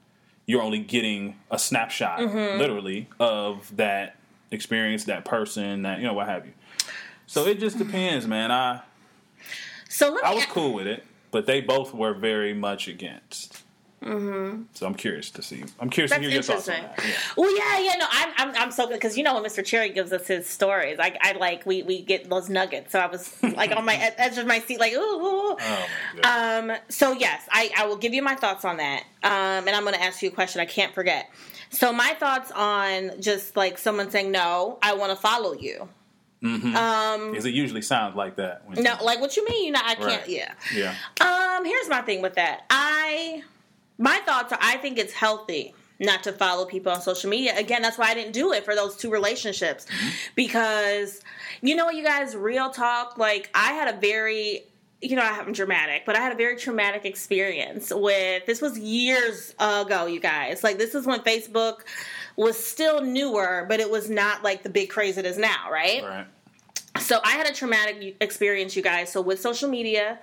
you're 0.46 0.62
only 0.62 0.78
getting 0.80 1.36
a 1.50 1.58
snapshot, 1.58 2.18
Mm-hmm. 2.20 2.58
literally, 2.58 3.08
of 3.18 3.74
that 3.76 4.16
experience, 4.50 5.04
that 5.04 5.24
person, 5.24 5.82
that 5.82 5.98
you 6.00 6.04
know, 6.06 6.12
what 6.12 6.28
have 6.28 6.44
you. 6.46 6.52
So 7.26 7.46
it 7.46 7.58
just 7.58 7.78
depends, 7.78 8.26
man. 8.26 8.50
I 8.52 8.82
So. 9.88 10.18
I 10.22 10.34
was 10.34 10.44
cool 10.46 10.74
with 10.74 10.86
it, 10.86 11.04
but 11.30 11.46
they 11.46 11.60
both 11.62 11.94
were 11.94 12.12
very 12.14 12.52
much 12.54 12.86
against. 12.88 13.62
Mm-hmm. 14.04 14.64
So 14.74 14.86
I'm 14.86 14.94
curious 14.94 15.30
to 15.30 15.42
see. 15.42 15.64
I'm 15.80 15.88
curious 15.88 16.10
That's 16.10 16.22
to 16.22 16.28
hear 16.28 16.34
your 16.34 16.42
thoughts 16.42 16.68
on 16.68 16.74
that. 16.74 17.00
Yeah. 17.02 17.14
Well, 17.36 17.56
yeah, 17.56 17.78
yeah, 17.78 17.96
no, 17.96 18.06
I'm, 18.10 18.32
I'm, 18.36 18.56
I'm 18.56 18.70
so 18.70 18.86
good 18.86 18.94
because 18.94 19.16
you 19.16 19.24
know 19.24 19.34
when 19.34 19.44
Mr. 19.44 19.64
Cherry 19.64 19.88
gives 19.88 20.12
us 20.12 20.26
his 20.26 20.46
stories, 20.46 20.98
I, 21.00 21.16
I 21.22 21.32
like 21.32 21.64
we, 21.64 21.82
we 21.82 22.02
get 22.02 22.28
those 22.28 22.50
nuggets. 22.50 22.92
So 22.92 22.98
I 22.98 23.06
was 23.06 23.34
like 23.42 23.74
on 23.74 23.84
my 23.86 23.94
edge 24.18 24.36
of 24.36 24.46
my 24.46 24.58
seat, 24.60 24.78
like 24.78 24.92
ooh. 24.92 24.96
ooh. 24.98 25.56
Oh. 25.58 25.86
Um, 26.22 26.72
so 26.88 27.12
yes, 27.12 27.48
I, 27.50 27.70
I 27.78 27.86
will 27.86 27.96
give 27.96 28.12
you 28.12 28.22
my 28.22 28.34
thoughts 28.34 28.64
on 28.64 28.76
that. 28.76 29.04
Um, 29.22 29.66
and 29.66 29.70
I'm 29.70 29.82
going 29.82 29.94
to 29.94 30.02
ask 30.02 30.22
you 30.22 30.28
a 30.28 30.32
question 30.32 30.60
I 30.60 30.66
can't 30.66 30.94
forget. 30.94 31.30
So 31.70 31.92
my 31.92 32.14
thoughts 32.20 32.52
on 32.52 33.20
just 33.20 33.56
like 33.56 33.78
someone 33.78 34.10
saying 34.10 34.30
no, 34.30 34.78
I 34.82 34.94
want 34.94 35.10
to 35.10 35.16
follow 35.16 35.54
you. 35.54 35.88
Um, 36.44 37.30
Because 37.30 37.46
it 37.46 37.54
usually 37.54 37.80
sounds 37.80 38.16
like 38.16 38.36
that. 38.36 38.66
When 38.66 38.82
no, 38.82 38.96
like 39.02 39.18
what 39.20 39.34
you 39.34 39.46
mean? 39.48 39.64
You 39.64 39.72
know, 39.72 39.80
I 39.82 39.94
can't. 39.94 40.08
Right. 40.08 40.28
Yeah. 40.28 40.52
Yeah. 40.74 40.94
Um, 41.20 41.64
here's 41.64 41.88
my 41.88 42.02
thing 42.02 42.20
with 42.20 42.34
that. 42.34 42.64
I 42.68 43.42
my 43.98 44.18
thoughts 44.26 44.52
are 44.52 44.58
I 44.60 44.76
think 44.78 44.98
it's 44.98 45.12
healthy 45.12 45.74
not 46.00 46.24
to 46.24 46.32
follow 46.32 46.64
people 46.64 46.92
on 46.92 47.00
social 47.00 47.30
media. 47.30 47.56
Again, 47.56 47.82
that's 47.82 47.98
why 47.98 48.10
I 48.10 48.14
didn't 48.14 48.32
do 48.32 48.52
it 48.52 48.64
for 48.64 48.74
those 48.74 48.96
two 48.96 49.10
relationships. 49.10 49.86
Mm-hmm. 49.86 50.08
Because 50.34 51.20
you 51.60 51.76
know 51.76 51.84
what 51.84 51.94
you 51.94 52.04
guys 52.04 52.34
real 52.34 52.70
talk, 52.70 53.16
like 53.18 53.50
I 53.54 53.72
had 53.72 53.94
a 53.94 53.98
very 53.98 54.64
you 55.00 55.16
know, 55.16 55.22
I'm 55.22 55.52
dramatic, 55.52 56.06
but 56.06 56.16
I 56.16 56.20
had 56.20 56.32
a 56.32 56.34
very 56.34 56.56
traumatic 56.56 57.04
experience 57.04 57.92
with 57.94 58.46
this 58.46 58.62
was 58.62 58.78
years 58.78 59.54
ago, 59.58 60.06
you 60.06 60.18
guys. 60.18 60.64
Like 60.64 60.78
this 60.78 60.94
is 60.94 61.06
when 61.06 61.20
Facebook 61.20 61.80
was 62.36 62.58
still 62.58 63.02
newer, 63.02 63.66
but 63.68 63.80
it 63.80 63.90
was 63.90 64.08
not 64.08 64.42
like 64.42 64.62
the 64.62 64.70
big 64.70 64.88
craze 64.88 65.18
it 65.18 65.26
is 65.26 65.36
now, 65.36 65.70
right? 65.70 66.02
Right. 66.02 66.26
So 67.04 67.20
I 67.22 67.32
had 67.32 67.46
a 67.46 67.52
traumatic 67.52 68.16
experience, 68.20 68.74
you 68.76 68.82
guys. 68.82 69.12
So 69.12 69.20
with 69.20 69.40
social 69.40 69.68
media, 69.68 70.18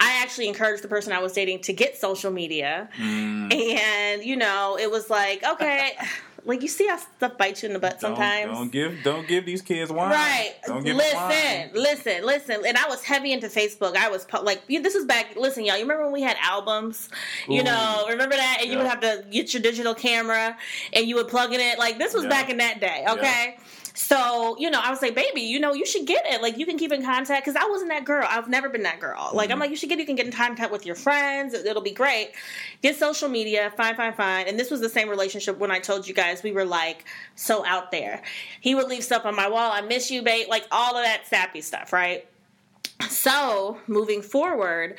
I 0.00 0.20
actually 0.22 0.48
encouraged 0.48 0.82
the 0.82 0.88
person 0.88 1.12
I 1.12 1.18
was 1.20 1.32
dating 1.34 1.60
to 1.62 1.72
get 1.74 1.98
social 1.98 2.30
media, 2.30 2.88
Mm. 2.98 3.52
and 3.54 4.24
you 4.24 4.36
know, 4.36 4.78
it 4.80 4.90
was 4.90 5.10
like, 5.10 5.44
okay, 5.44 5.92
like 6.44 6.62
you 6.62 6.68
see 6.68 6.86
how 6.88 6.96
stuff 6.96 7.36
bites 7.38 7.62
you 7.62 7.68
in 7.68 7.72
the 7.74 7.78
butt 7.78 8.00
Don't, 8.00 8.16
sometimes. 8.16 8.50
don't 8.50 8.72
give 8.72 9.02
don't 9.04 9.28
give 9.28 9.44
these 9.46 9.60
kids 9.62 9.92
wine. 9.92 10.10
Right. 10.10 10.54
Don't 10.66 10.82
give 10.82 10.96
them 10.96 11.06
Listen, 11.06 11.18
wine. 11.20 11.70
listen, 11.74 12.24
listen. 12.26 12.62
And 12.66 12.76
I 12.78 12.88
was 12.88 13.02
heavy 13.04 13.32
into 13.32 13.48
Facebook. 13.48 13.94
I 13.96 14.08
was 14.08 14.26
like, 14.42 14.66
this 14.66 14.94
is 14.94 15.04
back. 15.04 15.36
Listen, 15.36 15.64
y'all. 15.66 15.76
You 15.76 15.82
remember 15.82 16.04
when 16.04 16.12
we 16.12 16.22
had 16.22 16.36
albums? 16.42 17.10
You 17.48 17.60
Ooh. 17.60 17.64
know, 17.64 18.06
remember 18.08 18.34
that? 18.36 18.58
And 18.62 18.70
you 18.70 18.78
would 18.78 18.86
have 18.86 19.00
to 19.00 19.24
get 19.30 19.52
your 19.52 19.62
digital 19.62 19.94
camera, 19.94 20.56
and 20.94 21.06
you 21.06 21.14
would 21.16 21.28
plug 21.28 21.52
in 21.52 21.60
it. 21.60 21.78
Like 21.78 21.98
this 21.98 22.14
was 22.14 22.24
Yeah. 22.24 22.30
back 22.30 22.48
in 22.50 22.56
that 22.56 22.80
day. 22.80 23.04
Okay. 23.08 23.56
So 23.94 24.56
you 24.58 24.70
know, 24.70 24.80
I 24.82 24.90
was 24.90 25.02
like, 25.02 25.14
baby, 25.14 25.42
you 25.42 25.60
know, 25.60 25.72
you 25.72 25.86
should 25.86 26.06
get 26.06 26.24
it. 26.26 26.42
Like 26.42 26.58
you 26.58 26.66
can 26.66 26.78
keep 26.78 26.92
in 26.92 27.04
contact 27.04 27.44
because 27.44 27.62
I 27.62 27.68
wasn't 27.68 27.90
that 27.90 28.04
girl. 28.04 28.26
I've 28.28 28.48
never 28.48 28.68
been 28.68 28.82
that 28.82 28.98
girl. 28.98 29.30
Like 29.32 29.52
Mm-hmm. 29.52 29.52
I'm 29.52 29.60
like, 29.60 29.70
you 29.70 29.76
should 29.76 29.88
get. 29.88 29.98
You 29.98 30.06
can 30.06 30.16
get 30.16 30.26
in 30.26 30.32
contact 30.32 30.72
with 30.72 30.86
your 30.86 30.94
friends. 30.94 31.54
It'll 31.54 31.82
be 31.82 31.92
great. 31.92 32.32
Get 32.82 32.96
social 32.96 33.28
media. 33.28 33.72
Fine, 33.76 33.96
fine, 33.96 34.14
fine. 34.14 34.48
And 34.48 34.58
this 34.58 34.70
was 34.70 34.80
the 34.80 34.88
same 34.88 35.08
relationship 35.08 35.58
when 35.58 35.70
I 35.70 35.78
told 35.78 36.08
you 36.08 36.14
guys 36.14 36.42
we 36.42 36.52
were 36.52 36.64
like 36.64 37.04
so 37.34 37.64
out 37.66 37.90
there. 37.90 38.22
He 38.60 38.74
would 38.74 38.88
leave 38.88 39.04
stuff 39.04 39.26
on 39.26 39.36
my 39.36 39.48
wall. 39.48 39.70
I 39.72 39.82
miss 39.82 40.10
you, 40.10 40.22
babe. 40.22 40.48
Like 40.48 40.66
all 40.72 40.96
of 40.96 41.04
that 41.04 41.26
sappy 41.26 41.60
stuff, 41.60 41.92
right? 41.92 42.26
So 43.08 43.78
moving 43.86 44.22
forward, 44.22 44.96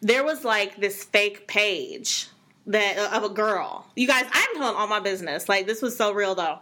there 0.00 0.24
was 0.24 0.44
like 0.44 0.76
this 0.76 1.04
fake 1.04 1.48
page 1.48 2.28
that 2.66 2.98
uh, 2.98 3.16
of 3.16 3.24
a 3.24 3.32
girl. 3.32 3.86
You 3.94 4.06
guys, 4.06 4.24
I'm 4.32 4.54
telling 4.56 4.76
all 4.76 4.86
my 4.86 5.00
business. 5.00 5.48
Like 5.48 5.66
this 5.66 5.82
was 5.82 5.96
so 5.96 6.12
real 6.12 6.34
though. 6.34 6.58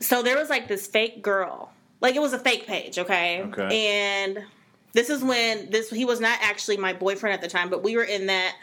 So 0.00 0.22
there 0.22 0.36
was 0.36 0.50
like 0.50 0.68
this 0.68 0.86
fake 0.86 1.22
girl. 1.22 1.72
Like 2.00 2.16
it 2.16 2.20
was 2.20 2.32
a 2.32 2.38
fake 2.38 2.66
page, 2.66 2.98
okay? 2.98 3.42
Okay. 3.42 3.88
And 3.88 4.44
this 4.92 5.08
is 5.08 5.22
when 5.22 5.70
this 5.70 5.90
he 5.90 6.04
was 6.04 6.20
not 6.20 6.38
actually 6.42 6.76
my 6.76 6.92
boyfriend 6.92 7.34
at 7.34 7.40
the 7.40 7.48
time, 7.48 7.70
but 7.70 7.82
we 7.82 7.96
were 7.96 8.04
in 8.04 8.26
that 8.26 8.56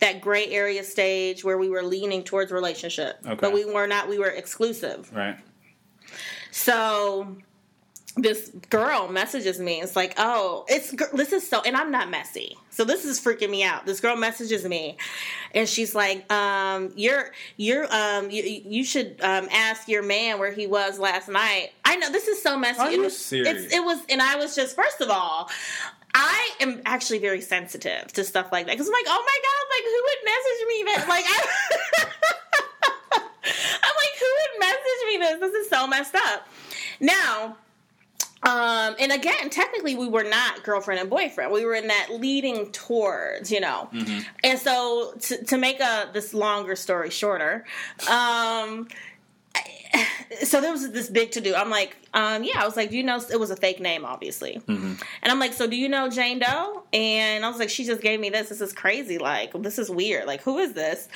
that 0.00 0.20
gray 0.20 0.46
area 0.48 0.84
stage 0.84 1.44
where 1.44 1.58
we 1.58 1.68
were 1.68 1.82
leaning 1.82 2.22
towards 2.24 2.52
relationship. 2.52 3.18
Okay. 3.24 3.36
But 3.40 3.52
we 3.52 3.64
were 3.64 3.86
not 3.86 4.08
we 4.08 4.18
were 4.18 4.28
exclusive. 4.28 5.10
Right. 5.14 5.38
So 6.50 7.36
this 8.16 8.50
girl 8.70 9.08
messages 9.08 9.58
me. 9.60 9.80
It's 9.80 9.94
like, 9.94 10.14
oh, 10.18 10.64
it's 10.68 10.90
this 11.12 11.32
is 11.32 11.48
so, 11.48 11.62
and 11.62 11.76
I'm 11.76 11.90
not 11.90 12.10
messy, 12.10 12.56
so 12.70 12.84
this 12.84 13.04
is 13.04 13.20
freaking 13.20 13.50
me 13.50 13.62
out. 13.62 13.86
This 13.86 14.00
girl 14.00 14.16
messages 14.16 14.64
me, 14.64 14.96
and 15.54 15.68
she's 15.68 15.94
like, 15.94 16.30
um, 16.32 16.92
you're 16.96 17.30
you're 17.56 17.86
um, 17.92 18.30
you, 18.30 18.42
you 18.42 18.84
should 18.84 19.20
um, 19.22 19.48
ask 19.52 19.88
your 19.88 20.02
man 20.02 20.38
where 20.38 20.52
he 20.52 20.66
was 20.66 20.98
last 20.98 21.28
night. 21.28 21.70
I 21.84 21.96
know 21.96 22.10
this 22.10 22.26
is 22.28 22.42
so 22.42 22.58
messy. 22.58 22.80
Are 22.80 22.90
you 22.90 23.00
it 23.00 23.04
was, 23.04 23.16
serious? 23.16 23.64
It's, 23.64 23.74
it 23.74 23.84
was, 23.84 24.00
and 24.08 24.20
I 24.20 24.36
was 24.36 24.54
just 24.56 24.76
first 24.76 25.00
of 25.00 25.10
all. 25.10 25.50
I 26.12 26.50
am 26.58 26.82
actually 26.86 27.20
very 27.20 27.40
sensitive 27.40 28.12
to 28.14 28.24
stuff 28.24 28.50
like 28.50 28.66
that 28.66 28.72
because 28.72 28.88
I'm 28.88 28.92
like, 28.92 29.04
oh 29.06 29.24
my 29.24 29.38
god, 29.46 29.64
like 29.70 29.84
who 29.86 30.00
would 30.08 30.22
message 30.26 30.66
me 30.66 30.82
that? 30.86 31.08
Like, 31.08 31.24
I, 31.28 31.38
I'm 33.84 33.94
like, 33.94 34.14
who 34.18 34.26
would 34.40 34.58
message 34.58 35.02
me 35.06 35.16
this? 35.18 35.38
This 35.38 35.64
is 35.64 35.70
so 35.70 35.86
messed 35.86 36.16
up. 36.16 36.48
Now, 36.98 37.56
um, 38.42 38.96
and 38.98 39.12
again, 39.12 39.50
technically, 39.50 39.94
we 39.94 40.08
were 40.08 40.24
not 40.24 40.62
girlfriend 40.62 41.00
and 41.00 41.10
boyfriend. 41.10 41.52
We 41.52 41.66
were 41.66 41.74
in 41.74 41.88
that 41.88 42.08
leading 42.10 42.72
towards, 42.72 43.52
you 43.52 43.60
know. 43.60 43.90
Mm-hmm. 43.92 44.20
And 44.42 44.58
so, 44.58 45.12
to, 45.20 45.44
to 45.44 45.58
make 45.58 45.80
a 45.80 46.08
this 46.14 46.32
longer 46.32 46.74
story 46.74 47.10
shorter, 47.10 47.66
um, 48.10 48.88
so 50.44 50.60
there 50.60 50.70
was 50.70 50.90
this 50.92 51.10
big 51.10 51.32
to 51.32 51.40
do. 51.40 51.54
I'm 51.54 51.70
like, 51.70 51.96
um, 52.14 52.44
yeah, 52.44 52.62
I 52.62 52.64
was 52.64 52.76
like, 52.76 52.90
do 52.90 52.96
you 52.96 53.02
know 53.02 53.20
it 53.30 53.38
was 53.38 53.50
a 53.50 53.56
fake 53.56 53.80
name, 53.80 54.04
obviously. 54.04 54.60
Mm-hmm. 54.66 54.94
And 55.22 55.32
I'm 55.32 55.38
like, 55.38 55.52
so 55.52 55.66
do 55.66 55.76
you 55.76 55.88
know 55.88 56.08
Jane 56.08 56.38
Doe? 56.38 56.84
And 56.92 57.44
I 57.44 57.48
was 57.48 57.58
like, 57.58 57.70
she 57.70 57.84
just 57.84 58.00
gave 58.00 58.20
me 58.20 58.30
this. 58.30 58.48
This 58.48 58.60
is 58.60 58.72
crazy. 58.72 59.18
Like, 59.18 59.52
this 59.62 59.78
is 59.78 59.90
weird. 59.90 60.26
Like, 60.26 60.42
who 60.42 60.58
is 60.58 60.72
this? 60.72 61.08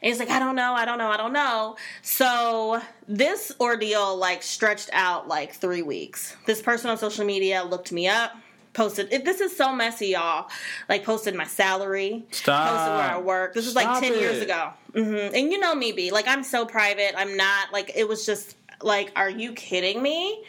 And 0.00 0.08
he's 0.08 0.18
like, 0.18 0.30
I 0.30 0.38
don't 0.38 0.56
know, 0.56 0.72
I 0.72 0.84
don't 0.84 0.98
know, 0.98 1.10
I 1.10 1.16
don't 1.16 1.32
know. 1.32 1.76
So 2.00 2.80
this 3.06 3.52
ordeal 3.60 4.16
like 4.16 4.42
stretched 4.42 4.90
out 4.92 5.28
like 5.28 5.54
three 5.54 5.82
weeks. 5.82 6.34
This 6.46 6.62
person 6.62 6.90
on 6.90 6.98
social 6.98 7.24
media 7.24 7.62
looked 7.62 7.92
me 7.92 8.08
up 8.08 8.32
posted 8.74 9.12
it, 9.12 9.24
this 9.24 9.40
is 9.40 9.54
so 9.54 9.72
messy 9.72 10.08
y'all 10.08 10.48
like 10.88 11.04
posted 11.04 11.34
my 11.34 11.46
salary 11.46 12.24
Stop. 12.30 12.70
posted 12.70 12.94
where 12.94 13.10
i 13.16 13.18
work 13.20 13.52
this 13.52 13.66
is 13.66 13.74
like 13.74 13.84
Stop 13.84 14.00
10 14.00 14.14
years 14.14 14.38
it. 14.38 14.44
ago 14.44 14.70
hmm 14.94 15.14
and 15.34 15.52
you 15.52 15.58
know 15.58 15.74
me 15.74 15.92
b 15.92 16.10
like 16.10 16.26
i'm 16.26 16.42
so 16.42 16.64
private 16.64 17.12
i'm 17.16 17.36
not 17.36 17.72
like 17.72 17.92
it 17.94 18.08
was 18.08 18.24
just 18.24 18.56
like 18.84 19.10
are 19.16 19.30
you 19.30 19.52
kidding 19.52 20.02
me 20.02 20.42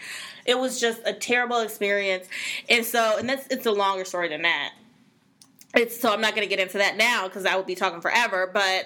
it 0.46 0.58
was 0.58 0.80
just 0.80 1.02
a 1.06 1.14
terrible 1.14 1.60
experience 1.60 2.28
and 2.70 2.86
so 2.86 3.18
and 3.18 3.30
that's 3.30 3.48
it's 3.48 3.66
a 3.66 3.72
longer 3.72 4.04
story 4.06 4.28
than 4.30 4.42
that 4.42 4.74
it's 5.76 6.00
so 6.00 6.12
i'm 6.14 6.22
not 6.22 6.36
going 6.36 6.48
to 6.48 6.50
get 6.56 6.60
into 6.62 6.78
that 6.78 6.98
now 6.98 7.28
because 7.28 7.46
i 7.46 7.56
would 7.56 7.66
be 7.66 7.76
talking 7.76 8.02
forever 8.02 8.50
but 8.54 8.86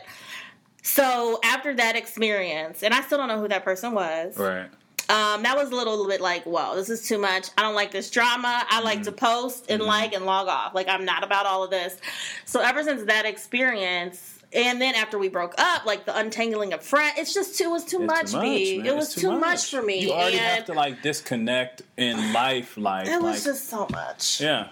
so 0.84 1.40
after 1.44 1.74
that 1.76 1.96
experience 1.96 2.84
and 2.84 2.94
i 2.94 3.02
still 3.02 3.18
don't 3.18 3.28
know 3.28 3.40
who 3.40 3.48
that 3.48 3.64
person 3.64 3.94
was 3.94 4.38
Right. 4.38 4.70
um, 5.10 5.44
that 5.44 5.56
was 5.56 5.70
a 5.72 5.76
little, 5.76 5.94
little 5.94 6.08
bit 6.08 6.20
like, 6.22 6.44
whoa, 6.44 6.76
this 6.76 6.90
is 6.90 7.08
too 7.08 7.18
much. 7.18 7.48
I 7.58 7.62
don't 7.62 7.76
like 7.76 7.92
this 7.92 8.10
drama. 8.12 8.66
I 8.70 8.82
like 8.82 9.04
to 9.04 9.12
post 9.14 9.68
and 9.72 9.82
like 9.82 10.12
and 10.14 10.26
log 10.26 10.50
off. 10.50 10.76
Like, 10.76 10.90
I'm 10.90 11.06
not 11.06 11.24
about 11.24 11.46
all 11.46 11.64
of 11.64 11.70
this. 11.72 11.98
So, 12.44 12.60
ever 12.60 12.84
since 12.84 13.04
that 13.06 13.26
experience, 13.26 14.37
and 14.54 14.82
then 14.82 14.96
after 14.96 15.18
we 15.20 15.28
broke 15.30 15.54
up, 15.58 15.86
like 15.86 16.06
the 16.06 16.18
untangling 16.18 16.74
of 16.74 16.82
friends, 16.84 17.14
it's 17.18 17.34
just 17.34 17.58
too, 17.58 17.66
it 17.66 17.72
was 17.72 17.86
too 17.86 18.04
It's 18.04 18.34
much, 18.34 18.42
B. 18.44 18.78
man. 18.78 18.86
It 18.86 18.96
was 18.96 19.12
It's 19.14 19.22
too 19.22 19.38
much. 19.40 19.70
for 19.72 19.82
me. 19.82 20.00
You 20.00 20.12
already 20.12 20.38
and 20.38 20.46
have 20.58 20.66
to 20.66 20.74
like 20.74 21.02
disconnect 21.02 21.82
in 21.98 22.34
life, 22.34 22.78
like 22.78 23.08
it 23.08 23.22
was 23.22 23.36
like, 23.36 23.44
just 23.44 23.70
so 23.70 23.88
much. 23.92 24.40
yeah. 24.42 24.70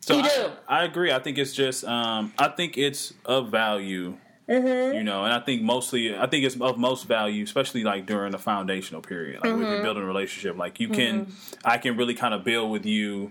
So 0.00 0.14
You 0.16 0.20
I, 0.22 0.28
do. 0.28 0.50
I 0.68 0.84
agree. 0.84 1.12
I 1.12 1.18
think 1.18 1.36
it's 1.38 1.52
just 1.52 1.84
um, 1.84 2.32
I 2.38 2.48
think 2.48 2.78
it's 2.78 3.12
of 3.24 3.50
value. 3.50 4.16
Mm-hmm. 4.48 4.96
You 4.96 5.04
know, 5.04 5.24
and 5.24 5.32
I 5.34 5.40
think 5.40 5.60
mostly, 5.60 6.16
I 6.16 6.26
think 6.26 6.46
it's 6.46 6.58
of 6.58 6.78
most 6.78 7.04
value, 7.06 7.44
especially 7.44 7.84
like 7.84 8.06
during 8.06 8.32
the 8.32 8.38
foundational 8.38 9.02
period, 9.02 9.42
like 9.42 9.52
when 9.52 9.60
Mm-hmm. 9.60 9.72
you're 9.72 9.82
building 9.82 10.04
a 10.04 10.06
relationship. 10.06 10.56
Like 10.56 10.80
you 10.80 10.88
can, 10.88 11.30
I 11.66 11.76
can 11.76 11.98
really 11.98 12.14
kind 12.14 12.32
of 12.32 12.44
build 12.44 12.70
with 12.70 12.86
you, 12.86 13.30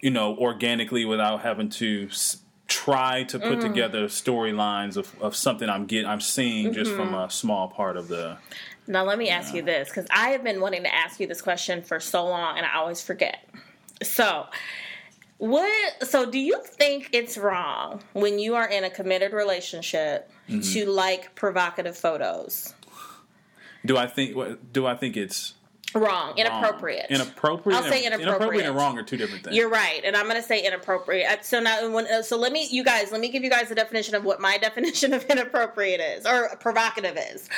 you 0.00 0.10
know, 0.10 0.34
organically 0.38 1.04
without 1.04 1.42
having 1.42 1.68
to 1.70 2.08
try 2.74 3.22
to 3.24 3.38
put 3.38 3.58
Mm-hmm. 3.58 3.60
together 3.68 4.06
storylines 4.08 4.96
of, 4.96 5.14
of 5.20 5.36
something 5.36 5.68
I'm 5.68 5.86
getting, 5.86 6.06
I'm 6.08 6.20
seeing 6.20 6.72
just 6.72 6.90
from 6.92 7.08
Mm-hmm. 7.08 7.28
a 7.28 7.30
small 7.30 7.68
part 7.68 7.96
of 7.96 8.08
the. 8.08 8.36
Now, 8.86 9.04
let 9.04 9.16
me 9.18 9.28
ask 9.30 9.54
you 9.54 9.62
this 9.62 9.88
because 9.88 10.06
I 10.10 10.30
have 10.30 10.42
been 10.44 10.60
wanting 10.60 10.82
to 10.82 10.94
ask 10.94 11.18
you 11.20 11.26
this 11.26 11.40
question 11.40 11.82
for 11.82 12.00
so 12.00 12.24
long 12.26 12.56
and 12.58 12.66
I 12.66 12.74
always 12.76 13.00
forget. 13.00 13.48
So, 14.02 14.46
what 15.38 16.06
so 16.06 16.30
do 16.30 16.38
you 16.38 16.60
think 16.64 17.10
it's 17.12 17.36
wrong 17.38 18.02
when 18.12 18.38
you 18.38 18.54
are 18.56 18.68
in 18.68 18.84
a 18.84 18.90
committed 18.90 19.32
relationship 19.32 20.30
Mm-hmm. 20.48 20.60
to 20.74 20.90
like 20.90 21.34
provocative 21.34 21.96
photos? 21.96 22.74
Do 23.86 23.96
I 23.96 24.06
think? 24.06 24.36
what- 24.36 24.72
Do 24.74 24.84
I 24.86 24.94
think 24.94 25.16
it's 25.16 25.54
Wrong, 25.94 26.04
wrong? 26.04 26.38
inappropriate. 26.38 27.06
Inappropriate. 27.10 27.80
I'll 27.80 27.88
say 27.90 28.04
and- 28.04 28.14
inappropriate. 28.20 28.66
and 28.66 28.76
wrong 28.76 28.98
are 28.98 29.02
two 29.02 29.16
different 29.16 29.44
things. 29.44 29.56
You're 29.56 29.68
right, 29.70 30.00
and 30.04 30.16
I'm 30.16 30.24
going 30.24 30.40
to 30.40 30.46
say 30.46 30.64
inappropriate. 30.64 31.30
Uh, 31.30 31.42
So 31.42 31.60
now, 31.60 31.88
when, 31.90 32.06
uh, 32.06 32.22
so 32.22 32.36
let 32.36 32.52
me, 32.52 32.66
you 32.70 32.84
guys, 32.84 33.12
let 33.12 33.20
me 33.20 33.28
give 33.28 33.42
you 33.42 33.50
guys 33.50 33.70
a 33.70 33.74
definition 33.74 34.14
of 34.14 34.24
what 34.24 34.40
my 34.40 34.58
definition 34.68 35.12
of 35.12 35.24
inappropriate 35.24 36.00
is 36.00 36.26
or 36.26 36.54
provocative 36.60 37.16
is. 37.32 37.48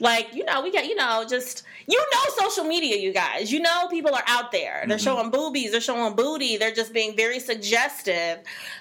Like, 0.00 0.34
you 0.34 0.44
know, 0.44 0.62
we 0.62 0.72
got, 0.72 0.86
you 0.86 0.96
know, 0.96 1.24
just 1.28 1.62
you 1.86 1.98
know, 1.98 2.46
social 2.46 2.64
media, 2.64 2.96
you 2.96 3.12
guys. 3.12 3.52
You 3.52 3.60
know, 3.60 3.86
people 3.88 4.14
are 4.14 4.24
out 4.26 4.50
there. 4.52 4.84
They're 4.86 4.98
showing 4.98 5.30
boobies. 5.30 5.72
They're 5.72 5.80
showing 5.80 6.14
booty. 6.14 6.56
They're 6.56 6.74
just 6.74 6.92
being 6.92 7.16
very 7.16 7.38
suggestive. 7.38 8.38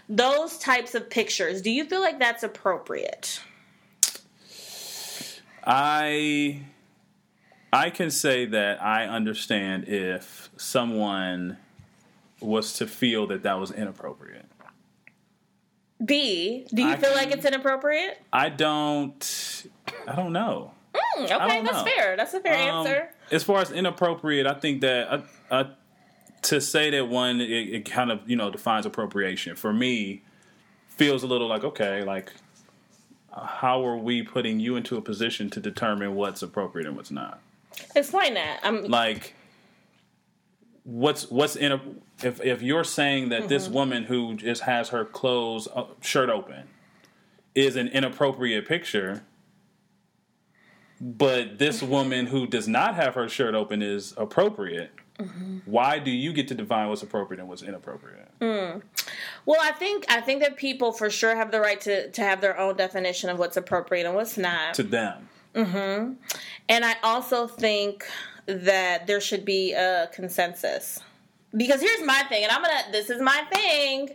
Those 0.10 0.58
types 0.58 0.96
of 0.96 1.10
pictures. 1.10 1.62
Do 1.62 1.70
you 1.72 1.86
feel 1.86 2.02
like 2.02 2.20
that's 2.20 2.44
appropriate? 2.44 3.40
I 5.64 6.62
I 7.74 7.90
can 7.90 8.12
say 8.12 8.46
that 8.48 8.82
I 8.82 9.06
understand 9.06 9.88
if 9.88 10.50
someone 10.58 11.58
was 12.40 12.74
to 12.74 12.88
feel 12.88 13.28
that 13.28 13.44
that 13.44 13.60
was 13.60 13.72
inappropriate. 13.72 14.46
B. 16.04 16.66
Do 16.74 16.82
you 16.82 16.90
I 16.90 16.96
feel 16.98 17.14
like 17.14 17.32
it's 17.32 17.46
inappropriate? 17.46 18.20
I 18.34 18.50
don't 18.50 19.66
I 20.08 20.16
don't 20.16 20.34
know. 20.34 20.72
Hmm, 20.94 21.24
okay, 21.24 21.38
don't 21.38 21.66
that's 21.66 21.78
know. 21.78 21.84
fair. 21.86 22.18
That's 22.18 22.34
a 22.34 22.40
fair 22.40 22.54
Um, 22.54 22.88
answer. 22.88 23.10
As 23.32 23.44
far 23.44 23.62
as 23.62 23.72
inappropriate, 23.72 24.48
I 24.48 24.54
think 24.56 24.82
that 24.82 25.08
uh, 25.10 25.22
uh, 25.52 25.64
to 26.44 26.60
say 26.60 26.90
that 26.90 27.08
one 27.08 27.40
it, 27.40 27.46
it 27.50 27.86
kind 27.90 28.12
of 28.12 28.28
you 28.30 28.36
know 28.36 28.50
defines 28.50 28.86
appropriation 28.86 29.56
for 29.56 29.72
me 29.72 30.24
feels 30.88 31.24
a 31.24 31.28
little 31.28 31.48
like 31.48 31.64
okay, 31.64 32.04
like 32.04 32.32
how 33.32 33.86
are 33.86 33.98
we 33.98 34.24
putting 34.24 34.60
you 34.60 34.76
into 34.76 34.98
a 34.98 35.02
position 35.02 35.50
to 35.52 35.60
determine 35.60 36.16
what's 36.16 36.42
appropriate 36.42 36.88
and 36.88 36.98
what's 36.98 37.12
not? 37.12 37.40
Explain 37.96 38.34
that. 38.36 38.60
I'm 38.64 38.84
like 38.86 39.36
what's 40.84 41.30
what's 41.30 41.56
in 41.56 41.72
a 41.72 41.82
if 42.24 42.42
if 42.44 42.62
you're 42.62 42.84
saying 42.84 43.30
that 43.30 43.48
this 43.48 43.66
Mm-hmm. 43.66 43.74
woman 43.74 44.04
who 44.04 44.36
just 44.36 44.64
has 44.64 44.90
her 44.90 45.06
clothes 45.06 45.68
uh, 45.76 45.86
shirt 46.02 46.30
open 46.30 46.68
is 47.54 47.76
an 47.76 47.88
inappropriate 47.90 48.68
picture 48.68 49.24
but 51.00 51.58
this 51.58 51.82
woman 51.82 52.28
who 52.28 52.46
does 52.48 52.68
not 52.68 52.96
have 52.96 53.16
her 53.16 53.28
shirt 53.30 53.56
open 53.56 53.82
is 53.82 54.14
appropriate 54.18 54.92
Mm-hmm. 55.20 55.58
why 55.66 56.00
do 56.00 56.10
you 56.10 56.34
get 56.34 56.48
to 56.48 56.56
define 56.56 56.90
what's 56.90 57.04
appropriate 57.04 57.40
and 57.40 57.48
what's 57.48 57.62
inappropriate 57.62 58.28
Well, 58.40 59.60
I 59.62 59.72
think 59.78 60.06
I 60.10 60.20
think 60.20 60.42
that 60.42 60.56
people 60.58 60.92
for 60.94 61.12
sure 61.12 61.36
have 61.36 61.52
the 61.52 61.60
right 61.60 61.80
to 61.82 62.10
to 62.10 62.22
have 62.24 62.42
their 62.42 62.58
own 62.58 62.76
definition 62.76 63.30
of 63.30 63.38
what's 63.38 63.56
appropriate 63.56 64.08
and 64.08 64.16
what's 64.16 64.36
not. 64.36 64.74
to 64.76 64.84
them 64.84 65.30
and 65.56 66.86
I 66.86 66.96
also 67.04 67.48
think 67.48 68.06
that 68.46 69.08
there 69.08 69.22
should 69.22 69.46
be 69.46 69.74
a 69.74 70.10
consensus. 70.14 71.00
Because 71.56 71.82
here's 71.82 72.06
my 72.06 72.24
thing, 72.30 72.44
and 72.44 72.52
I'm 72.52 72.62
gonna 72.62 72.92
this 72.92 73.10
is 73.10 73.22
my 73.22 73.44
thing. 73.52 74.10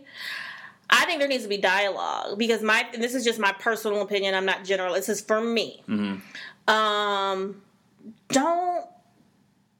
I 0.89 1.05
think 1.05 1.19
there 1.19 1.27
needs 1.27 1.43
to 1.43 1.49
be 1.49 1.57
dialogue 1.57 2.37
because 2.39 2.61
my 2.63 2.87
and 2.93 3.03
this 3.03 3.13
is 3.13 3.23
just 3.23 3.39
my 3.39 3.51
personal 3.51 4.01
opinion. 4.01 4.33
I'm 4.33 4.45
not 4.45 4.63
general. 4.63 4.93
This 4.93 5.09
is 5.09 5.21
for 5.21 5.41
me. 5.41 5.83
Um, 6.67 7.61
don't. 8.29 8.85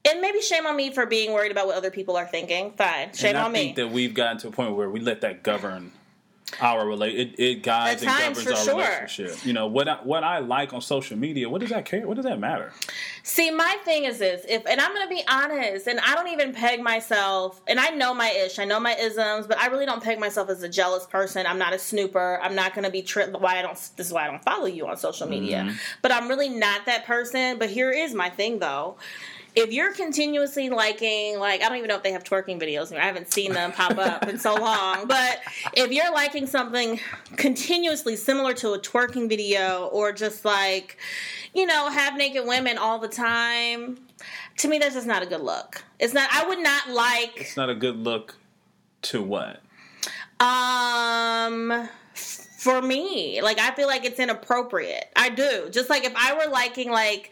And 0.09 0.21
maybe 0.21 0.41
shame 0.41 0.65
on 0.65 0.75
me 0.75 0.91
for 0.91 1.05
being 1.05 1.33
worried 1.33 1.51
about 1.51 1.67
what 1.67 1.75
other 1.75 1.91
people 1.91 2.15
are 2.15 2.25
thinking. 2.27 2.71
Fine, 2.77 3.13
shame 3.13 3.35
on 3.35 3.51
me. 3.51 3.59
I 3.59 3.63
think 3.63 3.75
that 3.77 3.91
we've 3.91 4.13
gotten 4.13 4.37
to 4.39 4.47
a 4.49 4.51
point 4.51 4.75
where 4.75 4.89
we 4.89 4.99
let 4.99 5.21
that 5.21 5.43
govern 5.43 5.91
our 6.61 6.87
relate. 6.87 7.15
It, 7.15 7.39
it 7.39 7.63
guides 7.63 8.01
and 8.01 8.11
governs 8.11 8.47
our 8.47 8.55
sure. 8.55 8.75
relationship. 8.75 9.45
You 9.45 9.53
know 9.53 9.67
what 9.67 9.87
I, 9.87 9.95
what 10.03 10.23
I 10.23 10.39
like 10.39 10.73
on 10.73 10.81
social 10.81 11.17
media. 11.17 11.49
What 11.49 11.61
does 11.61 11.69
that 11.69 11.85
care? 11.85 12.07
What 12.07 12.15
does 12.15 12.25
that 12.25 12.39
matter? 12.39 12.73
See, 13.23 13.51
my 13.51 13.77
thing 13.83 14.05
is 14.05 14.19
this: 14.19 14.45
if 14.47 14.65
and 14.65 14.79
I'm 14.79 14.93
going 14.93 15.07
to 15.07 15.13
be 15.13 15.23
honest, 15.27 15.87
and 15.87 15.99
I 15.99 16.15
don't 16.15 16.29
even 16.29 16.53
peg 16.53 16.81
myself, 16.81 17.61
and 17.67 17.79
I 17.79 17.89
know 17.89 18.13
my 18.13 18.29
ish, 18.31 18.59
I 18.59 18.65
know 18.65 18.79
my 18.79 18.95
isms, 18.95 19.47
but 19.47 19.59
I 19.59 19.67
really 19.67 19.85
don't 19.85 20.03
peg 20.03 20.19
myself 20.19 20.49
as 20.49 20.63
a 20.63 20.69
jealous 20.69 21.05
person. 21.05 21.45
I'm 21.45 21.59
not 21.59 21.73
a 21.73 21.79
snooper. 21.79 22.39
I'm 22.41 22.55
not 22.55 22.73
going 22.73 22.85
to 22.85 22.91
be 22.91 23.01
tripped. 23.01 23.39
Why 23.39 23.59
I 23.59 23.61
don't? 23.61 23.75
This 23.95 24.07
is 24.07 24.13
why 24.13 24.27
I 24.27 24.31
don't 24.31 24.43
follow 24.43 24.65
you 24.65 24.87
on 24.87 24.97
social 24.97 25.27
media. 25.27 25.63
Mm-hmm. 25.63 25.77
But 26.01 26.11
I'm 26.11 26.27
really 26.27 26.49
not 26.49 26.85
that 26.85 27.05
person. 27.05 27.59
But 27.59 27.69
here 27.69 27.91
is 27.91 28.13
my 28.13 28.29
thing, 28.29 28.59
though. 28.59 28.95
If 29.57 29.73
you're 29.73 29.91
continuously 29.91 30.69
liking, 30.69 31.39
like 31.39 31.63
I 31.63 31.67
don't 31.67 31.79
even 31.79 31.87
know 31.87 31.95
if 31.95 32.03
they 32.03 32.11
have 32.11 32.23
twerking 32.23 32.61
videos. 32.61 32.95
I 32.95 33.05
haven't 33.05 33.33
seen 33.33 33.53
them 33.53 33.71
pop 33.71 33.97
up 33.97 34.27
in 34.27 34.37
so 34.37 34.53
long. 34.53 35.07
But 35.07 35.39
if 35.73 35.91
you're 35.91 36.13
liking 36.13 36.45
something 36.45 36.99
continuously 37.37 38.15
similar 38.15 38.53
to 38.53 38.73
a 38.73 38.79
twerking 38.79 39.27
video, 39.27 39.87
or 39.87 40.11
just 40.11 40.45
like, 40.45 40.97
you 41.55 41.65
know, 41.65 41.89
half 41.89 42.15
naked 42.15 42.45
women 42.45 42.77
all 42.77 42.99
the 42.99 43.07
time, 43.07 43.97
to 44.57 44.67
me 44.67 44.77
that's 44.77 44.93
just 44.93 45.07
not 45.07 45.23
a 45.23 45.25
good 45.25 45.41
look. 45.41 45.83
It's 45.99 46.13
not. 46.13 46.29
I 46.31 46.47
would 46.47 46.59
not 46.59 46.89
like. 46.89 47.33
It's 47.37 47.57
not 47.57 47.71
a 47.71 47.75
good 47.75 47.97
look 47.97 48.35
to 49.03 49.23
what? 49.23 49.61
Um, 50.39 51.89
for 52.13 52.81
me, 52.81 53.41
like 53.41 53.59
I 53.59 53.71
feel 53.71 53.87
like 53.87 54.05
it's 54.05 54.19
inappropriate. 54.19 55.05
I 55.15 55.29
do. 55.29 55.69
Just 55.71 55.89
like 55.89 56.03
if 56.03 56.13
I 56.15 56.33
were 56.33 56.51
liking 56.51 56.91
like 56.91 57.31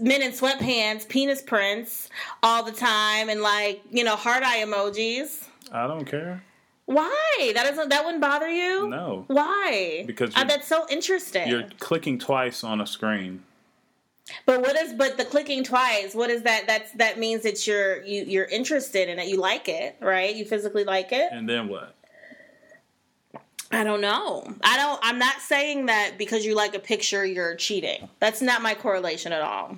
men 0.00 0.22
in 0.22 0.32
sweatpants, 0.32 1.08
penis 1.08 1.42
prints 1.42 2.08
all 2.42 2.62
the 2.62 2.72
time, 2.72 3.28
and 3.28 3.40
like 3.40 3.82
you 3.90 4.04
know 4.04 4.16
heart 4.16 4.42
eye 4.42 4.64
emojis. 4.64 5.46
I 5.72 5.86
don't 5.86 6.04
care. 6.04 6.42
Why? 6.86 7.52
That 7.54 7.64
doesn't. 7.64 7.90
That 7.90 8.04
wouldn't 8.04 8.22
bother 8.22 8.48
you. 8.48 8.88
No. 8.88 9.24
Why? 9.26 10.04
Because 10.06 10.32
that's 10.32 10.66
so 10.66 10.86
interesting. 10.88 11.46
You're 11.46 11.68
clicking 11.78 12.18
twice 12.18 12.64
on 12.64 12.80
a 12.80 12.86
screen. 12.86 13.44
But 14.46 14.62
what 14.62 14.74
is? 14.76 14.94
But 14.94 15.18
the 15.18 15.24
clicking 15.26 15.64
twice. 15.64 16.14
What 16.14 16.30
is 16.30 16.42
that? 16.44 16.66
That's 16.66 16.92
that 16.92 17.18
means 17.18 17.42
that 17.42 17.66
you're 17.66 18.02
you 18.04 18.24
you're 18.24 18.46
interested 18.46 19.10
in 19.10 19.18
it. 19.18 19.28
You 19.28 19.36
like 19.36 19.68
it, 19.68 19.96
right? 20.00 20.34
You 20.34 20.46
physically 20.46 20.84
like 20.84 21.12
it. 21.12 21.30
And 21.30 21.46
then 21.46 21.68
what? 21.68 21.94
I 23.70 23.84
don't 23.84 24.00
know. 24.00 24.54
I 24.62 24.76
don't. 24.76 24.98
I'm 25.02 25.18
not 25.18 25.40
saying 25.40 25.86
that 25.86 26.16
because 26.16 26.44
you 26.44 26.54
like 26.54 26.74
a 26.74 26.78
picture, 26.78 27.24
you're 27.24 27.54
cheating. 27.54 28.08
That's 28.18 28.40
not 28.40 28.62
my 28.62 28.74
correlation 28.74 29.32
at 29.32 29.42
all. 29.42 29.76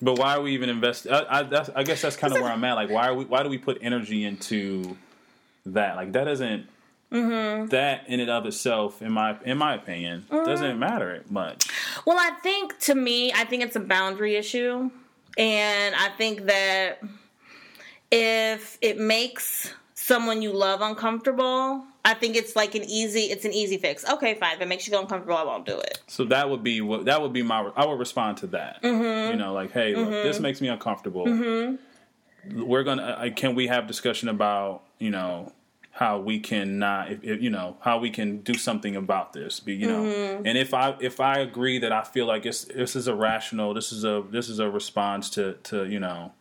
But 0.00 0.18
why 0.18 0.36
are 0.36 0.40
we 0.40 0.52
even 0.52 0.68
invest? 0.68 1.06
I, 1.06 1.20
I, 1.20 1.66
I 1.76 1.82
guess 1.82 2.02
that's 2.02 2.16
kind 2.16 2.34
of 2.34 2.42
where 2.42 2.50
I'm 2.50 2.64
at. 2.64 2.74
Like, 2.74 2.90
why 2.90 3.08
are 3.08 3.14
we? 3.14 3.24
Why 3.24 3.42
do 3.42 3.48
we 3.48 3.58
put 3.58 3.78
energy 3.82 4.24
into 4.24 4.96
that? 5.66 5.96
Like, 5.96 6.12
that 6.12 6.24
doesn't. 6.24 6.66
Mm-hmm. 7.12 7.68
That 7.68 8.08
in 8.08 8.20
and 8.20 8.30
of 8.30 8.46
itself, 8.46 9.00
in 9.00 9.12
my 9.12 9.36
in 9.44 9.58
my 9.58 9.74
opinion, 9.74 10.26
doesn't 10.30 10.78
matter 10.78 11.22
much. 11.30 11.68
Well, 12.04 12.18
I 12.18 12.30
think 12.42 12.78
to 12.80 12.94
me, 12.94 13.32
I 13.32 13.44
think 13.44 13.62
it's 13.62 13.76
a 13.76 13.80
boundary 13.80 14.34
issue, 14.34 14.90
and 15.38 15.94
I 15.94 16.08
think 16.18 16.46
that 16.46 17.00
if 18.10 18.76
it 18.80 18.98
makes 18.98 19.72
someone 19.94 20.42
you 20.42 20.52
love 20.52 20.80
uncomfortable, 20.80 21.84
I 22.06 22.14
think 22.14 22.36
it's 22.36 22.54
like 22.54 22.76
an 22.76 22.84
easy. 22.84 23.22
It's 23.22 23.44
an 23.44 23.52
easy 23.52 23.78
fix. 23.78 24.08
Okay, 24.08 24.34
fine. 24.34 24.54
If 24.54 24.60
it 24.60 24.68
makes 24.68 24.86
you 24.86 24.92
feel 24.92 25.00
uncomfortable, 25.00 25.36
I 25.36 25.42
won't 25.42 25.66
do 25.66 25.76
it. 25.76 25.98
So 26.06 26.24
that 26.26 26.48
would 26.48 26.62
be 26.62 26.80
what 26.80 27.04
that 27.06 27.20
would 27.20 27.32
be 27.32 27.42
my. 27.42 27.68
I 27.74 27.84
would 27.84 27.98
respond 27.98 28.38
to 28.38 28.46
that. 28.48 28.80
Mm-hmm. 28.82 29.32
You 29.32 29.36
know, 29.36 29.52
like, 29.52 29.72
hey, 29.72 29.96
look, 29.96 30.10
this 30.10 30.38
makes 30.38 30.60
me 30.60 30.68
uncomfortable. 30.68 31.24
We're 32.54 32.84
gonna. 32.84 33.02
Uh, 33.02 33.30
can 33.34 33.56
we 33.56 33.66
have 33.66 33.88
discussion 33.88 34.28
about 34.28 34.82
you 35.00 35.10
know 35.10 35.52
how 35.90 36.20
we 36.20 36.38
can 36.38 36.78
not, 36.78 37.10
if, 37.10 37.24
if, 37.24 37.42
you 37.42 37.48
know, 37.48 37.74
how 37.80 37.98
we 37.98 38.10
can 38.10 38.38
do 38.42 38.54
something 38.54 38.94
about 38.94 39.32
this? 39.32 39.58
Be 39.58 39.74
you 39.74 39.88
know, 39.88 40.04
Mm-hmm. 40.04 40.46
and 40.46 40.56
if 40.56 40.72
I 40.74 40.94
if 41.00 41.18
I 41.18 41.38
agree 41.38 41.80
that 41.80 41.90
I 41.90 42.04
feel 42.04 42.26
like 42.26 42.46
it's 42.46 42.66
this 42.66 42.94
is 42.94 43.08
a 43.08 43.16
rational, 43.16 43.74
this 43.74 43.90
is 43.90 44.04
a 44.04 44.22
this 44.30 44.48
is 44.48 44.60
a 44.60 44.70
response 44.70 45.28
to 45.30 45.54
to 45.64 45.86
you 45.86 45.98
know. 45.98 46.32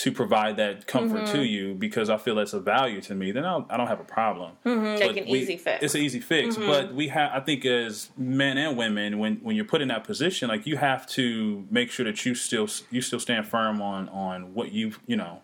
To 0.00 0.12
provide 0.12 0.58
that 0.58 0.86
comfort 0.86 1.22
Mm-hmm. 1.22 1.32
to 1.32 1.42
you 1.42 1.72
because 1.74 2.10
I 2.10 2.18
feel 2.18 2.34
that's 2.34 2.52
a 2.52 2.60
value 2.60 3.00
to 3.00 3.14
me, 3.14 3.32
then 3.32 3.46
I'll, 3.46 3.64
I 3.70 3.78
don't 3.78 3.86
have 3.86 3.98
a 3.98 4.04
problem. 4.04 4.52
Like 4.64 4.98
But 5.00 5.16
an 5.16 5.24
we- 5.30 5.38
easy 5.40 5.56
fix. 5.56 5.76
Mm-hmm. 5.76 5.84
It's 5.86 5.94
an 5.94 6.00
easy 6.02 6.20
fix, 6.20 6.56
but 6.58 6.94
we 6.94 7.08
have. 7.08 7.30
I 7.32 7.40
think 7.40 7.64
as 7.64 8.10
men 8.18 8.58
and 8.58 8.76
women, 8.76 9.18
when 9.18 9.36
when 9.36 9.56
you're 9.56 9.64
put 9.64 9.80
in 9.80 9.88
that 9.88 10.04
position, 10.04 10.48
like 10.50 10.66
you 10.66 10.76
have 10.76 11.06
to 11.18 11.66
make 11.70 11.90
sure 11.90 12.04
that 12.04 12.26
you 12.26 12.34
still 12.34 12.68
you 12.90 13.00
still 13.00 13.20
stand 13.20 13.46
firm 13.46 13.80
on 13.80 14.10
on 14.10 14.52
what 14.52 14.70
you 14.72 14.92
you 15.06 15.16
know 15.16 15.40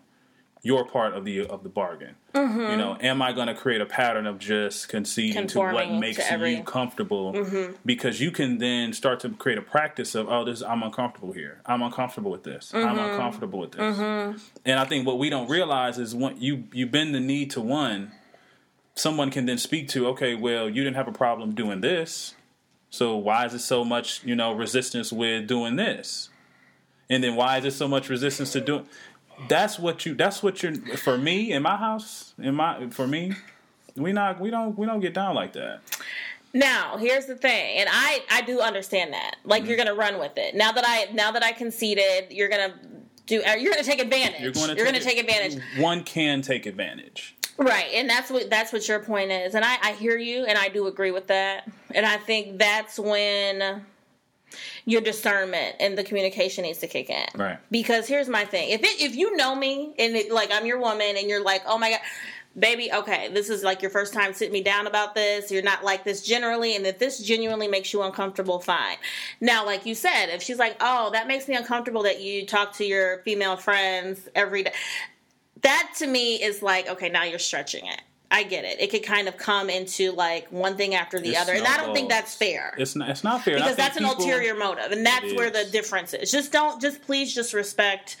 your 0.65 0.85
part 0.85 1.13
of 1.13 1.25
the 1.25 1.45
of 1.45 1.61
the 1.61 1.69
bargain. 1.69 2.15
Mm-hmm. 2.33 2.59
You 2.71 2.77
know, 2.77 2.97
am 3.01 3.21
I 3.21 3.33
going 3.33 3.47
to 3.47 3.53
create 3.53 3.81
a 3.81 3.85
pattern 3.85 4.25
of 4.25 4.39
just 4.39 4.87
conceding 4.87 5.45
to 5.47 5.59
what 5.59 5.91
makes 5.91 6.17
to 6.17 6.31
every- 6.31 6.51
Mm-hmm. 6.53 6.57
you 6.59 6.63
comfortable? 6.63 7.73
Because 7.85 8.21
you 8.21 8.31
can 8.31 8.57
then 8.59 8.93
start 8.93 9.19
to 9.21 9.29
create 9.29 9.57
a 9.57 9.61
practice 9.61 10.15
of 10.15 10.29
oh, 10.29 10.45
this 10.45 10.61
I'm 10.63 10.81
uncomfortable 10.81 11.33
here. 11.33 11.61
I'm 11.65 11.81
uncomfortable 11.81 12.31
with 12.31 12.43
this. 12.43 12.73
I'm 12.73 12.95
Mm-hmm. 12.95 12.99
uncomfortable 13.11 13.59
with 13.59 13.73
this. 13.73 13.97
And 14.65 14.79
I 14.79 14.85
think 14.85 15.05
what 15.05 15.19
we 15.19 15.29
don't 15.29 15.49
realize 15.49 15.99
is 15.99 16.15
when 16.15 16.41
you 16.41 16.63
you 16.71 16.87
bend 16.87 17.13
the 17.13 17.19
knee 17.19 17.45
to 17.47 17.59
one, 17.61 18.13
someone 18.95 19.31
can 19.31 19.45
then 19.45 19.57
speak 19.57 19.89
to, 19.89 20.07
okay, 20.07 20.33
well, 20.35 20.69
you 20.69 20.81
didn't 20.83 20.95
have 20.95 21.07
a 21.07 21.11
problem 21.13 21.53
doing 21.55 21.81
this, 21.81 22.35
so 22.89 23.17
why 23.17 23.45
is 23.45 23.51
there 23.51 23.59
so 23.59 23.83
much, 23.83 24.23
you 24.23 24.35
know, 24.35 24.53
resistance 24.53 25.11
with 25.11 25.47
doing 25.47 25.75
this? 25.75 26.29
And 27.09 27.21
then 27.23 27.35
why 27.35 27.57
is 27.57 27.63
there 27.63 27.71
so 27.71 27.87
much 27.87 28.07
resistance 28.09 28.53
to 28.53 28.61
doing? 28.61 28.87
That's 29.49 29.77
what 29.79 30.05
you. 30.05 30.15
That's 30.15 30.41
what 30.43 30.61
you're. 30.63 30.75
For 30.97 31.17
me, 31.17 31.51
in 31.51 31.61
my 31.63 31.75
house, 31.77 32.33
in 32.37 32.55
my 32.55 32.89
for 32.89 33.07
me, 33.07 33.33
we 33.95 34.13
not 34.13 34.39
we 34.39 34.49
don't 34.49 34.77
we 34.77 34.85
don't 34.85 34.99
get 34.99 35.13
down 35.13 35.35
like 35.35 35.53
that. 35.53 35.81
Now, 36.53 36.97
here's 36.97 37.25
the 37.25 37.35
thing, 37.35 37.77
and 37.79 37.89
I 37.91 38.21
I 38.31 38.41
do 38.41 38.59
understand 38.61 39.13
that. 39.13 39.37
Like 39.43 39.61
Mm-hmm. 39.63 39.69
you're 39.69 39.77
gonna 39.77 39.95
run 39.95 40.19
with 40.19 40.37
it. 40.37 40.55
Now 40.55 40.71
that 40.71 40.83
I 40.87 41.11
now 41.13 41.31
that 41.31 41.43
I 41.43 41.51
conceded, 41.51 42.31
you're 42.31 42.49
gonna 42.49 42.73
do. 43.25 43.41
uh, 43.41 43.53
You're 43.55 43.71
gonna 43.73 43.83
take 43.83 43.99
advantage. 44.01 44.41
You're 44.41 44.51
going 44.51 44.69
to 44.69 44.75
you're 44.75 44.85
gonna 44.85 44.99
take 44.99 45.17
advantage. 45.17 45.61
One 45.77 46.03
can 46.03 46.41
take 46.41 46.65
advantage. 46.65 47.35
Right, 47.57 47.87
and 47.93 48.09
that's 48.09 48.29
what 48.31 48.49
that's 48.49 48.71
what 48.73 48.87
your 48.87 48.99
point 48.99 49.31
is, 49.31 49.53
and 49.55 49.63
I, 49.63 49.77
I 49.81 49.91
hear 49.93 50.17
you, 50.17 50.43
and 50.45 50.57
I 50.57 50.69
do 50.69 50.87
agree 50.87 51.11
with 51.11 51.27
that, 51.27 51.69
and 51.93 52.03
I 52.05 52.17
think 52.17 52.57
that's 52.57 52.97
when 52.97 53.83
your 54.85 55.01
discernment 55.01 55.75
and 55.79 55.97
the 55.97 56.03
communication 56.03 56.63
needs 56.63 56.79
to 56.79 56.87
kick 56.87 57.09
in. 57.09 57.27
Right. 57.35 57.57
Because 57.71 58.07
here's 58.07 58.29
my 58.29 58.45
thing: 58.45 58.69
if 58.69 58.81
it, 58.81 59.01
if 59.01 59.15
you 59.15 59.35
know 59.35 59.55
me 59.55 59.93
and 59.99 60.15
it, 60.15 60.31
like 60.31 60.51
I'm 60.51 60.65
your 60.65 60.79
woman, 60.79 61.15
and 61.17 61.27
you're 61.29 61.43
like, 61.43 61.63
oh 61.65 61.77
my 61.77 61.91
god, 61.91 61.99
baby, 62.57 62.91
okay, 62.93 63.29
this 63.33 63.49
is 63.49 63.63
like 63.63 63.81
your 63.81 63.91
first 63.91 64.13
time 64.13 64.33
sitting 64.33 64.53
me 64.53 64.61
down 64.61 64.87
about 64.87 65.15
this. 65.15 65.51
You're 65.51 65.63
not 65.63 65.83
like 65.83 66.03
this 66.03 66.25
generally, 66.25 66.75
and 66.75 66.85
if 66.85 66.99
this 66.99 67.19
genuinely 67.19 67.67
makes 67.67 67.93
you 67.93 68.01
uncomfortable, 68.03 68.59
fine. 68.59 68.97
Now, 69.41 69.65
like 69.65 69.85
you 69.85 69.95
said, 69.95 70.27
if 70.27 70.41
she's 70.41 70.59
like, 70.59 70.77
oh, 70.79 71.09
that 71.11 71.27
makes 71.27 71.47
me 71.47 71.55
uncomfortable 71.55 72.03
that 72.03 72.21
you 72.21 72.45
talk 72.45 72.73
to 72.77 72.85
your 72.85 73.19
female 73.19 73.57
friends 73.57 74.27
every 74.35 74.63
day 74.63 74.73
that 75.63 75.93
to 75.97 76.07
me 76.07 76.41
is 76.41 76.61
like 76.61 76.87
okay 76.87 77.09
now 77.09 77.23
you're 77.23 77.39
stretching 77.39 77.85
it 77.87 78.01
i 78.33 78.43
get 78.43 78.65
it. 78.65 78.81
It 78.81 78.89
could 78.89 79.03
kind 79.03 79.27
of 79.27 79.37
come 79.37 79.69
into 79.69 80.11
like 80.11 80.47
one 80.51 80.75
thing 80.75 80.95
after 80.95 81.19
the 81.19 81.37
other 81.37 81.53
and 81.53 81.65
i 81.65 81.77
don't 81.77 81.93
think 81.93 82.09
that's 82.09 82.35
fair. 82.35 82.73
It's 82.77 82.95
not. 82.95 83.09
It's 83.09 83.23
not 83.23 83.43
fair. 83.43 83.55
Because 83.55 83.75
that's 83.75 83.95
an 83.95 84.03
people- 84.03 84.23
ulterior 84.23 84.55
motive 84.55 84.91
and 84.91 85.05
that's 85.05 85.33
where 85.33 85.51
the 85.51 85.65
difference 85.71 86.13
is. 86.13 86.31
Just 86.31 86.51
don't 86.51 86.81
just 86.81 87.01
please 87.03 87.33
just 87.33 87.53
respect 87.53 88.17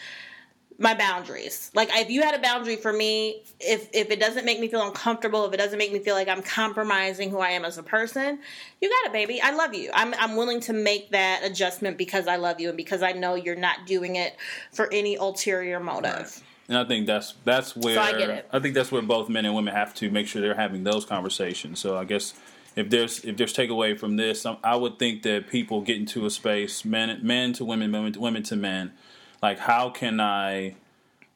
my 0.79 0.93
boundaries. 0.93 1.71
Like 1.73 1.89
if 1.93 2.09
you 2.09 2.21
had 2.21 2.35
a 2.35 2.39
boundary 2.39 2.75
for 2.75 2.93
me 2.93 3.43
if 3.59 3.89
if 3.93 4.11
it 4.11 4.19
doesn't 4.19 4.45
make 4.45 4.59
me 4.59 4.67
feel 4.67 4.85
uncomfortable 4.85 5.45
if 5.45 5.53
it 5.53 5.57
doesn't 5.57 5.77
make 5.77 5.91
me 5.93 5.99
feel 5.99 6.15
like 6.15 6.27
i'm 6.27 6.41
compromising 6.41 7.29
who 7.29 7.39
i 7.39 7.49
am 7.49 7.63
as 7.63 7.77
a 7.77 7.83
person 7.83 8.39
you 8.81 8.89
got 8.89 9.07
it 9.07 9.13
baby. 9.13 9.41
I 9.41 9.51
love 9.51 9.73
you. 9.73 9.89
I'm, 9.93 10.13
I'm 10.15 10.35
willing 10.35 10.59
to 10.61 10.73
make 10.73 11.11
that 11.11 11.41
adjustment 11.43 11.97
because 11.97 12.27
i 12.27 12.35
love 12.35 12.59
you 12.59 12.69
and 12.69 12.77
because 12.77 13.01
i 13.01 13.13
know 13.13 13.35
you're 13.35 13.55
not 13.55 13.85
doing 13.85 14.15
it 14.17 14.35
for 14.71 14.91
any 14.91 15.15
ulterior 15.15 15.79
motive 15.79 16.43
And 16.67 16.77
I 16.77 16.85
think 16.85 17.07
that's 17.07 17.33
that's 17.43 17.75
where 17.75 17.99
I 17.99 18.11
get 18.13 18.29
it. 18.29 18.47
I 18.51 18.59
think 18.59 18.73
that's 18.73 18.91
where 18.91 19.01
both 19.01 19.29
men 19.29 19.45
and 19.45 19.53
women 19.53 19.73
have 19.73 19.93
to 19.95 20.09
make 20.09 20.27
sure 20.27 20.41
they're 20.41 20.55
having 20.55 20.83
those 20.83 21.05
conversations. 21.05 21.79
So 21.79 21.97
I 21.97 22.05
guess 22.05 22.33
if 22.75 22.89
there's 22.89 23.23
if 23.25 23.37
there's 23.37 23.53
takeaway 23.53 23.97
from 23.97 24.15
this, 24.15 24.45
I 24.63 24.75
would 24.75 24.97
think 24.97 25.23
that 25.23 25.49
people 25.49 25.81
get 25.81 25.97
into 25.97 26.25
a 26.25 26.29
space, 26.29 26.85
men 26.85 27.19
men 27.21 27.53
to 27.53 27.65
women, 27.65 27.91
women 27.91 28.13
to, 28.13 28.19
women 28.19 28.43
to 28.43 28.55
men, 28.55 28.93
like 29.41 29.59
how 29.59 29.89
can 29.89 30.19
I 30.19 30.75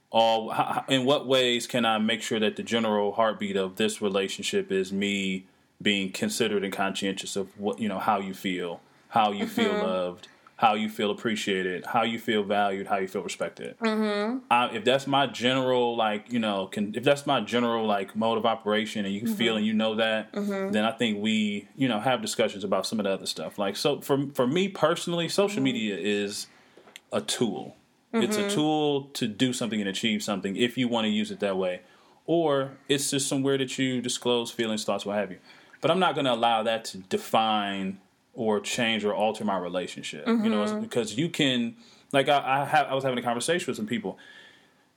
all 0.10 0.52
how, 0.52 0.86
in 0.88 1.06
what 1.06 1.28
ways 1.28 1.68
can 1.68 1.86
I 1.86 1.98
make 1.98 2.22
sure 2.22 2.40
that 2.40 2.56
the 2.56 2.64
general 2.64 3.12
heartbeat 3.14 3.58
of 3.58 3.76
this 3.76 4.02
relationship 4.02 4.72
is 4.72 4.92
me 4.94 5.46
being 5.82 6.12
considered 6.12 6.64
and 6.64 6.74
conscientious 6.74 7.36
of 7.36 7.58
what 7.60 7.80
you 7.80 7.90
know 7.90 8.00
how 8.00 8.20
you 8.20 8.34
feel, 8.34 8.82
how 9.10 9.32
you 9.32 9.46
feel 9.46 9.74
mm-hmm. 9.74 9.86
loved, 9.86 10.28
how 10.58 10.74
you 10.74 10.90
feel 10.90 11.12
appreciated, 11.12 11.86
how 11.86 12.02
you 12.02 12.18
feel 12.18 12.44
valued, 12.44 12.88
how 12.88 12.98
you 12.98 13.08
feel 13.08 13.22
respected. 13.22 13.78
Mm-hmm. 13.80 14.40
I, 14.50 14.70
if 14.76 14.84
that's 14.84 15.06
my 15.06 15.28
general 15.28 15.96
like 15.96 16.32
you 16.32 16.40
know, 16.40 16.68
can, 16.68 16.94
if 16.96 17.04
that's 17.04 17.26
my 17.26 17.42
general 17.42 17.86
like 17.86 18.16
mode 18.16 18.38
of 18.38 18.46
operation, 18.46 19.06
and 19.06 19.14
you 19.14 19.22
can 19.22 19.34
feel 19.36 19.54
mm-hmm. 19.54 19.58
and 19.58 19.66
you 19.66 19.74
know 19.74 19.96
that, 19.96 20.34
mm-hmm. 20.34 20.72
then 20.72 20.84
I 20.84 20.92
think 20.92 21.22
we 21.22 21.68
you 21.76 21.88
know 21.88 22.00
have 22.00 22.22
discussions 22.22 22.64
about 22.64 22.86
some 22.86 23.00
of 23.00 23.06
the 23.06 23.12
other 23.12 23.28
stuff. 23.28 23.58
Like 23.58 23.76
so 23.76 24.02
for 24.02 24.28
for 24.34 24.48
me 24.48 24.68
personally, 24.68 25.30
social 25.30 25.58
mm-hmm. 25.58 25.64
media 25.64 25.98
is 25.98 26.48
a 27.12 27.22
tool. 27.22 27.76
It's 28.14 28.38
a 28.38 28.50
tool 28.50 29.04
to 29.14 29.28
do 29.28 29.54
something 29.54 29.80
and 29.80 29.88
achieve 29.88 30.24
something 30.24 30.56
if 30.56 30.76
you 30.76 30.88
want 30.88 31.06
to 31.06 31.10
use 31.10 31.30
it 31.30 31.40
that 31.42 31.56
way. 31.56 31.82
Or 32.26 32.72
it's 32.90 33.12
just 33.12 33.28
somewhere 33.28 33.60
that 33.60 33.78
you 33.78 34.02
disclose 34.02 34.50
feelings, 34.50 34.84
thoughts, 34.84 35.06
what 35.06 35.18
have 35.18 35.30
you. 35.30 35.38
But 35.82 35.92
I'm 35.92 36.00
not 36.00 36.16
going 36.16 36.26
to 36.26 36.34
allow 36.34 36.64
that 36.64 36.84
to 36.86 36.98
define 36.98 38.00
or 38.38 38.62
change 38.62 39.04
or 39.04 39.14
alter 39.14 39.44
my 39.44 39.58
relationship. 39.58 40.26
You 40.28 40.50
know, 40.50 40.64
mm-hmm. 40.64 40.80
because 40.80 41.18
you 41.18 41.28
can, 41.28 41.76
like 42.14 42.30
I, 42.30 42.62
I, 42.62 42.66
have, 42.66 42.88
I 42.88 42.94
was 42.94 43.04
having 43.04 43.20
a 43.20 43.24
conversation 43.24 43.66
with 43.68 43.76
some 43.76 43.88
people. 43.88 44.18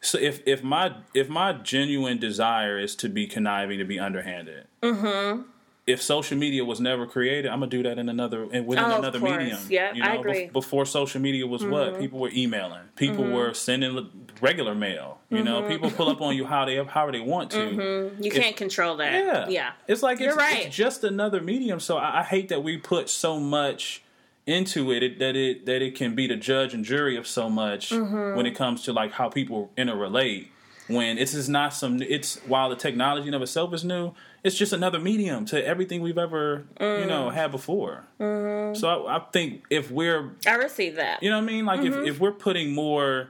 So 0.03 0.19
if 0.19 0.41
if 0.47 0.63
my 0.63 0.95
if 1.15 1.29
my 1.29 1.53
genuine 1.53 2.19
desire 2.19 2.79
is 2.79 2.95
to 2.97 3.09
be 3.09 3.27
conniving, 3.27 3.79
to 3.79 3.85
be 3.85 3.99
underhanded, 3.99 4.67
mm-hmm. 4.83 5.43
If 5.87 6.01
social 6.03 6.37
media 6.39 6.65
was 6.65 6.81
never 6.81 7.07
created, 7.07 7.51
I'm 7.51 7.61
gonna 7.61 7.71
do 7.71 7.83
that 7.85 7.99
in 7.99 8.09
another 8.09 8.45
in 8.53 8.67
within 8.67 8.85
Oh, 8.85 8.99
another 8.99 9.19
medium. 9.19 9.59
Yeah, 9.69 9.93
you 9.95 10.03
I 10.05 10.15
agree. 10.15 10.43
Mm-hmm. 10.45 10.53
before 10.53 10.85
social 10.87 11.21
media 11.21 11.47
was 11.47 11.65
what 11.65 11.99
people 11.99 12.19
were 12.21 12.31
emailing, 12.33 12.83
people 12.97 13.25
were 13.25 13.55
sending 13.55 14.09
regular 14.41 14.75
mail. 14.75 15.19
You 15.31 15.43
know, 15.43 15.61
Mm-hmm. 15.63 15.69
people 15.73 15.91
pull 15.91 16.09
up 16.09 16.21
on 16.21 16.37
you 16.37 16.45
how 16.45 16.65
they 16.65 16.77
how 16.85 17.11
they 17.11 17.21
want 17.21 17.51
to. 17.53 18.11
you 18.21 18.31
can't 18.31 18.57
control 18.57 18.97
that 18.99 19.13
Yeah, 19.13 19.49
yeah 19.49 19.73
It's 19.89 20.03
like 20.03 20.21
You're 20.21 20.31
it's, 20.31 20.39
right. 20.39 20.67
it's 20.67 20.77
just 20.77 21.03
another 21.05 21.41
medium. 21.41 21.81
So 21.81 21.97
I, 21.97 22.21
I 22.21 22.23
hate 22.25 22.49
that 22.51 22.63
we 22.63 22.77
put 22.77 23.09
so 23.09 23.41
much 23.41 24.03
into 24.47 24.91
it, 24.93 25.03
it 25.03 25.19
that 25.19 25.37
it 25.37 25.67
that 25.67 25.83
it 25.83 25.95
can 25.95 26.15
be 26.15 26.27
the 26.27 26.37
judge 26.37 26.73
and 26.75 26.85
jury 26.85 27.17
of 27.17 27.27
so 27.27 27.49
much 27.51 27.91
Mm-hmm. 27.91 28.37
when 28.37 28.47
it 28.47 28.55
comes 28.55 28.83
to 28.85 28.93
like 28.93 29.13
how 29.13 29.29
people 29.29 29.71
interrelate. 29.77 30.49
When 30.89 31.19
it's 31.19 31.35
is 31.35 31.49
not 31.49 31.73
some, 31.73 32.03
it's 32.03 32.39
while 32.49 32.69
the 32.69 32.75
technology 32.75 33.29
in 33.29 33.35
of 33.35 33.43
itself 33.43 33.73
is 33.73 33.85
new, 33.85 34.13
it's 34.43 34.57
just 34.57 34.73
another 34.73 34.99
medium 34.99 35.45
to 35.47 35.65
everything 35.67 36.01
we've 36.03 36.19
ever 36.19 36.65
you 36.81 36.87
Mm. 36.87 37.09
know 37.09 37.31
had 37.31 37.51
before. 37.51 38.05
Mm-hmm. 38.21 38.75
So 38.79 39.07
I, 39.07 39.17
I 39.17 39.21
think 39.33 39.65
if 39.71 39.91
we're 39.91 40.31
I 40.47 40.55
receive 40.55 40.97
that. 40.97 41.23
you 41.23 41.31
know 41.31 41.37
what 41.39 41.45
I 41.45 41.53
mean? 41.53 41.65
Like 41.67 41.81
Mm-hmm. 41.81 42.03
if, 42.05 42.15
if 42.15 42.21
we're 42.21 42.33
putting 42.33 42.73
more 42.75 43.29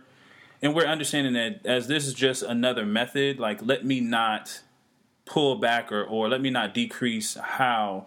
and 0.62 0.74
we're 0.74 0.86
understanding 0.86 1.32
that 1.34 1.64
as 1.64 1.88
this 1.88 2.06
is 2.06 2.14
just 2.14 2.42
another 2.42 2.84
method, 2.86 3.38
like 3.40 3.60
let 3.62 3.84
me 3.84 4.00
not 4.00 4.60
pull 5.24 5.56
back 5.56 5.90
or, 5.92 6.02
or 6.04 6.28
let 6.28 6.40
me 6.40 6.50
not 6.50 6.74
decrease 6.74 7.34
how 7.40 8.06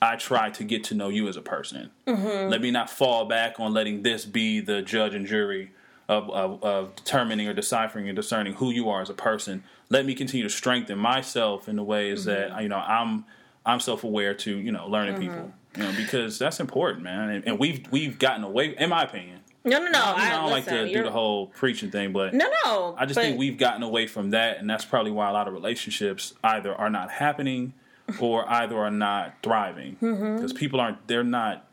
I 0.00 0.16
try 0.16 0.50
to 0.50 0.64
get 0.64 0.84
to 0.84 0.94
know 0.94 1.08
you 1.08 1.28
as 1.28 1.36
a 1.36 1.42
person. 1.42 1.90
Mm-hmm. 2.06 2.50
Let 2.50 2.60
me 2.60 2.70
not 2.70 2.90
fall 2.90 3.24
back 3.26 3.58
on 3.58 3.72
letting 3.72 4.02
this 4.02 4.24
be 4.24 4.60
the 4.60 4.82
judge 4.82 5.14
and 5.14 5.26
jury 5.26 5.72
of, 6.08 6.28
of, 6.30 6.62
of 6.62 6.96
determining 6.96 7.48
or 7.48 7.54
deciphering 7.54 8.08
and 8.08 8.16
discerning 8.16 8.54
who 8.54 8.70
you 8.70 8.88
are 8.88 9.00
as 9.00 9.10
a 9.10 9.14
person. 9.14 9.62
Let 9.90 10.06
me 10.06 10.14
continue 10.14 10.44
to 10.44 10.50
strengthen 10.54 10.98
myself 10.98 11.68
in 11.68 11.76
the 11.76 11.82
ways 11.82 12.26
Mm-hmm. 12.26 12.52
that 12.54 12.62
you 12.62 12.68
know 12.68 12.76
I'm 12.78 13.24
I'm 13.66 13.80
self 13.80 14.04
aware 14.04 14.34
to 14.34 14.56
you 14.56 14.72
know 14.72 14.86
learning 14.88 15.18
people. 15.20 15.52
You 15.76 15.82
know 15.84 15.92
because 15.96 16.38
that's 16.38 16.58
important, 16.60 17.02
man. 17.04 17.30
And, 17.30 17.46
and 17.46 17.58
we've 17.58 17.84
we've 17.90 18.18
gotten 18.18 18.44
away, 18.44 18.74
in 18.78 18.88
my 18.90 19.02
opinion. 19.04 19.40
no, 19.64 19.78
no, 19.78 19.84
no. 19.84 19.86
You 19.86 19.92
know, 19.92 20.00
I, 20.16 20.26
I 20.26 20.30
don't 20.30 20.50
like 20.50 20.64
to 20.66 20.92
do 20.92 21.02
the 21.02 21.10
whole 21.10 21.48
preaching 21.48 21.90
thing, 21.90 22.12
but 22.12 22.32
No, 22.34 22.50
no. 22.64 22.94
I 22.98 23.04
just 23.04 23.16
but- 23.16 23.22
think 23.22 23.38
we've 23.38 23.58
gotten 23.58 23.82
away 23.82 24.06
from 24.06 24.30
that, 24.30 24.58
and 24.58 24.68
that's 24.70 24.84
probably 24.84 25.10
why 25.12 25.28
a 25.28 25.32
lot 25.32 25.46
of 25.48 25.54
relationships 25.54 26.34
either 26.42 26.74
are 26.74 26.88
not 26.90 27.10
happening 27.10 27.74
or 28.20 28.48
either 28.50 28.76
are 28.78 28.90
not 28.90 29.34
thriving 29.42 29.96
Mm-hmm. 30.00 30.36
because 30.36 30.52
people 30.52 30.80
aren't 30.80 31.06
they're 31.08 31.22
not 31.24 31.66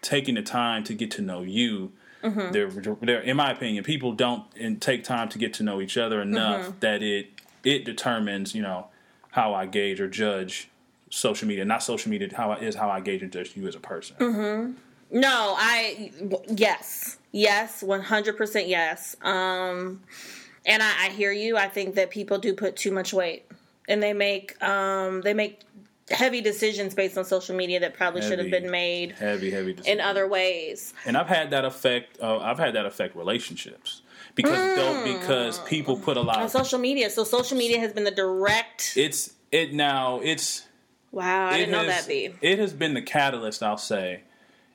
taking 0.00 0.34
the 0.36 0.42
time 0.42 0.84
to 0.84 0.94
get 0.94 1.10
to 1.12 1.22
know 1.22 1.42
you. 1.42 1.92
Mm-hmm. 2.22 2.50
They're, 2.52 2.68
they're, 3.00 3.20
in 3.20 3.36
my 3.36 3.52
opinion, 3.52 3.84
people 3.84 4.12
don't 4.12 4.44
take 4.80 5.04
time 5.04 5.28
to 5.30 5.38
get 5.38 5.54
to 5.54 5.62
know 5.62 5.80
each 5.80 5.96
other 5.98 6.20
enough 6.22 6.62
Mm-hmm. 6.66 6.78
that 6.80 7.02
it 7.02 7.37
it 7.74 7.84
determines, 7.84 8.54
you 8.54 8.62
know, 8.62 8.86
how 9.30 9.54
I 9.54 9.66
gauge 9.66 10.00
or 10.00 10.08
judge 10.08 10.70
social 11.10 11.46
media. 11.48 11.64
Not 11.64 11.82
social 11.82 12.10
media, 12.10 12.28
how 12.34 12.52
I, 12.52 12.58
is 12.58 12.74
how 12.74 12.90
I 12.90 13.00
gauge 13.00 13.22
and 13.22 13.32
judge 13.32 13.56
you 13.56 13.66
as 13.68 13.74
a 13.74 13.80
person. 13.80 14.16
Mm-hmm. 14.18 14.72
No, 15.10 15.54
I 15.56 16.12
yes, 16.48 17.18
yes, 17.32 17.82
one 17.82 18.02
hundred 18.02 18.36
percent 18.36 18.68
yes. 18.68 19.16
Um, 19.22 20.02
and 20.66 20.82
I, 20.82 21.06
I 21.06 21.08
hear 21.10 21.32
you. 21.32 21.56
I 21.56 21.68
think 21.68 21.94
that 21.94 22.10
people 22.10 22.38
do 22.38 22.52
put 22.54 22.76
too 22.76 22.92
much 22.92 23.12
weight, 23.14 23.46
and 23.88 24.02
they 24.02 24.12
make 24.12 24.62
um 24.62 25.22
they 25.22 25.32
make 25.34 25.60
heavy 26.10 26.40
decisions 26.40 26.94
based 26.94 27.18
on 27.18 27.24
social 27.24 27.54
media 27.54 27.80
that 27.80 27.94
probably 27.94 28.22
should 28.22 28.38
have 28.38 28.50
been 28.50 28.70
made 28.70 29.12
Heavy, 29.12 29.50
heavy. 29.50 29.76
in 29.84 30.00
other 30.00 30.26
ways. 30.26 30.94
and 31.04 31.16
I've 31.18 31.26
had 31.26 31.50
that 31.50 31.64
affect. 31.66 32.18
Uh, 32.20 32.38
I've 32.38 32.58
had 32.58 32.74
that 32.74 32.86
affect 32.86 33.14
relationships 33.16 34.02
because 34.44 34.76
though, 34.76 35.04
because 35.18 35.58
people 35.60 35.96
put 35.98 36.16
a 36.16 36.20
lot. 36.22 36.38
On 36.38 36.44
Of, 36.44 36.50
social 36.50 36.78
media, 36.78 37.10
so 37.10 37.24
social 37.24 37.56
media 37.58 37.78
has 37.80 37.92
been 37.92 38.04
the 38.04 38.10
direct. 38.10 38.94
it's 38.96 39.34
it 39.52 39.72
now. 39.74 40.20
It's 40.22 40.64
Wow, 41.12 41.48
I 41.48 41.54
it 41.54 41.58
didn't 41.58 41.72
know 41.72 41.86
that. 41.86 42.06
Be 42.08 42.34
It 42.42 42.58
has 42.58 42.72
been 42.72 42.94
the 42.94 43.02
catalyst, 43.02 43.62
I'll 43.62 43.78
say, 43.78 44.22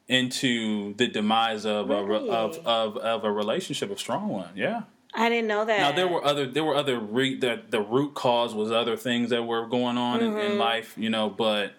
into 0.07 0.93
the 0.95 1.07
demise 1.07 1.65
of 1.65 1.89
a 1.89 2.03
re- 2.03 2.29
of, 2.29 2.57
of 2.65 2.97
of 2.97 3.23
a 3.23 3.31
relationship, 3.31 3.91
a 3.91 3.97
strong 3.97 4.29
one. 4.29 4.49
Yeah. 4.55 4.81
I 5.15 5.29
didn't 5.29 5.47
know 5.47 5.63
that. 5.63 5.79
Now 5.79 5.91
there 5.91 6.07
were 6.07 6.25
other 6.25 6.45
there 6.47 6.63
were 6.63 6.75
other 6.75 6.99
re- 6.99 7.37
the 7.37 7.61
the 7.69 7.81
root 7.81 8.15
cause 8.15 8.53
was 8.55 8.71
other 8.71 8.97
things 8.97 9.29
that 9.29 9.43
were 9.43 9.67
going 9.67 9.97
on 9.97 10.21
in, 10.21 10.31
Mm-hmm. 10.31 10.51
in 10.53 10.57
life, 10.57 10.95
you 10.97 11.09
know, 11.09 11.29
but 11.29 11.73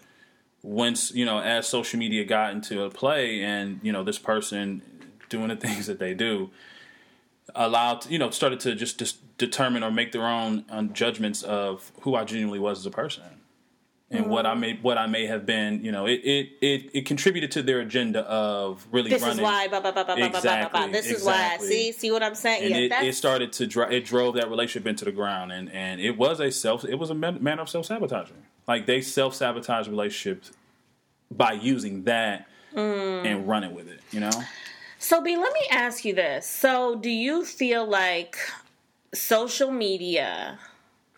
once 0.63 1.13
you 1.13 1.25
know 1.25 1.41
as 1.41 1.67
social 1.69 1.99
media 1.99 2.25
got 2.25 2.53
into 2.53 2.83
a 2.85 2.91
play 2.91 3.43
and 3.43 3.81
you 3.83 3.93
know 3.93 4.03
this 4.05 4.19
person 4.19 4.81
doing 5.29 5.49
the 5.49 5.57
things 5.67 5.87
that 5.87 5.99
they 5.99 6.15
do 6.15 6.51
allowed 7.55 8.07
you 8.11 8.19
know 8.19 8.31
started 8.31 8.61
to 8.61 8.75
just, 8.75 8.99
just 8.99 9.37
determine 9.39 9.83
or 9.83 9.91
make 9.91 10.13
their 10.13 10.27
own 10.27 10.65
um, 10.71 10.93
judgments 10.93 11.43
of 11.43 11.93
who 12.03 12.15
I 12.15 12.25
genuinely 12.25 12.59
was 12.59 12.79
as 12.81 12.87
a 12.87 12.91
person 12.91 13.23
and 14.11 14.27
what 14.29 14.45
Mm-hmm. 14.45 14.53
I 14.53 14.61
may 14.61 14.73
what 14.83 14.99
I 14.99 15.07
may 15.07 15.27
have 15.27 15.47
been 15.47 15.85
you 15.85 15.91
know 15.91 16.07
it 16.07 16.21
it 16.25 16.49
it, 16.61 16.91
it 16.93 17.07
contributed 17.07 17.51
to 17.53 17.63
their 17.63 17.81
agenda 17.81 18.21
of 18.21 18.87
really 18.93 19.11
this 19.11 19.23
running 19.23 19.39
is 19.39 19.43
why. 19.43 19.67
Blah, 19.69 19.81
blah, 19.81 19.93
blah, 19.93 20.05
blah, 20.05 20.15
blah, 20.15 20.29
blah, 20.29 20.41
blah, 20.41 20.41
blah. 20.41 20.85
Exactly, 20.85 20.93
This 20.93 21.07
is 21.11 21.25
why. 21.25 21.33
exactly. 21.45 21.69
See, 21.69 21.93
see 21.93 22.11
what 22.11 22.23
I'm 22.23 22.35
saying? 22.35 22.63
and 22.65 22.71
yeah, 22.73 22.77
it, 22.83 22.89
that's 22.91 23.05
it 23.07 23.15
started 23.15 23.53
to 23.55 23.67
dri- 23.67 23.97
it 23.97 24.05
drove 24.05 24.35
that 24.35 24.51
relationship 24.51 24.87
into 24.87 25.05
the 25.05 25.13
ground 25.13 25.53
and 25.53 25.71
and 25.73 26.01
it 26.01 26.17
was 26.19 26.39
a 26.41 26.51
self 26.53 26.85
it 26.85 26.97
was 26.99 27.11
a 27.11 27.15
man- 27.15 27.43
manner 27.43 27.63
of 27.63 27.69
self 27.69 27.87
sabotaging 27.87 28.37
like 28.69 28.87
they 28.87 29.01
self 29.01 29.35
sabotage 29.35 29.89
relationships 29.89 30.51
by 31.31 31.53
using 31.53 32.05
that 32.05 32.47
Mm. 32.75 33.25
and 33.25 33.49
running 33.49 33.73
with 33.73 33.89
it 33.89 34.01
you 34.11 34.19
know 34.19 34.33
So, 35.05 35.21
B, 35.21 35.37
let 35.37 35.53
me 35.53 35.61
ask 35.71 36.05
you 36.07 36.15
this. 36.15 36.47
So, 36.49 36.97
do 36.97 37.11
you 37.11 37.45
feel 37.45 37.85
like 37.87 38.39
social 39.13 39.71
media 39.71 40.59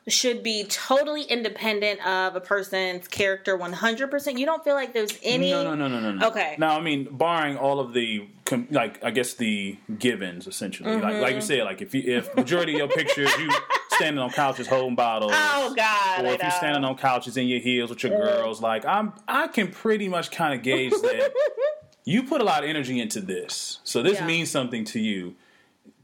should 0.09 0.43
be 0.43 0.65
totally 0.65 1.23
independent 1.23 2.05
of 2.07 2.35
a 2.35 2.41
person's 2.41 3.07
character 3.07 3.57
100%? 3.57 4.39
You 4.39 4.45
don't 4.45 4.65
feel 4.65 4.75
like 4.75 4.93
there's 4.93 5.17
any. 5.23 5.51
no 5.53 5.63
no 5.63 5.75
no 5.77 5.87
no 5.89 6.01
no 6.01 6.13
no 6.13 6.27
Okay. 6.29 6.57
now 6.59 6.77
I 6.77 6.81
mean 6.81 7.09
barring 7.11 7.57
all 7.57 7.79
of 7.81 7.93
the 7.93 8.27
com- 8.45 8.67
like 8.71 9.03
I 9.05 9.11
guess 9.13 9.35
the 9.35 9.77
givens 9.99 10.47
essentially 10.47 10.93
like 10.95 11.03
like 11.03 11.15
Mm-hmm. 11.15 11.35
you 11.37 11.41
said 11.41 11.65
like 11.65 11.81
if 11.83 11.93
you 11.95 12.03
if 12.19 12.35
majority 12.37 12.73
of 12.75 12.79
your 12.79 12.89
pictures 12.89 13.31
you 13.39 13.51
standing 13.97 14.21
on 14.23 14.31
couches 14.31 14.67
holding 14.69 14.95
bottles 14.95 15.33
Oh, 15.35 15.75
God. 15.77 16.25
or 16.25 16.35
if 16.35 16.43
you're 16.43 16.51
standing 16.53 16.85
on 16.85 16.97
couches 16.97 17.37
in 17.37 17.47
your 17.49 17.61
heels 17.61 17.91
with 17.91 18.03
your 18.05 18.17
girls, 18.17 18.61
like 18.61 18.85
I'm, 18.85 19.13
I 19.27 19.47
can 19.49 19.69
pretty 19.73 20.09
much 20.09 20.31
kind 20.31 20.55
of 20.55 20.63
gauge 20.63 20.93
that 20.93 21.33
you 22.07 22.23
put 22.23 22.41
a 22.41 22.45
lot 22.45 22.65
of 22.65 22.71
energy 22.71 22.99
into 23.01 23.21
this, 23.21 23.81
so 23.85 24.03
this 24.03 24.19
Yeah. 24.21 24.27
means 24.27 24.51
something 24.51 24.85
to 24.87 24.99
you. 25.01 25.35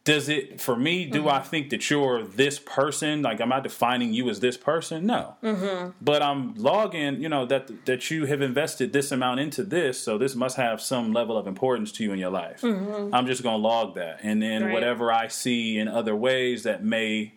Does 0.05 0.29
it 0.29 0.61
for 0.61 0.75
me? 0.75 1.05
Do 1.05 1.21
Mm-hmm. 1.21 1.29
I 1.29 1.39
think 1.39 1.71
that 1.71 1.89
you're 1.89 2.25
this 2.25 2.59
person? 2.59 3.23
Like, 3.23 3.41
am 3.41 3.53
I 3.53 3.61
defining 3.61 4.13
you 4.13 4.29
as 4.31 4.41
this 4.41 4.57
person? 4.57 5.07
No, 5.07 5.37
mm-hmm. 5.45 5.91
but 6.01 6.21
I'm 6.23 6.55
logging. 6.57 7.23
You 7.23 7.29
know 7.29 7.47
that 7.47 7.85
that 7.87 8.11
you 8.11 8.27
have 8.27 8.43
invested 8.43 8.93
this 8.93 9.13
amount 9.13 9.39
into 9.39 9.63
this, 9.63 10.01
so 10.01 10.19
this 10.19 10.35
must 10.35 10.57
have 10.57 10.81
some 10.81 11.13
level 11.13 11.39
of 11.39 11.47
importance 11.47 11.93
to 11.93 12.03
you 12.05 12.13
in 12.13 12.19
your 12.19 12.31
life. 12.31 12.65
I'm 12.65 13.27
just 13.29 13.45
gonna 13.45 13.59
log 13.59 13.95
that, 13.95 14.19
and 14.25 14.43
then 14.43 14.63
Mm-hmm. 14.63 14.65
Right. 14.67 14.75
whatever 14.75 15.13
I 15.13 15.29
see 15.29 15.79
in 15.79 15.87
other 15.87 16.17
ways 16.17 16.65
that 16.65 16.83
may 16.85 17.35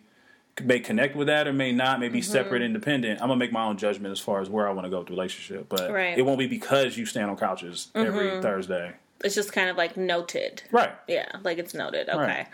may 0.62 0.80
connect 0.80 1.16
with 1.16 1.26
that 1.26 1.46
or 1.46 1.52
may 1.52 1.72
not, 1.72 2.00
may 2.00 2.08
be 2.08 2.20
Mm-hmm. 2.20 2.32
separate, 2.32 2.62
independent. 2.62 3.20
I'm 3.20 3.28
gonna 3.28 3.38
make 3.38 3.52
my 3.52 3.64
own 3.64 3.76
judgment 3.76 4.12
as 4.12 4.20
far 4.20 4.40
as 4.40 4.48
where 4.48 4.68
I 4.68 4.72
want 4.72 4.86
to 4.86 4.90
go 4.90 4.98
with 4.98 5.08
the 5.08 5.12
relationship, 5.12 5.66
but 5.68 5.90
Right. 5.90 6.10
Mm-hmm. 6.12 6.20
it 6.20 6.22
won't 6.26 6.38
be 6.38 6.46
because 6.46 6.96
you 6.96 7.06
stand 7.06 7.30
on 7.30 7.36
couches 7.36 7.88
every 7.94 8.40
Thursday, 8.42 8.92
It's 9.24 9.34
just 9.34 9.52
kind 9.52 9.68
of 9.70 9.76
like 9.76 9.96
noted. 9.96 10.62
right? 10.70 10.92
Yeah, 11.08 11.26
like 11.42 11.58
it's 11.58 11.74
noted. 11.74 12.08
Okay. 12.08 12.18
Right. 12.18 12.46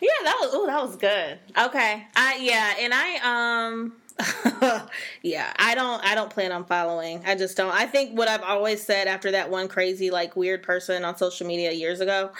Yeah, 0.00 0.10
that 0.24 0.36
was 0.40 0.50
oh, 0.52 0.66
that 0.66 0.80
was 0.82 0.96
good. 0.96 1.38
Okay. 1.58 2.06
I 2.16 2.36
yeah, 2.40 2.74
and 2.78 2.92
I 2.94 3.68
um 3.70 3.92
yeah, 5.22 5.52
I 5.58 5.74
don't 5.74 6.04
I 6.04 6.14
don't 6.14 6.30
plan 6.30 6.50
on 6.52 6.64
following. 6.64 7.22
I 7.24 7.34
just 7.36 7.56
don't. 7.56 7.72
I 7.72 7.86
think 7.86 8.16
what 8.18 8.28
I've 8.28 8.42
always 8.42 8.82
said 8.82 9.06
after 9.06 9.30
that 9.30 9.50
one 9.50 9.68
crazy 9.68 10.10
like 10.10 10.34
weird 10.36 10.62
person 10.62 11.04
on 11.04 11.16
social 11.16 11.46
media 11.46 11.70
years 11.72 12.00
ago, 12.00 12.30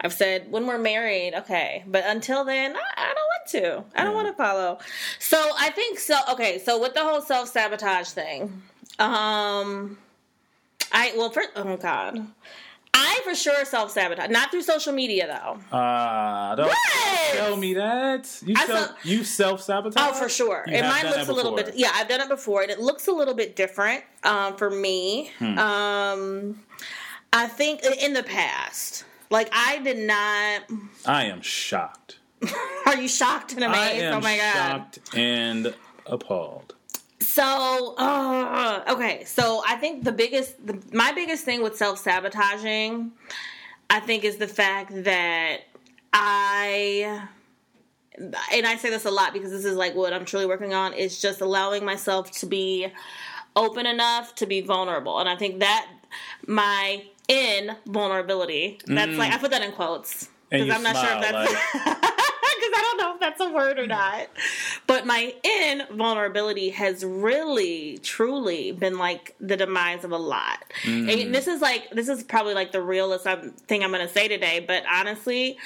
I've 0.00 0.14
said 0.14 0.50
when 0.50 0.66
we're 0.66 0.78
married, 0.78 1.34
okay, 1.34 1.84
but 1.86 2.04
until 2.06 2.44
then, 2.44 2.74
I, 2.74 2.80
I 2.96 3.14
don't 3.14 3.62
want 3.66 3.84
to. 3.92 3.98
I 4.00 4.04
don't 4.04 4.12
Yeah. 4.12 4.22
want 4.22 4.28
to 4.28 4.42
follow. 4.42 4.78
So, 5.18 5.52
I 5.58 5.70
think 5.70 5.98
so 5.98 6.16
okay, 6.30 6.58
so 6.58 6.80
with 6.80 6.94
the 6.94 7.04
whole 7.04 7.20
self-sabotage 7.20 8.08
thing, 8.08 8.62
um 8.98 9.98
I 10.92 11.12
well 11.16 11.30
for 11.30 11.42
oh 11.54 11.76
god. 11.76 12.26
I 12.98 13.20
for 13.24 13.34
sure 13.34 13.64
self 13.64 13.90
sabotage. 13.90 14.30
Not 14.30 14.50
through 14.50 14.62
social 14.62 14.92
media 14.92 15.26
though. 15.26 15.76
Uh, 15.76 16.54
don't 16.54 16.68
Yes! 16.68 17.36
tell 17.36 17.56
me 17.56 17.74
that 17.74 18.42
you 18.44 18.54
I 18.56 18.66
self, 18.66 18.86
saw- 18.88 18.94
you 19.04 19.24
self 19.24 19.62
sabotage. 19.62 20.02
Oh, 20.02 20.14
for 20.14 20.28
sure. 20.28 20.64
You 20.66 20.74
and 20.76 20.88
mine 20.88 21.04
looks 21.04 21.28
a 21.28 21.32
little 21.32 21.54
bit. 21.54 21.72
Yeah, 21.76 21.90
I've 21.94 22.08
done 22.08 22.20
it 22.22 22.28
before, 22.28 22.62
and 22.62 22.70
it 22.70 22.80
looks 22.80 23.06
a 23.08 23.12
little 23.12 23.34
bit 23.34 23.54
different 23.56 24.02
um, 24.24 24.56
for 24.56 24.70
me. 24.70 25.30
Hmm. 25.38 25.58
Um, 25.58 26.60
I 27.32 27.48
think 27.48 27.82
in 27.84 28.14
the 28.14 28.22
past, 28.22 29.04
like 29.30 29.50
I 29.52 29.78
did 29.80 29.98
not. 29.98 30.62
I 31.04 31.24
am 31.24 31.42
shocked. 31.42 32.18
Are 32.86 32.96
you 32.96 33.08
shocked 33.08 33.52
and 33.52 33.64
I 33.64 33.88
amazed? 33.88 34.04
am 34.04 34.14
oh 34.18 34.20
my 34.20 34.36
god! 34.36 34.54
shocked 34.54 35.14
and 35.14 35.74
appalled. 36.06 36.74
So, 37.36 37.94
uh, 37.98 38.82
okay. 38.88 39.24
So 39.24 39.62
I 39.68 39.76
think 39.76 40.04
the 40.04 40.12
biggest, 40.12 40.66
the, 40.66 40.82
my 40.90 41.12
biggest 41.12 41.44
thing 41.44 41.62
with 41.62 41.76
self 41.76 41.98
sabotaging, 41.98 43.12
I 43.90 44.00
think, 44.00 44.24
is 44.24 44.38
the 44.38 44.48
fact 44.48 45.04
that 45.04 45.58
I, 46.14 47.28
and 48.16 48.66
I 48.66 48.76
say 48.76 48.88
this 48.88 49.04
a 49.04 49.10
lot 49.10 49.34
because 49.34 49.50
this 49.50 49.66
is 49.66 49.76
like 49.76 49.94
what 49.94 50.14
I'm 50.14 50.24
truly 50.24 50.46
working 50.46 50.72
on, 50.72 50.94
is 50.94 51.20
just 51.20 51.42
allowing 51.42 51.84
myself 51.84 52.30
to 52.40 52.46
be 52.46 52.90
open 53.54 53.84
enough 53.84 54.34
to 54.36 54.46
be 54.46 54.62
vulnerable. 54.62 55.18
And 55.18 55.28
I 55.28 55.36
think 55.36 55.60
that 55.60 55.86
my 56.46 57.04
in 57.28 57.76
vulnerability, 57.84 58.78
that's 58.86 59.18
like, 59.18 59.34
I 59.34 59.36
put 59.36 59.50
that 59.50 59.60
in 59.60 59.72
quotes. 59.72 60.30
Because 60.48 60.70
I'm 60.70 60.82
not 60.82 60.96
sure 60.96 61.10
if 61.12 61.20
that's, 61.20 62.12
because 62.66 62.78
I 62.78 62.82
don't 62.82 62.96
know 62.98 63.14
if 63.14 63.20
that's 63.20 63.40
a 63.40 63.50
word 63.50 63.78
or 63.78 63.86
not. 63.86 64.28
But 64.86 65.06
my 65.06 65.34
invulnerability 65.44 66.70
has 66.70 67.04
really, 67.04 67.98
truly 67.98 68.72
been 68.72 68.98
like 68.98 69.34
the 69.40 69.56
demise 69.56 70.04
of 70.04 70.12
a 70.12 70.18
lot. 70.18 70.64
Mm. 70.82 71.24
And 71.24 71.34
this 71.34 71.46
is 71.46 71.60
like 71.60 71.90
this 71.90 72.08
is 72.08 72.22
probably 72.22 72.54
like 72.54 72.72
the 72.72 72.82
realest 72.82 73.24
thing 73.24 73.82
I'm 73.82 73.90
going 73.90 74.06
to 74.06 74.12
say 74.12 74.28
today. 74.28 74.64
But 74.66 74.84
honestly, 74.90 75.58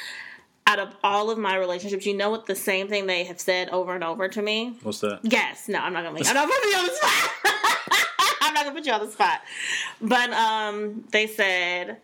out 0.66 0.78
of 0.78 0.94
all 1.03 1.30
of 1.30 1.38
my 1.38 1.57
relationships, 1.57 2.07
you 2.07 2.16
know 2.16 2.30
what 2.30 2.46
the 2.46 2.55
same 2.55 2.88
thing 2.88 3.07
they 3.07 3.24
have 3.24 3.40
said 3.40 3.68
over 3.70 3.94
and 3.94 4.05
over 4.05 4.28
to 4.28 4.42
me? 4.42 4.78
What's 4.82 5.01
that? 5.01 5.20
Yes. 5.22 5.68
No, 5.68 5.78
I'm 5.78 5.92
not 5.92 6.05
gonna. 6.05 6.20
I'm 6.24 6.34
not 6.34 6.48
putting 6.48 6.70
you 6.70 6.76
on 6.78 6.86
the 6.86 6.92
spot. 6.92 7.30
I'm 8.42 8.55
not 8.55 8.64
gonna 8.64 8.76
put 8.76 8.86
you 8.86 8.92
on 8.92 9.07
the 9.07 9.12
spot. 9.12 9.40
But 10.01 10.30
um, 10.32 11.05
they 11.11 11.26
said 11.26 11.98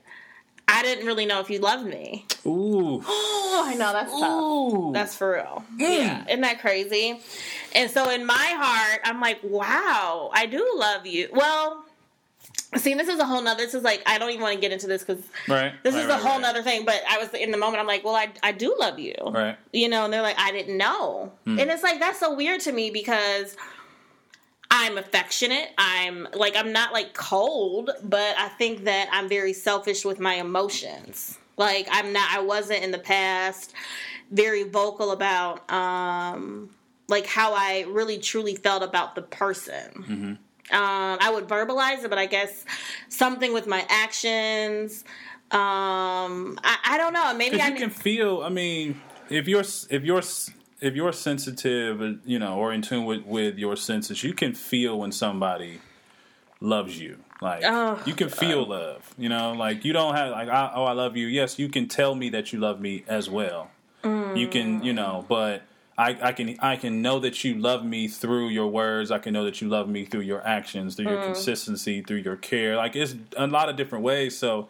I 0.77 0.83
didn't 0.83 1.07
really 1.07 1.25
know 1.25 1.41
if 1.41 1.49
you 1.49 1.59
loved 1.59 1.87
me. 1.87 2.27
Ooh. 2.45 3.03
Oh, 3.03 3.65
I 3.67 3.75
know 3.77 3.93
that's 3.93 4.13
tough. 4.13 4.93
That's 4.93 5.17
for 5.17 5.33
real. 5.33 5.65
Mm. 5.75 5.81
Yeah. 5.81 6.25
Isn't 6.29 6.43
that 6.43 6.61
crazy? 6.61 7.19
And 7.75 7.91
so 7.91 8.11
in 8.11 8.27
my 8.27 8.35
heart, 8.35 9.01
I'm 9.05 9.19
like, 9.19 9.41
wow, 9.43 10.31
I 10.35 10.45
do 10.45 10.71
love 10.77 11.07
you. 11.07 11.29
Well, 11.33 11.83
see, 12.77 12.93
this 12.93 13.09
is 13.09 13.19
a 13.19 13.25
whole 13.25 13.41
nother. 13.41 13.65
This 13.65 13.73
is 13.73 13.85
like 13.85 14.03
I 14.05 14.19
don't 14.19 14.29
even 14.29 14.43
want 14.43 14.55
to 14.55 14.61
get 14.61 14.71
into 14.71 14.87
this 14.87 15.03
because 15.03 15.25
right. 15.49 15.73
this 15.83 15.95
right, 15.95 16.03
is 16.03 16.09
right, 16.09 16.21
a 16.21 16.23
whole 16.23 16.33
right. 16.33 16.43
nother 16.43 16.63
thing. 16.63 16.85
But 16.85 17.03
I 17.09 17.17
was 17.17 17.33
in 17.33 17.53
the 17.53 17.57
moment. 17.57 17.81
I'm 17.81 17.87
like, 17.87 18.05
well, 18.05 18.15
I 18.15 18.29
I 18.43 18.53
do 18.53 18.77
love 18.79 18.99
you. 18.99 19.15
Right. 19.27 19.57
You 19.73 19.89
know, 19.89 20.05
and 20.05 20.13
they're 20.13 20.21
like, 20.21 20.39
I 20.39 20.53
didn't 20.53 20.77
know, 20.77 21.33
hmm. 21.45 21.59
and 21.59 21.71
it's 21.71 21.83
like 21.83 22.01
that's 22.01 22.21
so 22.21 22.35
weird 22.35 22.61
to 22.63 22.73
me 22.73 22.91
because 22.91 23.57
I'm 24.71 24.99
affectionate. 24.99 25.71
I'm 25.79 26.29
like 26.35 26.57
I'm 26.57 26.73
not 26.73 26.93
like 26.93 27.15
cold, 27.15 27.91
but 28.03 28.35
I 28.39 28.49
think 28.49 28.85
that 28.85 29.09
I'm 29.13 29.29
very 29.29 29.53
selfish 29.53 30.05
with 30.05 30.21
my 30.21 30.35
emotions. 30.35 31.39
Like 31.57 31.89
I'm 31.91 32.13
not 32.13 32.31
I 32.33 32.41
wasn't 32.41 32.83
in 32.83 32.91
the 32.91 32.99
past 32.99 33.73
very 34.31 34.65
vocal 34.65 35.13
about 35.13 35.71
um 35.71 36.71
like 37.09 37.27
how 37.27 37.55
I 37.55 37.87
really 37.89 38.19
truly 38.19 38.57
felt 38.57 38.83
about 38.83 39.15
the 39.15 39.23
person. 39.23 39.93
Mm-hmm. 39.97 40.33
Um, 40.75 41.19
I 41.21 41.31
would 41.33 41.47
verbalize 41.47 42.03
it, 42.05 42.11
but 42.11 42.19
I 42.19 42.27
guess 42.27 42.65
something 43.09 43.53
with 43.53 43.69
my 43.69 43.87
actions. 43.89 45.05
Um, 45.53 46.59
I, 46.65 46.79
I 46.85 46.99
don't 46.99 47.13
know. 47.13 47.33
Maybe 47.35 47.61
I 47.61 47.69
you 47.69 47.77
can 47.77 47.91
feel. 47.91 48.43
I 48.43 48.49
mean, 48.49 49.01
if 49.31 49.47
you're 49.47 49.61
if 49.91 50.03
you're 50.03 50.23
if 50.81 50.95
you're 50.95 51.13
sensitive, 51.13 52.21
you 52.25 52.39
know, 52.39 52.59
or 52.59 52.73
in 52.73 52.83
tune 52.83 53.05
with, 53.05 53.25
with 53.25 53.59
your 53.59 53.77
senses, 53.77 54.23
you 54.23 54.35
can 54.35 54.55
feel 54.55 54.99
when 54.99 55.13
somebody 55.13 55.81
loves 56.61 57.01
you. 57.01 57.19
Like 57.43 57.63
oh, 57.65 58.01
you 58.07 58.15
can 58.15 58.31
feel 58.31 58.67
love. 58.67 59.15
You 59.19 59.29
know, 59.29 59.53
like 59.53 59.85
you 59.85 59.93
don't 59.93 60.15
have 60.15 60.31
like 60.31 60.49
I, 60.49 60.73
oh 60.75 60.85
I 60.85 60.93
love 60.93 61.17
you. 61.17 61.27
Yes, 61.27 61.59
you 61.59 61.69
can 61.69 61.87
tell 61.87 62.15
me 62.15 62.31
that 62.31 62.53
you 62.53 62.59
love 62.59 62.81
me 62.81 63.05
as 63.07 63.29
well. 63.29 63.71
Mm. 64.03 64.39
You 64.39 64.49
can 64.49 64.83
you 64.83 64.95
know, 64.95 65.27
but 65.29 65.63
I, 65.99 66.17
I 66.23 66.33
can 66.33 66.57
I 66.61 66.77
can 66.77 67.03
know 67.03 67.19
that 67.21 67.45
you 67.45 67.57
love 67.57 67.85
me 67.85 68.09
through 68.09 68.49
your 68.49 68.69
words. 68.69 69.11
I 69.11 69.19
can 69.19 69.35
know 69.35 69.45
that 69.45 69.61
you 69.61 69.69
love 69.69 69.87
me 69.87 70.07
through 70.07 70.23
your 70.23 70.47
actions, 70.47 70.95
through 70.95 71.11
your 71.11 71.19
mm. 71.19 71.27
consistency, 71.27 72.03
through 72.03 72.19
your 72.19 72.37
care. 72.37 72.77
Like 72.77 72.97
it's 72.97 73.15
a 73.37 73.47
lot 73.47 73.69
of 73.69 73.77
different 73.77 74.05
ways. 74.05 74.37
So 74.37 74.69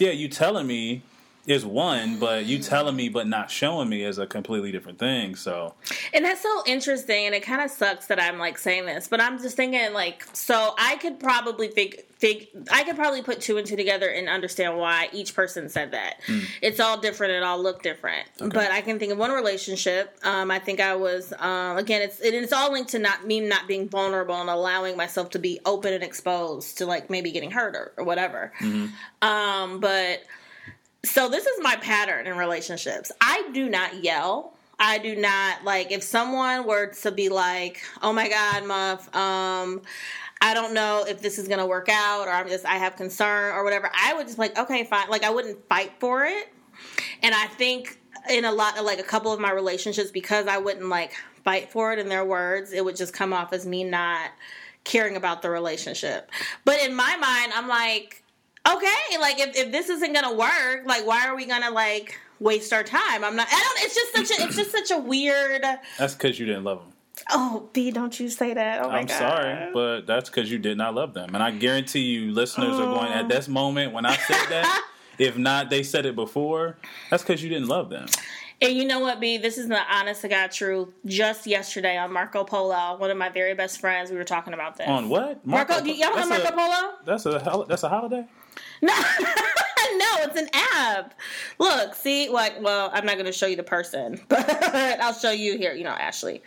yeah, 0.00 0.10
you 0.10 0.28
telling 0.28 0.66
me 0.66 1.02
is 1.48 1.64
one, 1.64 2.18
but 2.18 2.44
you 2.44 2.58
telling 2.58 2.94
me 2.94 3.08
but 3.08 3.26
not 3.26 3.50
showing 3.50 3.88
me 3.88 4.04
is 4.04 4.18
a 4.18 4.26
completely 4.26 4.70
different 4.70 4.98
thing. 4.98 5.34
So, 5.34 5.74
and 6.12 6.24
that's 6.24 6.42
so 6.42 6.62
interesting, 6.66 7.26
and 7.26 7.34
it 7.34 7.42
kind 7.42 7.62
of 7.62 7.70
sucks 7.70 8.06
that 8.06 8.20
I'm 8.20 8.38
like 8.38 8.58
saying 8.58 8.86
this, 8.86 9.08
but 9.08 9.20
I'm 9.20 9.38
just 9.38 9.56
thinking 9.56 9.92
like, 9.92 10.24
so 10.34 10.74
I 10.78 10.96
could 10.96 11.18
probably 11.18 11.68
think. 11.68 12.04
fig 12.18 12.48
I 12.70 12.82
could 12.84 12.96
probably 12.96 13.22
put 13.22 13.40
two 13.40 13.56
and 13.56 13.66
two 13.66 13.76
together 13.76 14.08
and 14.08 14.28
understand 14.28 14.76
why 14.76 15.08
each 15.12 15.34
person 15.34 15.68
said 15.68 15.92
that. 15.92 16.20
Mm. 16.26 16.44
It's 16.60 16.80
all 16.80 17.00
different, 17.00 17.32
it 17.32 17.42
all 17.42 17.62
look 17.62 17.82
different, 17.82 18.28
okay. 18.40 18.50
but 18.52 18.70
I 18.70 18.80
can 18.80 18.98
think 18.98 19.12
of 19.12 19.18
one 19.18 19.30
relationship. 19.30 20.18
Um, 20.24 20.50
I 20.50 20.58
think 20.58 20.80
I 20.80 20.96
was 20.96 21.32
um, 21.38 21.78
again, 21.78 22.02
it's 22.02 22.20
it, 22.20 22.34
it's 22.34 22.52
all 22.52 22.72
linked 22.72 22.90
to 22.90 22.98
not 22.98 23.26
me 23.26 23.40
not 23.40 23.66
being 23.66 23.88
vulnerable 23.88 24.34
and 24.34 24.50
allowing 24.50 24.96
myself 24.96 25.30
to 25.30 25.38
be 25.38 25.60
open 25.64 25.94
and 25.94 26.04
exposed 26.04 26.78
to 26.78 26.86
like 26.86 27.08
maybe 27.08 27.30
getting 27.30 27.52
hurt 27.52 27.74
or, 27.74 27.92
or 27.96 28.04
whatever. 28.04 28.52
Mm-hmm. 28.60 29.26
Um, 29.26 29.80
but 29.80 30.24
so 31.08 31.28
this 31.28 31.46
is 31.46 31.60
my 31.62 31.76
pattern 31.76 32.26
in 32.26 32.36
relationships. 32.36 33.10
I 33.20 33.48
do 33.52 33.68
not 33.68 34.02
yell. 34.02 34.54
I 34.78 34.98
do 34.98 35.16
not 35.16 35.64
like 35.64 35.90
if 35.90 36.02
someone 36.02 36.66
were 36.66 36.92
to 37.02 37.10
be 37.10 37.28
like, 37.28 37.82
"Oh 38.02 38.12
my 38.12 38.28
god, 38.28 38.64
Muff, 38.64 39.14
um 39.14 39.82
I 40.40 40.54
don't 40.54 40.72
know 40.72 41.04
if 41.08 41.20
this 41.20 41.38
is 41.38 41.48
to 41.48 41.66
work 41.66 41.88
out 41.88 42.28
or 42.28 42.30
I'm 42.30 42.48
just 42.48 42.64
I 42.64 42.76
have 42.76 42.96
concern 42.96 43.54
or 43.54 43.64
whatever." 43.64 43.90
I 43.94 44.14
would 44.14 44.26
just 44.26 44.38
like, 44.38 44.56
"Okay, 44.58 44.84
fine." 44.84 45.08
Like 45.08 45.24
I 45.24 45.30
wouldn't 45.30 45.66
fight 45.68 45.92
for 45.98 46.24
it. 46.24 46.48
And 47.22 47.34
I 47.34 47.46
think 47.46 47.98
in 48.30 48.44
a 48.44 48.52
lot 48.52 48.78
of 48.78 48.84
like 48.84 49.00
a 49.00 49.04
couple 49.04 49.32
of 49.32 49.40
my 49.40 49.50
relationships 49.50 50.10
because 50.10 50.46
I 50.46 50.58
wouldn't 50.58 50.88
like 50.88 51.12
fight 51.44 51.72
for 51.72 51.92
it 51.92 51.98
in 51.98 52.08
their 52.08 52.24
words, 52.24 52.72
it 52.72 52.84
would 52.84 52.96
just 52.96 53.12
come 53.12 53.32
off 53.32 53.52
as 53.52 53.66
me 53.66 53.82
not 53.82 54.30
caring 54.84 55.16
about 55.16 55.42
the 55.42 55.50
relationship. 55.50 56.30
But 56.64 56.80
in 56.82 56.94
my 56.94 57.16
mind, 57.16 57.52
I'm 57.54 57.68
like 57.68 58.22
okay, 58.76 59.18
like 59.20 59.38
if, 59.40 59.56
if 59.56 59.72
this 59.72 59.88
isn't 59.88 60.12
gonna 60.12 60.34
work, 60.34 60.82
like 60.86 61.06
why 61.06 61.26
are 61.26 61.36
we 61.36 61.46
gonna 61.46 61.70
like 61.70 62.18
waste 62.40 62.72
our 62.72 62.82
time? 62.82 63.24
I'm 63.24 63.36
not. 63.36 63.48
I 63.50 63.60
don't. 63.60 63.84
It's 63.84 63.94
just 63.94 64.14
such 64.14 64.38
a. 64.38 64.44
It's 64.46 64.56
just 64.56 64.70
such 64.70 64.90
a 64.90 64.98
weird. 64.98 65.64
That's 65.98 66.14
because 66.14 66.38
you 66.38 66.46
didn't 66.46 66.64
love 66.64 66.78
them. 66.80 66.92
Oh, 67.30 67.68
B, 67.72 67.90
don't 67.90 68.18
you 68.18 68.28
say 68.28 68.54
that. 68.54 68.84
Oh 68.84 68.90
I'm 68.90 69.06
God. 69.06 69.18
sorry, 69.18 69.70
but 69.72 70.06
that's 70.06 70.30
because 70.30 70.50
you 70.50 70.58
did 70.58 70.78
not 70.78 70.94
love 70.94 71.14
them. 71.14 71.34
And 71.34 71.42
I 71.42 71.50
guarantee 71.50 72.00
you, 72.00 72.32
listeners 72.32 72.78
are 72.78 72.86
going, 72.86 73.12
at 73.12 73.24
oh. 73.24 73.28
this 73.28 73.48
moment 73.48 73.92
when 73.92 74.06
I 74.06 74.16
said 74.16 74.46
that, 74.50 74.84
if 75.18 75.36
not, 75.36 75.70
they 75.70 75.82
said 75.82 76.06
it 76.06 76.14
before, 76.14 76.76
that's 77.10 77.22
because 77.22 77.42
you 77.42 77.48
didn't 77.48 77.68
love 77.68 77.90
them. 77.90 78.06
And 78.60 78.72
you 78.72 78.84
know 78.84 78.98
what, 78.98 79.20
B? 79.20 79.38
This 79.38 79.56
is 79.56 79.68
the 79.68 79.80
honest 79.92 80.22
to 80.22 80.28
God 80.28 80.50
truth. 80.50 80.88
Just 81.06 81.46
yesterday 81.46 81.96
on 81.96 82.12
Marco 82.12 82.42
Polo, 82.42 82.96
one 82.98 83.10
of 83.10 83.16
my 83.16 83.28
very 83.28 83.54
best 83.54 83.80
friends, 83.80 84.10
we 84.10 84.16
were 84.16 84.24
talking 84.24 84.52
about 84.52 84.76
this. 84.76 84.88
On 84.88 85.08
what? 85.08 85.46
Marco, 85.46 85.74
Marco 85.74 85.86
y'all 85.86 86.16
know 86.16 86.28
Marco 86.28 86.48
a, 86.48 86.52
Polo? 86.52 86.92
That's 87.04 87.26
a 87.26 87.64
that's 87.68 87.82
a 87.84 87.88
holiday. 87.88 88.26
No, 88.80 88.92
no, 88.92 90.06
it's 90.18 90.40
an 90.40 90.48
app. 90.52 91.14
Look, 91.58 91.94
see, 91.94 92.28
like, 92.28 92.60
well, 92.60 92.90
I'm 92.92 93.04
not 93.04 93.14
going 93.14 93.26
to 93.26 93.32
show 93.32 93.46
you 93.46 93.56
the 93.56 93.62
person, 93.62 94.20
but 94.28 95.00
I'll 95.00 95.14
show 95.14 95.30
you 95.30 95.56
here. 95.56 95.72
You 95.72 95.84
know, 95.84 95.90
Ashley. 95.90 96.42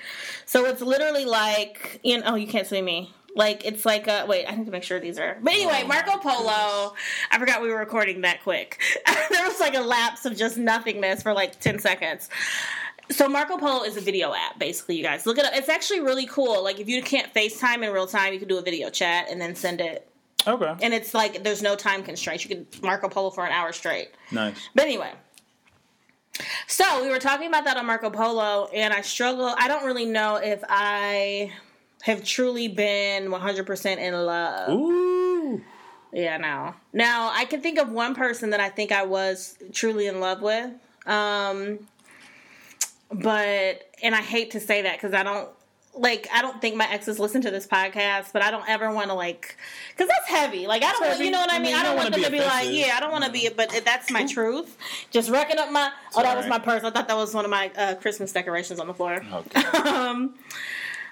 So 0.45 0.65
it's 0.65 0.81
literally 0.81 1.25
like, 1.25 1.99
you 2.03 2.19
know, 2.19 2.23
oh, 2.27 2.35
you 2.35 2.47
can't 2.47 2.67
see 2.67 2.81
me. 2.81 3.13
Like 3.35 3.65
it's 3.65 3.85
like 3.85 4.07
a 4.07 4.25
wait. 4.27 4.45
I 4.45 4.55
need 4.55 4.65
to 4.65 4.71
make 4.71 4.83
sure 4.83 4.99
these 4.99 5.17
are. 5.17 5.37
But 5.41 5.53
anyway, 5.53 5.81
oh 5.83 5.87
Marco 5.87 6.17
Polo. 6.17 6.95
I 7.31 7.39
forgot 7.39 7.61
we 7.61 7.69
were 7.69 7.79
recording 7.79 8.21
that 8.21 8.43
quick. 8.43 8.81
there 9.29 9.47
was 9.47 9.59
like 9.59 9.75
a 9.75 9.81
lapse 9.81 10.25
of 10.25 10.35
just 10.35 10.57
nothingness 10.57 11.23
for 11.23 11.33
like 11.33 11.59
ten 11.59 11.79
seconds. 11.79 12.29
So 13.09 13.27
Marco 13.27 13.57
Polo 13.57 13.83
is 13.83 13.97
a 13.97 14.01
video 14.01 14.33
app, 14.33 14.59
basically. 14.59 14.97
You 14.97 15.03
guys 15.03 15.25
look 15.25 15.37
it 15.37 15.45
up. 15.45 15.53
It's 15.53 15.69
actually 15.69 16.01
really 16.01 16.25
cool. 16.25 16.63
Like 16.63 16.79
if 16.79 16.87
you 16.87 17.01
can't 17.01 17.33
FaceTime 17.33 17.85
in 17.85 17.93
real 17.93 18.07
time, 18.07 18.33
you 18.33 18.39
can 18.39 18.47
do 18.47 18.57
a 18.57 18.61
video 18.61 18.89
chat 18.89 19.27
and 19.29 19.39
then 19.39 19.55
send 19.55 19.81
it 19.81 20.10
Okay. 20.47 20.75
And 20.81 20.93
it's 20.93 21.13
like 21.13 21.43
there's 21.43 21.61
no 21.61 21.75
time 21.75 22.03
constraints. 22.03 22.43
You 22.43 22.55
can 22.55 22.67
Marco 22.81 23.09
Polo 23.09 23.29
for 23.29 23.45
an 23.45 23.51
hour 23.51 23.71
straight. 23.71 24.09
Nice. 24.31 24.57
But 24.75 24.85
anyway. 24.85 25.11
So 26.67 27.03
we 27.03 27.09
were 27.09 27.19
talking 27.19 27.47
about 27.47 27.65
that 27.65 27.77
on 27.77 27.85
Marco 27.85 28.09
Polo, 28.09 28.69
and 28.73 28.93
I 28.93 29.01
struggle. 29.01 29.53
I 29.57 29.67
don't 29.67 29.85
really 29.85 30.05
know 30.05 30.37
if 30.37 30.63
I 30.67 31.51
have 32.03 32.23
truly 32.23 32.67
been 32.67 33.27
100% 33.27 33.97
in 33.97 34.13
love. 34.13 34.69
Ooh. 34.69 35.61
Yeah, 36.13 36.37
now. 36.37 36.75
Now, 36.93 37.31
I 37.33 37.45
can 37.45 37.61
think 37.61 37.77
of 37.79 37.89
one 37.91 38.15
person 38.15 38.49
that 38.49 38.59
I 38.59 38.69
think 38.69 38.91
I 38.91 39.05
was 39.05 39.57
truly 39.71 40.07
in 40.07 40.19
love 40.19 40.41
with. 40.41 40.71
Um, 41.05 41.87
but, 43.11 43.89
and 44.03 44.15
I 44.15 44.21
hate 44.21 44.51
to 44.51 44.59
say 44.59 44.81
that 44.81 44.93
because 44.93 45.13
I 45.13 45.23
don't 45.23 45.49
like 45.93 46.27
I 46.33 46.41
don't 46.41 46.61
think 46.61 46.75
my 46.75 46.89
exes 46.89 47.19
listen 47.19 47.41
to 47.41 47.51
this 47.51 47.67
podcast, 47.67 48.31
but 48.33 48.41
I 48.41 48.51
don't 48.51 48.67
ever 48.69 48.91
want 48.91 49.09
to 49.09 49.13
like 49.13 49.57
because 49.91 50.07
that's 50.07 50.29
heavy. 50.29 50.67
Like 50.67 50.83
I 50.83 50.91
don't, 50.91 51.01
want, 51.01 51.19
you 51.19 51.31
know 51.31 51.39
what 51.39 51.51
I 51.51 51.59
mean. 51.59 51.73
I, 51.73 51.77
mean, 51.77 51.79
I 51.79 51.83
don't 51.83 51.95
want 51.97 52.11
them 52.11 52.23
to 52.23 52.31
be, 52.31 52.39
like, 52.39 52.69
yeah, 52.71 52.95
I 52.95 52.99
don't 52.99 53.11
want 53.11 53.25
to 53.25 53.31
be, 53.31 53.49
but 53.55 53.69
that's 53.83 54.09
my 54.09 54.25
truth. 54.25 54.77
Just 55.11 55.29
wrecking 55.29 55.57
up 55.57 55.71
my. 55.71 55.91
Oh, 56.15 56.23
that 56.23 56.37
was 56.37 56.47
my 56.47 56.59
purse. 56.59 56.83
I 56.83 56.91
thought 56.91 57.07
that 57.07 57.17
was 57.17 57.33
one 57.33 57.45
of 57.45 57.51
my 57.51 57.71
uh, 57.77 57.95
Christmas 57.95 58.31
decorations 58.31 58.79
on 58.79 58.87
the 58.87 58.93
floor. 58.93 59.21
Okay. 59.33 59.61
um, 59.89 60.33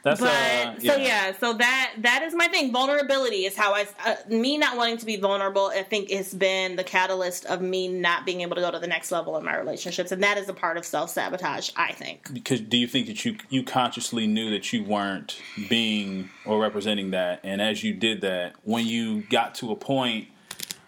that's 0.04 0.20
but 0.20 0.30
uh, 0.30 0.76
yeah. 0.80 0.93
so 0.93 0.97
yeah, 0.97 1.32
so 1.38 1.54
that 1.54 1.93
that 2.00 2.24
is 2.24 2.34
my 2.34 2.47
thing. 2.47 2.72
Vulnerability 2.72 3.45
is 3.45 3.56
how 3.56 3.74
I 3.74 3.86
uh, 4.06 4.16
me 4.30 4.58
not 4.58 4.78
wanting 4.78 4.97
to 4.97 5.06
be 5.06 5.18
vulnerable. 5.18 5.68
I 5.68 5.84
think 5.84 6.10
has 6.12 6.34
been 6.34 6.76
the 6.76 6.84
catalyst 6.84 7.45
of 7.45 7.62
me 7.62 7.88
not 7.88 8.26
being 8.26 8.41
able 8.41 8.56
to 8.56 8.62
go 8.62 8.72
to 8.72 8.80
the 8.80 8.88
next 8.88 9.12
level 9.12 9.38
in 9.38 9.43
my 9.43 9.58
relationships, 9.58 10.12
and 10.12 10.24
that 10.24 10.38
is 10.38 10.47
a 10.47 10.54
part 10.54 10.78
of 10.78 10.86
self 10.86 11.10
sabotage. 11.10 11.72
I 11.76 11.91
think. 11.91 12.34
Because 12.34 12.62
do 12.62 12.78
you 12.78 12.88
think 12.88 13.08
that 13.08 13.26
you 13.26 13.38
you 13.50 13.64
consciously 13.64 14.28
knew 14.28 14.50
that 14.52 14.72
you 14.72 14.84
weren't 14.84 15.41
being 15.70 16.30
or 16.45 16.62
representing 16.62 17.12
that, 17.12 17.41
and 17.43 17.62
as 17.62 17.84
you 17.84 17.93
did 17.93 18.22
that, 18.22 18.54
when 18.64 18.88
you 18.88 19.24
got 19.24 19.56
to 19.56 19.72
a 19.72 19.76
point 19.76 20.28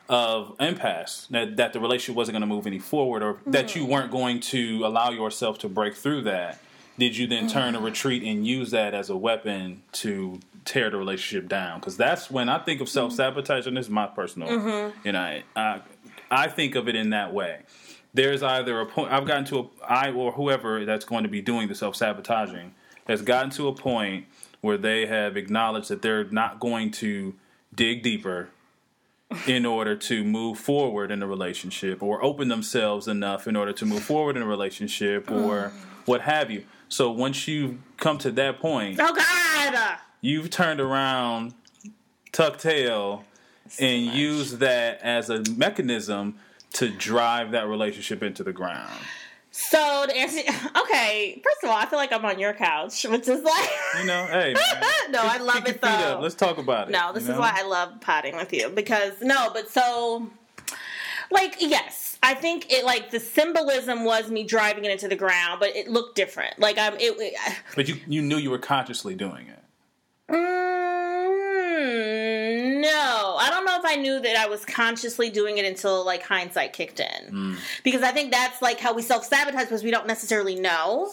of 0.07 0.53
impasse 0.59 1.25
that, 1.31 1.55
that 1.55 1.71
the 1.71 1.79
relationship 1.79 2.17
wasn't 2.17 2.33
going 2.33 2.41
to 2.41 2.47
move 2.47 2.67
any 2.67 2.79
forward 2.79 3.23
or 3.23 3.35
mm-hmm. 3.35 3.51
that 3.51 3.75
you 3.77 3.85
weren't 3.85 4.11
going 4.11 4.41
to 4.41 4.85
allow 4.85 5.09
yourself 5.09 5.57
to 5.57 5.69
break 5.69 5.95
through 5.95 6.21
that 6.21 6.59
did 7.01 7.17
you 7.17 7.25
then 7.25 7.47
turn 7.47 7.73
a 7.73 7.77
mm-hmm. 7.79 7.85
retreat 7.85 8.21
and 8.21 8.45
use 8.45 8.69
that 8.69 8.93
as 8.93 9.09
a 9.09 9.17
weapon 9.17 9.81
to 9.91 10.39
tear 10.65 10.91
the 10.91 10.97
relationship 10.97 11.49
down? 11.49 11.79
Because 11.79 11.97
that's 11.97 12.29
when 12.29 12.47
I 12.47 12.59
think 12.59 12.79
of 12.79 12.85
mm-hmm. 12.85 12.93
self 12.93 13.13
sabotage, 13.13 13.65
and 13.65 13.75
this 13.75 13.87
is 13.87 13.89
my 13.89 14.05
personal, 14.05 14.47
mm-hmm. 14.47 14.99
you 15.03 15.11
know, 15.13 15.41
I, 15.55 15.81
I 16.29 16.47
think 16.47 16.75
of 16.75 16.87
it 16.87 16.95
in 16.95 17.09
that 17.09 17.33
way. 17.33 17.61
there's 18.13 18.43
either 18.43 18.79
a 18.79 18.85
point 18.85 19.11
I've 19.11 19.25
gotten 19.25 19.45
to 19.45 19.59
a 19.61 19.83
I 19.83 20.11
or 20.11 20.33
whoever 20.33 20.85
that's 20.85 21.03
going 21.03 21.23
to 21.23 21.29
be 21.29 21.41
doing 21.41 21.67
the 21.69 21.73
self 21.73 21.95
sabotaging 21.95 22.75
has 23.07 23.23
gotten 23.23 23.49
to 23.51 23.67
a 23.67 23.73
point 23.73 24.27
where 24.61 24.77
they 24.77 25.07
have 25.07 25.37
acknowledged 25.37 25.89
that 25.89 26.03
they're 26.03 26.25
not 26.25 26.59
going 26.59 26.91
to 26.91 27.33
dig 27.73 28.03
deeper 28.03 28.49
in 29.47 29.65
order 29.65 29.95
to 29.95 30.23
move 30.23 30.59
forward 30.59 31.09
in 31.09 31.23
a 31.23 31.27
relationship 31.27 32.03
or 32.03 32.23
open 32.23 32.47
themselves 32.47 33.07
enough 33.07 33.47
in 33.47 33.55
order 33.55 33.73
to 33.73 33.87
move 33.87 34.03
forward 34.03 34.37
in 34.37 34.43
a 34.43 34.45
relationship 34.45 35.31
or 35.31 35.71
mm-hmm. 35.71 36.01
what 36.05 36.21
have 36.21 36.51
you. 36.51 36.63
So 36.91 37.09
once 37.09 37.47
you 37.47 37.79
come 37.95 38.17
to 38.19 38.31
that 38.31 38.59
point, 38.59 38.99
Oh 39.01 39.13
God. 39.13 39.97
you've 40.19 40.49
turned 40.49 40.81
around, 40.81 41.53
tuck 42.33 42.57
tail, 42.57 43.23
and 43.79 44.07
much. 44.07 44.15
use 44.15 44.57
that 44.57 44.99
as 45.01 45.29
a 45.29 45.41
mechanism 45.55 46.35
to 46.73 46.89
drive 46.89 47.51
that 47.51 47.67
relationship 47.69 48.21
into 48.21 48.43
the 48.43 48.51
ground. 48.51 48.91
So 49.51 50.05
to 50.05 50.13
answer, 50.15 50.41
okay. 50.81 51.41
First 51.41 51.63
of 51.63 51.69
all, 51.69 51.77
I 51.77 51.85
feel 51.85 51.97
like 51.97 52.11
I'm 52.11 52.25
on 52.25 52.39
your 52.39 52.53
couch, 52.53 53.05
which 53.05 53.27
is 53.29 53.41
like, 53.41 53.69
You 53.99 54.05
know, 54.05 54.25
hey, 54.29 54.53
man, 54.81 55.11
no, 55.11 55.21
I 55.23 55.37
love 55.37 55.65
it 55.67 55.73
feet 55.81 55.83
up. 55.85 56.15
though. 56.17 56.19
Let's 56.21 56.35
talk 56.35 56.57
about 56.57 56.89
it. 56.89 56.91
No, 56.91 57.13
this 57.13 57.23
you 57.23 57.29
is 57.29 57.35
know? 57.35 57.39
why 57.41 57.53
I 57.55 57.63
love 57.65 58.01
potting 58.01 58.35
with 58.35 58.51
you 58.51 58.67
because 58.69 59.13
no, 59.21 59.49
but 59.53 59.69
so 59.69 60.29
like 61.31 61.55
yes, 61.59 62.10
I 62.23 62.33
think 62.35 62.71
it 62.71 62.85
like 62.85 63.09
the 63.09 63.19
symbolism 63.19 64.03
was 64.05 64.29
me 64.29 64.43
driving 64.43 64.85
it 64.85 64.91
into 64.91 65.07
the 65.07 65.15
ground, 65.15 65.59
but 65.59 65.75
it 65.75 65.87
looked 65.87 66.15
different. 66.15 66.59
Like 66.59 66.77
I'm 66.77 66.93
it. 66.95 67.15
it 67.19 67.33
But 67.75 67.87
you 67.87 67.95
you 68.07 68.21
knew 68.21 68.37
you 68.37 68.51
were 68.51 68.59
consciously 68.59 69.15
doing 69.15 69.47
it. 69.47 69.57
Mm, 71.51 72.81
no, 72.81 73.35
I 73.39 73.49
don't 73.49 73.65
know 73.65 73.77
if 73.77 73.85
I 73.85 73.95
knew 73.95 74.19
that 74.19 74.35
I 74.37 74.45
was 74.47 74.63
consciously 74.65 75.29
doing 75.29 75.57
it 75.57 75.65
until 75.65 76.05
like 76.05 76.23
hindsight 76.23 76.73
kicked 76.73 76.99
in, 76.99 77.31
Mm. 77.31 77.57
because 77.83 78.03
I 78.03 78.11
think 78.11 78.31
that's 78.31 78.61
like 78.61 78.79
how 78.79 78.93
we 78.93 79.01
self 79.01 79.25
sabotage 79.25 79.63
because 79.63 79.83
we 79.83 79.91
don't 79.91 80.07
necessarily 80.07 80.55
know. 80.55 81.11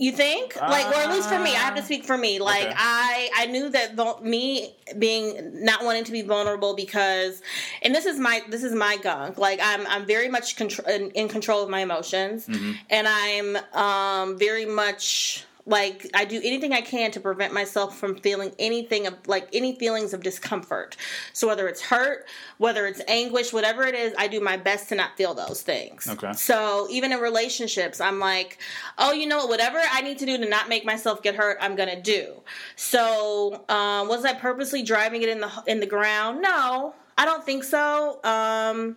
You 0.00 0.12
think, 0.12 0.54
like, 0.60 0.86
or 0.86 0.94
at 1.00 1.10
least 1.10 1.28
for 1.28 1.38
me, 1.40 1.50
I 1.50 1.58
have 1.58 1.74
to 1.74 1.82
speak 1.82 2.04
for 2.04 2.16
me. 2.16 2.38
Like, 2.38 2.66
Okay. 2.66 2.74
I 2.76 3.30
I 3.36 3.46
knew 3.46 3.68
that 3.70 3.94
vul- 3.96 4.20
me 4.22 4.74
being 4.98 5.64
not 5.64 5.84
wanting 5.84 6.04
to 6.04 6.12
be 6.12 6.22
vulnerable 6.22 6.74
because, 6.76 7.42
and 7.82 7.92
this 7.94 8.06
is 8.06 8.16
my 8.18 8.42
this 8.48 8.62
is 8.62 8.72
my 8.74 8.96
gunk. 8.98 9.38
Like, 9.38 9.58
I'm 9.62 9.84
I'm 9.88 10.06
very 10.06 10.28
much 10.28 10.54
contr- 10.56 10.86
in, 10.88 11.10
in 11.10 11.28
control 11.28 11.64
of 11.64 11.68
my 11.68 11.80
emotions, 11.80 12.46
Mm-hmm. 12.46 12.72
and 12.90 13.08
I'm 13.08 13.56
um 13.74 14.38
very 14.38 14.66
much 14.66 15.44
like 15.68 16.10
I 16.14 16.24
do 16.24 16.40
anything 16.42 16.72
I 16.72 16.80
can 16.80 17.10
to 17.12 17.20
prevent 17.20 17.52
myself 17.52 17.98
from 17.98 18.16
feeling 18.16 18.52
anything 18.58 19.06
of 19.06 19.14
like 19.26 19.48
any 19.52 19.76
feelings 19.76 20.14
of 20.14 20.22
discomfort. 20.22 20.96
So 21.32 21.46
whether 21.46 21.68
it's 21.68 21.82
hurt, 21.82 22.26
whether 22.56 22.86
it's 22.86 23.02
anguish, 23.06 23.52
whatever 23.52 23.84
it 23.84 23.94
is, 23.94 24.14
I 24.18 24.28
do 24.28 24.40
my 24.40 24.56
best 24.56 24.88
to 24.88 24.94
not 24.94 25.16
feel 25.16 25.34
those 25.34 25.62
things. 25.62 26.08
Okay. 26.08 26.32
So 26.32 26.88
even 26.90 27.12
in 27.12 27.20
relationships, 27.20 28.00
I'm 28.00 28.18
like, 28.18 28.58
oh, 28.96 29.12
you 29.12 29.26
know 29.26 29.36
what? 29.38 29.50
Whatever 29.50 29.80
I 29.92 30.00
need 30.00 30.18
to 30.18 30.26
do 30.26 30.38
to 30.38 30.48
not 30.48 30.68
make 30.68 30.84
myself 30.84 31.22
get 31.22 31.34
hurt, 31.34 31.58
I'm 31.60 31.76
gonna 31.76 32.00
do. 32.00 32.40
So 32.76 33.64
um, 33.68 34.08
was 34.08 34.24
I 34.24 34.32
purposely 34.32 34.82
driving 34.82 35.22
it 35.22 35.28
in 35.28 35.40
the 35.40 35.50
in 35.66 35.80
the 35.80 35.86
ground? 35.86 36.40
No. 36.40 36.94
I 37.18 37.24
don't 37.24 37.44
think 37.44 37.64
so. 37.64 38.20
Um, 38.22 38.94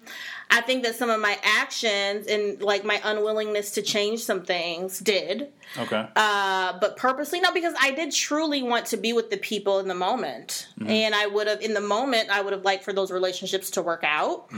I 0.51 0.61
think 0.61 0.83
that 0.83 0.95
some 0.95 1.09
of 1.09 1.19
my 1.21 1.37
actions 1.43 2.27
and 2.27 2.61
like 2.61 2.83
my 2.83 2.99
unwillingness 3.03 3.71
to 3.71 3.81
change 3.81 4.23
some 4.23 4.43
things 4.43 4.99
did. 4.99 5.47
Okay. 5.77 6.05
Uh, 6.17 6.77
but 6.81 6.97
purposely 6.97 7.39
no 7.39 7.53
because 7.53 7.73
i 7.79 7.91
did 7.91 8.11
truly 8.11 8.61
want 8.61 8.85
to 8.87 8.97
be 8.97 9.13
with 9.13 9.29
the 9.29 9.37
people 9.37 9.79
in 9.79 9.87
the 9.87 9.95
moment 9.95 10.67
and 10.85 11.15
i 11.15 11.25
would 11.25 11.47
have 11.47 11.61
in 11.61 11.73
the 11.73 11.79
moment 11.79 12.29
i 12.29 12.41
would 12.41 12.51
have 12.51 12.65
liked 12.65 12.83
for 12.83 12.91
those 12.91 13.09
relationships 13.09 13.69
to 13.71 13.81
work 13.81 14.03
out 14.03 14.51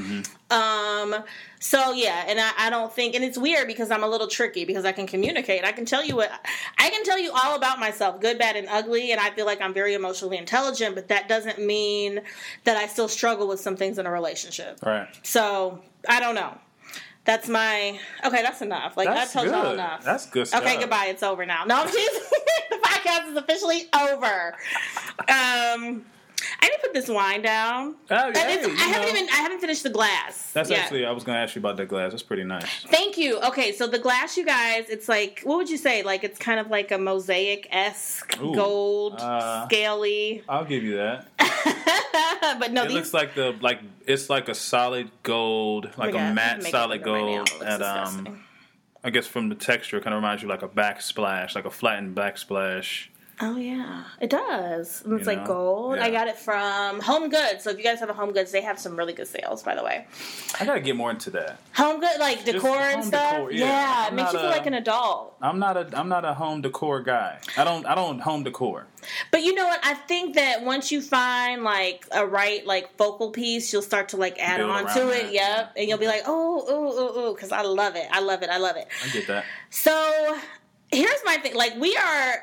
um 0.49 1.15
so 1.59 1.91
yeah 1.93 2.25
and 2.27 2.39
I, 2.39 2.51
I 2.57 2.69
don't 2.71 2.91
think 2.91 3.13
and 3.13 3.23
it's 3.23 3.37
weird 3.37 3.67
because 3.67 3.91
i'm 3.91 4.03
a 4.03 4.07
little 4.07 4.27
tricky 4.27 4.65
because 4.65 4.85
i 4.85 4.91
can 4.91 5.05
communicate 5.05 5.63
i 5.63 5.71
can 5.71 5.85
tell 5.85 6.03
you 6.03 6.15
what 6.15 6.31
i 6.79 6.89
can 6.89 7.03
tell 7.03 7.19
you 7.19 7.31
all 7.31 7.55
about 7.55 7.79
myself 7.79 8.19
good 8.19 8.39
bad 8.39 8.55
and 8.55 8.67
ugly 8.67 9.11
and 9.11 9.21
i 9.21 9.29
feel 9.29 9.45
like 9.45 9.61
i'm 9.61 9.73
very 9.73 9.93
emotionally 9.93 10.37
intelligent 10.37 10.95
but 10.95 11.09
that 11.09 11.29
doesn't 11.29 11.59
mean 11.59 12.21
that 12.63 12.75
i 12.75 12.87
still 12.87 13.07
struggle 13.07 13.47
with 13.47 13.59
some 13.59 13.75
things 13.77 13.99
in 13.99 14.07
a 14.07 14.11
relationship 14.11 14.79
Right. 14.83 15.07
so 15.21 15.79
i 16.09 16.19
don't 16.19 16.35
know 16.35 16.57
that's 17.25 17.47
my 17.47 17.97
okay 18.25 18.41
that's 18.41 18.61
enough 18.61 18.97
like 18.97 19.07
That's 19.07 19.33
that 19.33 19.39
tells 19.47 19.51
y'all 19.51 19.73
enough 19.73 20.03
That's 20.03 20.25
good 20.29 20.47
stuff. 20.47 20.61
Okay, 20.61 20.77
goodbye. 20.77 21.05
It's 21.07 21.23
over 21.23 21.45
now. 21.45 21.63
No, 21.63 21.77
I'm 21.77 21.87
teasing. 21.87 22.21
the 22.69 22.77
podcast 22.83 23.31
is 23.31 23.37
officially 23.37 23.87
over. 23.93 24.55
Um, 25.29 26.05
I 26.59 26.67
to 26.69 26.77
put 26.81 26.93
this 26.93 27.07
wine 27.07 27.41
down. 27.41 27.95
Oh, 28.11 28.15
And 28.27 28.37
hey, 28.37 28.53
it's- 28.55 28.67
you 28.67 28.73
I 28.73 28.87
haven't 28.87 29.09
even. 29.15 29.29
I 29.29 29.35
haven't 29.37 29.59
finished 29.59 29.83
the 29.83 29.89
glass. 29.89 30.51
That's 30.53 30.69
yet. 30.69 30.79
actually 30.79 31.05
I 31.05 31.11
was 31.11 31.23
going 31.23 31.35
to 31.35 31.41
ask 31.41 31.55
you 31.55 31.59
about 31.59 31.77
that 31.77 31.87
glass. 31.87 32.11
That's 32.11 32.23
pretty 32.23 32.43
nice. 32.43 32.67
Thank 32.87 33.17
you. 33.17 33.39
Okay, 33.41 33.71
so 33.73 33.87
the 33.87 33.99
glass, 33.99 34.37
you 34.37 34.45
guys, 34.45 34.85
it's 34.89 35.07
like 35.09 35.41
what 35.43 35.57
would 35.57 35.69
you 35.69 35.77
say? 35.77 36.03
Like 36.03 36.23
it's 36.23 36.39
kind 36.39 36.59
of 36.59 36.67
like 36.69 36.91
a 36.91 36.97
mosaic 36.97 37.67
esque, 37.71 38.37
gold, 38.39 39.15
uh, 39.19 39.65
scaly. 39.67 40.43
I'll 40.49 40.65
give 40.65 40.83
you 40.83 40.97
that. 40.97 41.27
but 42.59 42.71
no, 42.71 42.83
It 42.83 42.87
these. 42.87 42.95
looks 42.95 43.13
like 43.13 43.35
the 43.35 43.55
like 43.61 43.79
it's 44.05 44.29
like 44.29 44.49
a 44.49 44.55
solid 44.55 45.09
gold, 45.23 45.89
like 45.97 46.09
Oh 46.09 46.13
God, 46.13 46.31
a 46.31 46.33
matte 46.33 46.63
solid 46.63 47.01
under 47.01 47.11
my 47.11 47.17
nail. 47.25 47.35
gold 47.45 47.51
looks 47.59 47.63
at 47.65 47.81
um. 47.81 48.43
I 49.05 49.09
guess 49.09 49.27
from 49.27 49.49
the 49.49 49.55
texture 49.55 49.97
it 49.97 50.03
kind 50.05 50.13
of 50.13 50.21
reminds 50.21 50.43
you 50.43 50.47
like 50.47 50.61
a 50.61 50.67
backsplash, 50.69 51.55
like 51.55 51.65
a 51.65 51.69
flattened 51.69 52.15
backsplash. 52.15 53.07
Oh 53.41 53.57
yeah, 53.57 54.03
it 54.21 54.29
does. 54.29 55.01
And 55.03 55.13
It's 55.13 55.21
You 55.21 55.33
like 55.33 55.39
know? 55.47 55.53
gold. 55.53 55.97
I 55.99 56.11
got 56.11 56.27
it 56.27 56.37
from 56.37 56.99
Home 57.01 57.29
Goods. 57.29 57.63
So 57.63 57.71
if 57.71 57.77
you 57.77 57.83
guys 57.83 57.99
have 57.99 58.09
a 58.09 58.13
Home 58.13 58.31
Goods, 58.31 58.51
they 58.51 58.61
have 58.61 58.77
some 58.79 58.95
really 58.95 59.13
good 59.13 59.27
sales, 59.27 59.63
by 59.63 59.73
the 59.73 59.83
way. 59.83 60.05
I 60.59 60.65
got 60.65 60.75
to 60.75 60.79
get 60.79 60.95
more 60.95 61.09
into 61.09 61.31
that. 61.31 61.57
Home 61.75 61.99
good, 61.99 62.19
like 62.19 62.45
decor 62.45 62.77
and 62.77 63.03
stuff. 63.03 63.31
decor, 63.31 63.51
yeah. 63.51 63.65
yeah, 63.65 64.07
it 64.07 64.13
makes 64.13 64.33
you 64.33 64.39
feel 64.39 64.49
a- 64.49 64.51
like 64.51 64.67
an 64.67 64.75
adult. 64.75 65.35
I'm 65.41 65.57
not 65.57 65.75
a 65.77 65.89
I'm 65.99 66.09
not 66.09 66.25
a 66.25 66.33
home 66.35 66.61
decor 66.61 67.01
guy. 67.01 67.39
I 67.57 67.63
don't 67.63 67.85
I 67.87 67.95
don't 67.95 68.19
home 68.19 68.43
decor. 68.43 68.85
But 69.31 69.43
you 69.43 69.53
know 69.55 69.65
what? 69.65 69.79
I 69.83 69.95
think 69.95 70.35
that 70.35 70.63
once 70.63 70.91
you 70.91 71.01
find 71.01 71.63
like 71.63 72.05
a 72.11 72.25
right 72.25 72.65
like 72.67 72.95
focal 72.97 73.31
piece, 73.31 73.73
you'll 73.73 73.81
start 73.81 74.09
to 74.09 74.17
like 74.17 74.37
add 74.39 74.57
Build 74.57 74.69
on 74.69 74.93
to 74.93 75.05
that, 75.05 75.25
it. 75.25 75.33
Yep, 75.33 75.73
and 75.75 75.89
you'll 75.89 75.97
be 75.97 76.07
like, 76.07 76.21
oh, 76.27 76.63
oh, 76.67 76.93
oh, 76.95 77.11
oh, 77.15 77.33
because 77.33 77.51
I 77.51 77.63
love 77.63 77.95
it. 77.95 78.05
I 78.11 78.19
love 78.21 78.43
it. 78.43 78.49
I 78.51 78.57
love 78.57 78.77
it. 78.77 78.87
I 79.03 79.09
get 79.09 79.25
that. 79.27 79.43
So 79.71 80.37
here's 80.91 81.19
my 81.25 81.37
thing. 81.37 81.55
Like 81.55 81.75
we 81.77 81.97
are 81.97 82.35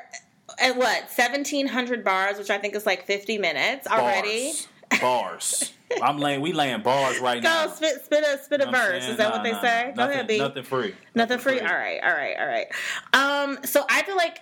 at 0.59 0.75
what 0.77 1.09
seventeen 1.09 1.67
hundred 1.67 2.03
bars, 2.03 2.37
which 2.37 2.49
I 2.49 2.57
think 2.57 2.75
is 2.75 2.85
like 2.85 3.05
fifty 3.05 3.37
minutes 3.37 3.87
already. 3.87 4.51
Bars. 4.51 4.67
Bars. 5.01 5.73
I'm 6.01 6.17
laying 6.17 6.41
we 6.41 6.53
laying 6.53 6.81
bars 6.81 7.19
right 7.19 7.41
Go 7.41 7.49
now. 7.49 7.67
spit, 7.67 8.03
spit 8.05 8.23
a 8.23 8.41
spit 8.41 8.61
a 8.61 8.65
You 8.65 8.71
know 8.71 8.77
verse. 8.77 9.07
Is 9.07 9.17
that 9.17 9.29
Nah, 9.29 9.35
what 9.35 9.43
they 9.43 9.51
nah, 9.51 9.61
say? 9.61 9.93
Go 9.95 10.03
ahead, 10.09 10.27
B. 10.27 10.37
Nothing 10.37 10.63
free. 10.63 10.95
Nothing 11.15 11.37
free. 11.39 11.59
All 11.59 11.65
right, 11.67 11.99
all 12.03 12.11
right, 12.13 12.35
all 12.39 12.47
right. 12.47 12.67
Um, 13.13 13.59
so 13.65 13.85
I 13.89 14.03
feel 14.03 14.15
like 14.15 14.39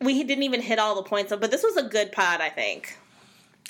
we 0.00 0.22
didn't 0.24 0.44
even 0.44 0.60
hit 0.60 0.78
all 0.78 0.94
the 0.96 1.02
points, 1.02 1.32
but 1.38 1.50
this 1.50 1.62
was 1.62 1.76
a 1.76 1.82
good 1.84 2.12
pod. 2.12 2.40
I 2.40 2.48
think. 2.48 2.96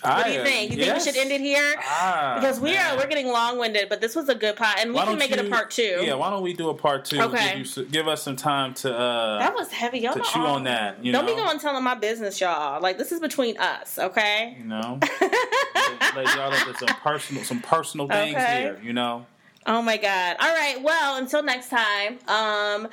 What 0.03 0.27
do 0.27 0.33
you 0.33 0.43
think? 0.45 0.71
You 0.73 0.77
think 0.85 0.95
we 0.95 1.01
should 1.01 1.17
end 1.17 1.33
it 1.33 1.41
here? 1.41 1.75
Ah, 1.79 2.39
because 2.41 2.61
we 2.61 2.71
man. 2.73 2.95
are 2.95 2.99
we're 2.99 3.09
getting 3.09 3.29
long 3.29 3.59
winded, 3.59 3.89
but 3.89 4.01
this 4.01 4.15
was 4.15 4.29
a 4.29 4.35
good 4.35 4.55
pod, 4.57 4.77
and 4.79 4.93
we 4.95 5.01
can 5.01 5.19
make 5.19 5.33
it 5.33 5.45
a 5.45 5.49
part 5.51 5.71
two. 5.73 6.01
Yeah, 6.03 6.15
why 6.15 6.31
don't 6.31 6.43
we 6.43 6.53
do 6.53 6.69
a 6.71 6.75
part 6.75 7.05
two? 7.05 7.21
Okay. 7.21 7.59
Give, 7.59 7.77
you, 7.77 7.85
give 7.87 8.09
us 8.09 8.23
some 8.23 8.37
time 8.37 8.75
to 8.75 8.95
uh 8.97 9.39
that 9.39 9.55
was 9.55 9.73
heavy. 9.73 9.99
Y'all 10.01 10.15
to 10.15 10.21
chew 10.21 10.41
all- 10.41 10.57
on 10.57 10.65
that. 10.65 11.05
You 11.05 11.11
Don't 11.13 11.27
know? 11.27 11.35
be 11.35 11.41
going 11.41 11.59
telling 11.59 11.83
my 11.83 11.95
business, 11.97 12.41
y'all. 12.41 12.81
Like 12.81 12.97
this 12.99 13.11
is 13.11 13.19
between 13.21 13.57
us, 13.59 13.99
okay? 13.99 14.57
You 14.59 14.67
know, 14.67 15.01
let, 15.21 16.17
let 16.17 16.35
y'all 16.37 16.53
at 16.53 16.79
some 16.79 16.89
personal 17.03 17.43
some 17.45 17.61
personal 17.61 18.07
things 18.09 18.37
Okay. 18.37 18.61
here. 18.63 18.81
You 18.83 18.93
know, 18.93 19.27
Oh 19.71 19.83
my 19.83 19.99
god. 19.99 20.37
All 20.41 20.49
right. 20.53 20.83
Well, 20.83 21.19
until 21.19 21.43
next 21.43 21.69
time. 21.69 22.19
Um, 22.27 22.89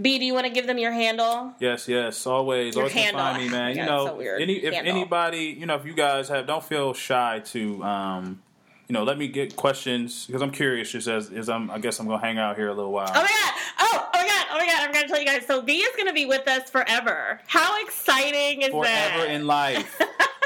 B, 0.00 0.18
do 0.18 0.26
you 0.26 0.34
want 0.34 0.46
to 0.46 0.52
give 0.52 0.66
them 0.66 0.76
your 0.78 0.92
handle? 0.92 1.54
yes, 1.58 1.88
yes, 1.88 2.26
always, 2.26 2.74
Your 2.74 2.84
always 2.84 2.92
handle. 2.94 3.22
find 3.22 3.42
me, 3.42 3.48
man. 3.48 3.74
God, 3.74 3.80
you 3.80 3.86
know, 3.86 4.06
so 4.06 4.20
any 4.20 4.56
if 4.56 4.74
Handle. 4.74 4.94
anybody, 4.94 5.56
you 5.58 5.64
know, 5.64 5.74
if 5.76 5.86
you 5.86 5.94
guys 5.94 6.28
have, 6.28 6.46
don't 6.46 6.62
feel 6.62 6.92
shy 6.92 7.40
to, 7.46 7.82
um, 7.82 8.42
you 8.88 8.92
know, 8.92 9.04
let 9.04 9.16
me 9.16 9.26
get 9.28 9.56
questions 9.56 10.26
because 10.26 10.42
I'm 10.42 10.50
curious. 10.50 10.92
Just 10.92 11.08
as, 11.08 11.30
as 11.32 11.48
I'm, 11.48 11.70
I 11.70 11.78
guess 11.78 11.98
I'm 11.98 12.06
gonna 12.06 12.20
hang 12.20 12.36
out 12.38 12.56
here 12.56 12.68
a 12.68 12.74
little 12.74 12.92
while. 12.92 13.10
Oh 13.14 13.22
my 13.22 13.28
god! 13.28 13.54
Oh, 13.80 14.08
oh 14.14 14.18
my 14.20 14.26
god! 14.26 14.46
Oh 14.50 14.58
my 14.58 14.66
god! 14.66 14.80
I'm 14.86 14.92
gonna 14.92 15.08
tell 15.08 15.18
you 15.20 15.26
guys. 15.26 15.46
So 15.46 15.62
B 15.62 15.78
is 15.78 15.96
gonna 15.96 16.12
be 16.12 16.26
with 16.26 16.46
us 16.46 16.68
forever. 16.68 17.40
How 17.46 17.82
exciting 17.84 18.62
is 18.62 18.68
Forever 18.68 18.84
that? 18.84 19.12
Forever 19.16 19.32
in 19.32 19.46
life, 19.46 20.00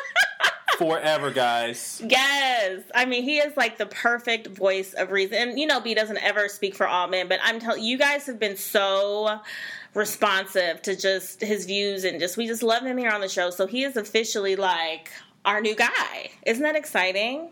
forever, 0.83 1.31
guys. 1.31 2.03
Yes, 2.07 2.83
I 2.95 3.05
mean 3.05 3.23
he 3.23 3.39
is 3.39 3.57
like 3.57 3.79
the 3.79 3.87
perfect 3.87 4.49
voice 4.49 4.95
of 4.95 5.11
reason. 5.11 5.37
And 5.37 5.59
you 5.59 5.67
know, 5.67 5.81
B 5.81 5.95
doesn't 5.95 6.19
ever 6.19 6.49
speak 6.49 6.75
for 6.75 6.87
all 6.87 7.09
men, 7.09 7.29
but 7.29 7.41
I'm 7.43 7.61
telling 7.61 7.83
you 7.83 7.99
guys 7.99 8.27
have 8.27 8.39
been 8.39 8.57
so 8.57 9.41
responsive 9.95 10.81
to 10.83 10.97
just 10.97 11.41
his 11.41 11.67
views 11.67 12.05
and 12.05 12.19
just 12.19 12.37
we 12.37 12.47
just 12.47 12.63
love 12.63 12.83
him 12.85 12.99
here 12.99 13.11
on 13.11 13.21
the 13.21 13.29
show. 13.29 13.51
So 13.51 13.67
he 13.67 13.85
is 13.85 13.97
officially 13.97 14.57
like 14.57 15.11
our 15.45 15.61
new 15.61 15.75
guy. 15.75 16.31
Isn't 16.47 16.63
that 16.63 16.77
exciting? 16.77 17.51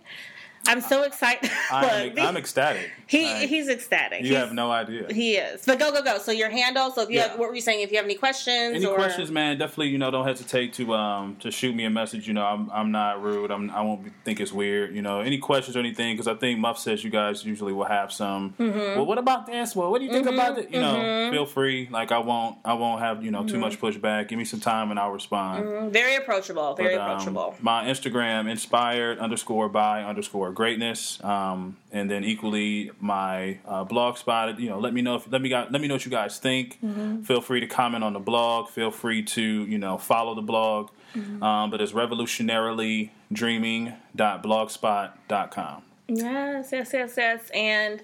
I'm 0.66 0.80
so 0.80 1.02
excited. 1.02 1.50
I'm, 1.72 2.18
I'm 2.18 2.36
ecstatic. 2.36 2.90
He 3.06 3.24
Like, 3.26 3.48
he's 3.48 3.68
ecstatic. 3.68 4.20
You 4.22 4.28
He's- 4.28 4.40
have 4.44 4.52
no 4.52 4.70
idea. 4.70 5.06
He 5.12 5.34
is. 5.36 5.64
But 5.66 5.78
go 5.80 5.90
go 5.90 6.02
go. 6.02 6.18
So 6.18 6.30
your 6.32 6.50
handle. 6.50 6.90
So 6.92 7.02
if 7.02 7.08
you 7.10 7.16
Yeah. 7.16 7.28
have 7.28 7.38
what 7.38 7.48
were 7.48 7.54
you 7.54 7.60
saying? 7.60 7.80
If 7.80 7.90
you 7.90 7.96
have 7.96 8.04
any 8.04 8.14
questions 8.14 8.76
Any 8.76 8.86
or 8.86 8.94
questions, 8.94 9.30
man? 9.30 9.58
Definitely, 9.58 9.88
you 9.88 9.98
know, 9.98 10.10
don't 10.10 10.26
hesitate 10.26 10.74
to 10.74 10.94
um 10.94 11.36
to 11.40 11.50
shoot 11.50 11.74
me 11.74 11.84
a 11.84 11.90
message. 11.90 12.28
You 12.28 12.34
know, 12.34 12.44
I'm 12.44 12.70
I'm 12.70 12.92
not 12.92 13.22
rude. 13.22 13.50
I'm 13.50 13.70
I 13.70 13.80
won't 13.80 14.04
be, 14.04 14.10
think 14.24 14.38
it's 14.40 14.52
weird. 14.52 14.94
You 14.94 15.02
know, 15.02 15.20
any 15.20 15.38
questions 15.38 15.76
or 15.76 15.80
anything? 15.80 16.14
Because 16.14 16.28
I 16.28 16.34
think 16.34 16.60
Muff 16.60 16.78
says 16.78 17.02
you 17.02 17.10
guys 17.10 17.44
usually 17.44 17.72
will 17.72 17.84
have 17.86 18.12
some. 18.12 18.54
Mm-hmm. 18.58 18.78
Well, 18.96 19.06
what 19.06 19.18
about 19.18 19.46
this? 19.46 19.74
Well, 19.74 19.90
what 19.90 19.98
do 19.98 20.04
you 20.04 20.12
think 20.12 20.26
about 20.28 20.58
it? 20.58 20.70
You 20.70 20.80
know, 20.80 21.30
feel 21.32 21.46
free. 21.46 21.88
Like 21.90 22.12
I 22.12 22.18
won't 22.18 22.58
I 22.64 22.74
won't 22.74 23.00
have 23.00 23.24
you 23.24 23.30
know 23.30 23.44
too 23.44 23.54
Mm-hmm. 23.54 23.60
much 23.60 23.80
pushback. 23.80 24.28
Give 24.28 24.38
me 24.38 24.44
some 24.44 24.60
time 24.60 24.90
and 24.90 25.00
I'll 25.00 25.10
respond. 25.10 25.64
Mm, 25.64 25.90
very 25.90 26.14
approachable. 26.16 26.74
Very 26.74 26.94
But, 26.96 27.02
um, 27.02 27.10
approachable. 27.12 27.54
My 27.60 27.86
Instagram 27.86 28.48
inspired 28.48 29.18
underscore 29.18 29.68
by 29.68 30.04
underscore 30.04 30.49
greatness, 30.52 31.22
um, 31.24 31.76
and 31.92 32.10
then 32.10 32.24
equally 32.24 32.90
my 33.00 33.58
uh, 33.66 33.84
blog 33.84 34.16
spot. 34.16 34.58
You 34.58 34.70
know, 34.70 34.78
let 34.78 34.94
me 34.94 35.02
know 35.02 35.16
if 35.16 35.30
let 35.30 35.42
me 35.42 35.48
got 35.48 35.72
let 35.72 35.80
me 35.80 35.88
know 35.88 35.94
what 35.94 36.04
you 36.04 36.10
guys 36.10 36.38
think. 36.38 36.78
Mm-hmm. 36.82 37.22
Feel 37.22 37.40
free 37.40 37.60
to 37.60 37.66
comment 37.66 38.04
on 38.04 38.12
the 38.12 38.20
blog. 38.20 38.68
Feel 38.68 38.90
free 38.90 39.22
to 39.22 39.42
you 39.42 39.78
know 39.78 39.98
follow 39.98 40.34
the 40.34 40.42
blog. 40.42 40.90
Mm-hmm. 41.14 41.42
Um, 41.42 41.70
but 41.70 41.80
it's 41.80 41.92
revolutionarily 41.92 43.10
dreaming.blogspot.com. 43.32 45.82
Yes, 46.08 46.68
yes, 46.72 46.90
yes, 46.92 47.14
yes. 47.16 47.50
And 47.54 48.00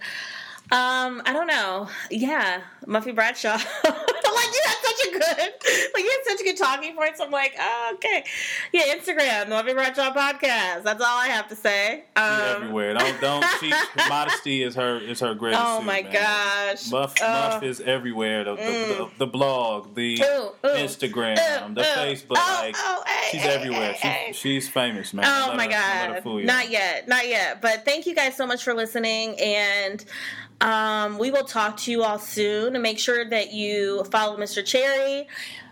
um, 0.72 1.22
I 1.24 1.32
don't 1.32 1.46
know. 1.46 1.88
Yeah, 2.10 2.62
Muffy 2.86 3.14
Bradshaw. 3.14 3.58
like 4.36 4.54
you 4.54 4.60
had 4.64 4.76
such 4.82 5.06
a 5.06 5.10
good, 5.12 5.52
like 5.94 6.04
you 6.04 6.10
had 6.10 6.20
such 6.24 6.40
a 6.40 6.44
good 6.44 6.56
talking 6.56 6.94
points. 6.94 7.20
I'm 7.20 7.30
like, 7.30 7.54
oh, 7.58 7.90
okay, 7.94 8.24
yeah. 8.72 8.94
Instagram, 8.94 9.48
the 9.48 9.54
Muffy 9.54 9.74
Bradshaw 9.74 10.12
podcast. 10.14 10.82
That's 10.84 11.00
all 11.00 11.18
I 11.18 11.28
have 11.28 11.48
to 11.48 11.56
say. 11.56 12.04
Um, 12.16 12.40
everywhere. 12.62 12.94
Don't 12.94 13.20
don't. 13.20 13.44
She, 13.60 13.72
modesty 14.08 14.62
is 14.62 14.74
her 14.74 14.98
is 14.98 15.20
her 15.20 15.34
greatest. 15.34 15.62
Oh 15.64 15.80
my 15.80 16.02
man. 16.02 16.12
gosh. 16.12 16.90
Muff, 16.90 17.14
Oh. 17.22 17.26
Muff 17.26 17.62
is 17.62 17.80
everywhere. 17.80 18.44
The, 18.44 18.56
the, 18.56 18.62
the, 18.62 19.10
the 19.18 19.26
blog, 19.26 19.94
the 19.94 20.20
Ooh, 20.22 20.48
ooh. 20.68 20.74
Instagram, 20.74 21.36
Ooh, 21.70 21.74
the. 21.74 21.82
Facebook. 21.82 22.36
Oh, 22.36 22.60
like 22.62 22.74
oh, 22.78 23.02
hey, 23.06 23.28
she's 23.30 23.40
hey, 23.40 23.54
everywhere. 23.54 23.92
hey. 23.92 24.26
She's, 24.28 24.36
she's 24.36 24.68
famous, 24.68 25.14
man. 25.14 25.24
Oh 25.26 25.46
Don't 25.48 25.56
my 25.56 25.64
her- 25.64 26.12
let 26.12 26.24
god. 26.24 26.44
Not 26.44 26.70
yet. 26.70 27.08
Not 27.08 27.26
yet. 27.28 27.62
But 27.62 27.84
thank 27.84 28.06
you 28.06 28.14
guys 28.14 28.36
so 28.36 28.46
much 28.46 28.62
for 28.62 28.74
listening 28.74 29.40
and 29.40 30.04
um, 30.60 31.18
we 31.18 31.30
will 31.30 31.44
talk 31.44 31.76
to 31.78 31.90
you 31.90 32.02
all 32.02 32.18
soon 32.18 32.74
and 32.74 32.82
make 32.82 32.98
sure 32.98 33.24
that 33.28 33.52
you 33.52 34.04
follow 34.04 34.36
Mr. 34.36 34.64
Cherry. 34.64 35.26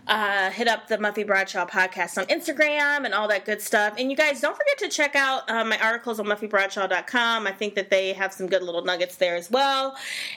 Uh, 0.07 0.51
hit 0.51 0.67
up 0.67 0.87
the 0.87 0.97
Muffy 0.99 1.25
Bradshaw 1.25 1.65
podcast 1.65 2.19
on 2.19 2.25
Instagram 2.25 3.05
and 3.05 3.13
all 3.15 3.27
that 3.27 3.43
good 3.43 3.59
stuff. 3.59 3.95
And 3.97 4.11
you 4.11 4.15
guys 4.15 4.39
don't 4.39 4.55
forget 4.55 4.77
to 4.77 4.87
check 4.87 5.15
out 5.15 5.49
uh, 5.49 5.65
my 5.65 5.79
articles 5.79 6.19
on 6.19 6.27
MuffyBradshaw.com. 6.27 7.47
I 7.47 7.51
think 7.51 7.73
that 7.73 7.89
they 7.89 8.13
have 8.13 8.31
some 8.31 8.45
good 8.45 8.61
little 8.61 8.83
nuggets 8.83 9.15
there 9.15 9.35
as 9.35 9.49
well. 9.49 9.95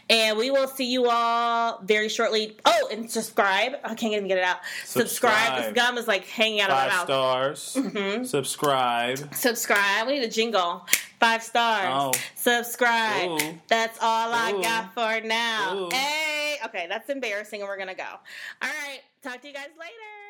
And 0.09 0.39
we 0.39 0.51
will 0.51 0.69
see 0.69 0.91
you 0.91 1.11
all 1.11 1.81
very 1.85 2.09
shortly. 2.09 2.57
Oh, 2.65 2.89
and 2.91 3.11
subscribe. 3.11 3.73
I 3.85 3.95
can't 3.95 4.15
even 4.15 4.27
get 4.27 4.39
it 4.39 4.45
out. 4.45 4.57
Subscribe. 4.87 5.35
Subscribe. 5.35 5.75
This 5.75 5.83
gum 5.85 5.99
is 5.99 6.09
like 6.09 6.25
hanging 6.25 6.63
out 6.63 6.71
Five 6.71 6.87
of 6.87 6.91
my 6.91 6.97
mouth. 6.97 7.05
stars. 7.05 7.77
Mm-hmm. 7.79 8.25
Subscribe. 8.25 9.35
Subscribe. 9.35 10.07
We 10.07 10.15
need 10.15 10.25
a 10.25 10.31
jingle. 10.31 10.87
Five 11.21 11.43
stars. 11.43 11.87
Oh. 11.91 12.13
Subscribe. 12.35 13.31
Ooh. 13.31 13.59
That's 13.67 13.99
all 14.01 14.33
I 14.33 14.53
got 14.63 14.95
for 14.95 15.27
now. 15.27 15.77
Ooh. 15.77 15.89
Hey. 15.91 16.57
Okay, 16.65 16.87
that's 16.89 17.09
embarrassing, 17.11 17.61
and 17.61 17.69
we're 17.69 17.79
gonna 17.79 17.95
go. 17.95 18.05
All 18.05 18.69
right. 18.69 19.01
Talk 19.23 19.41
to 19.43 19.49
you 19.49 19.55
guys 19.55 19.71
later. 19.79 20.28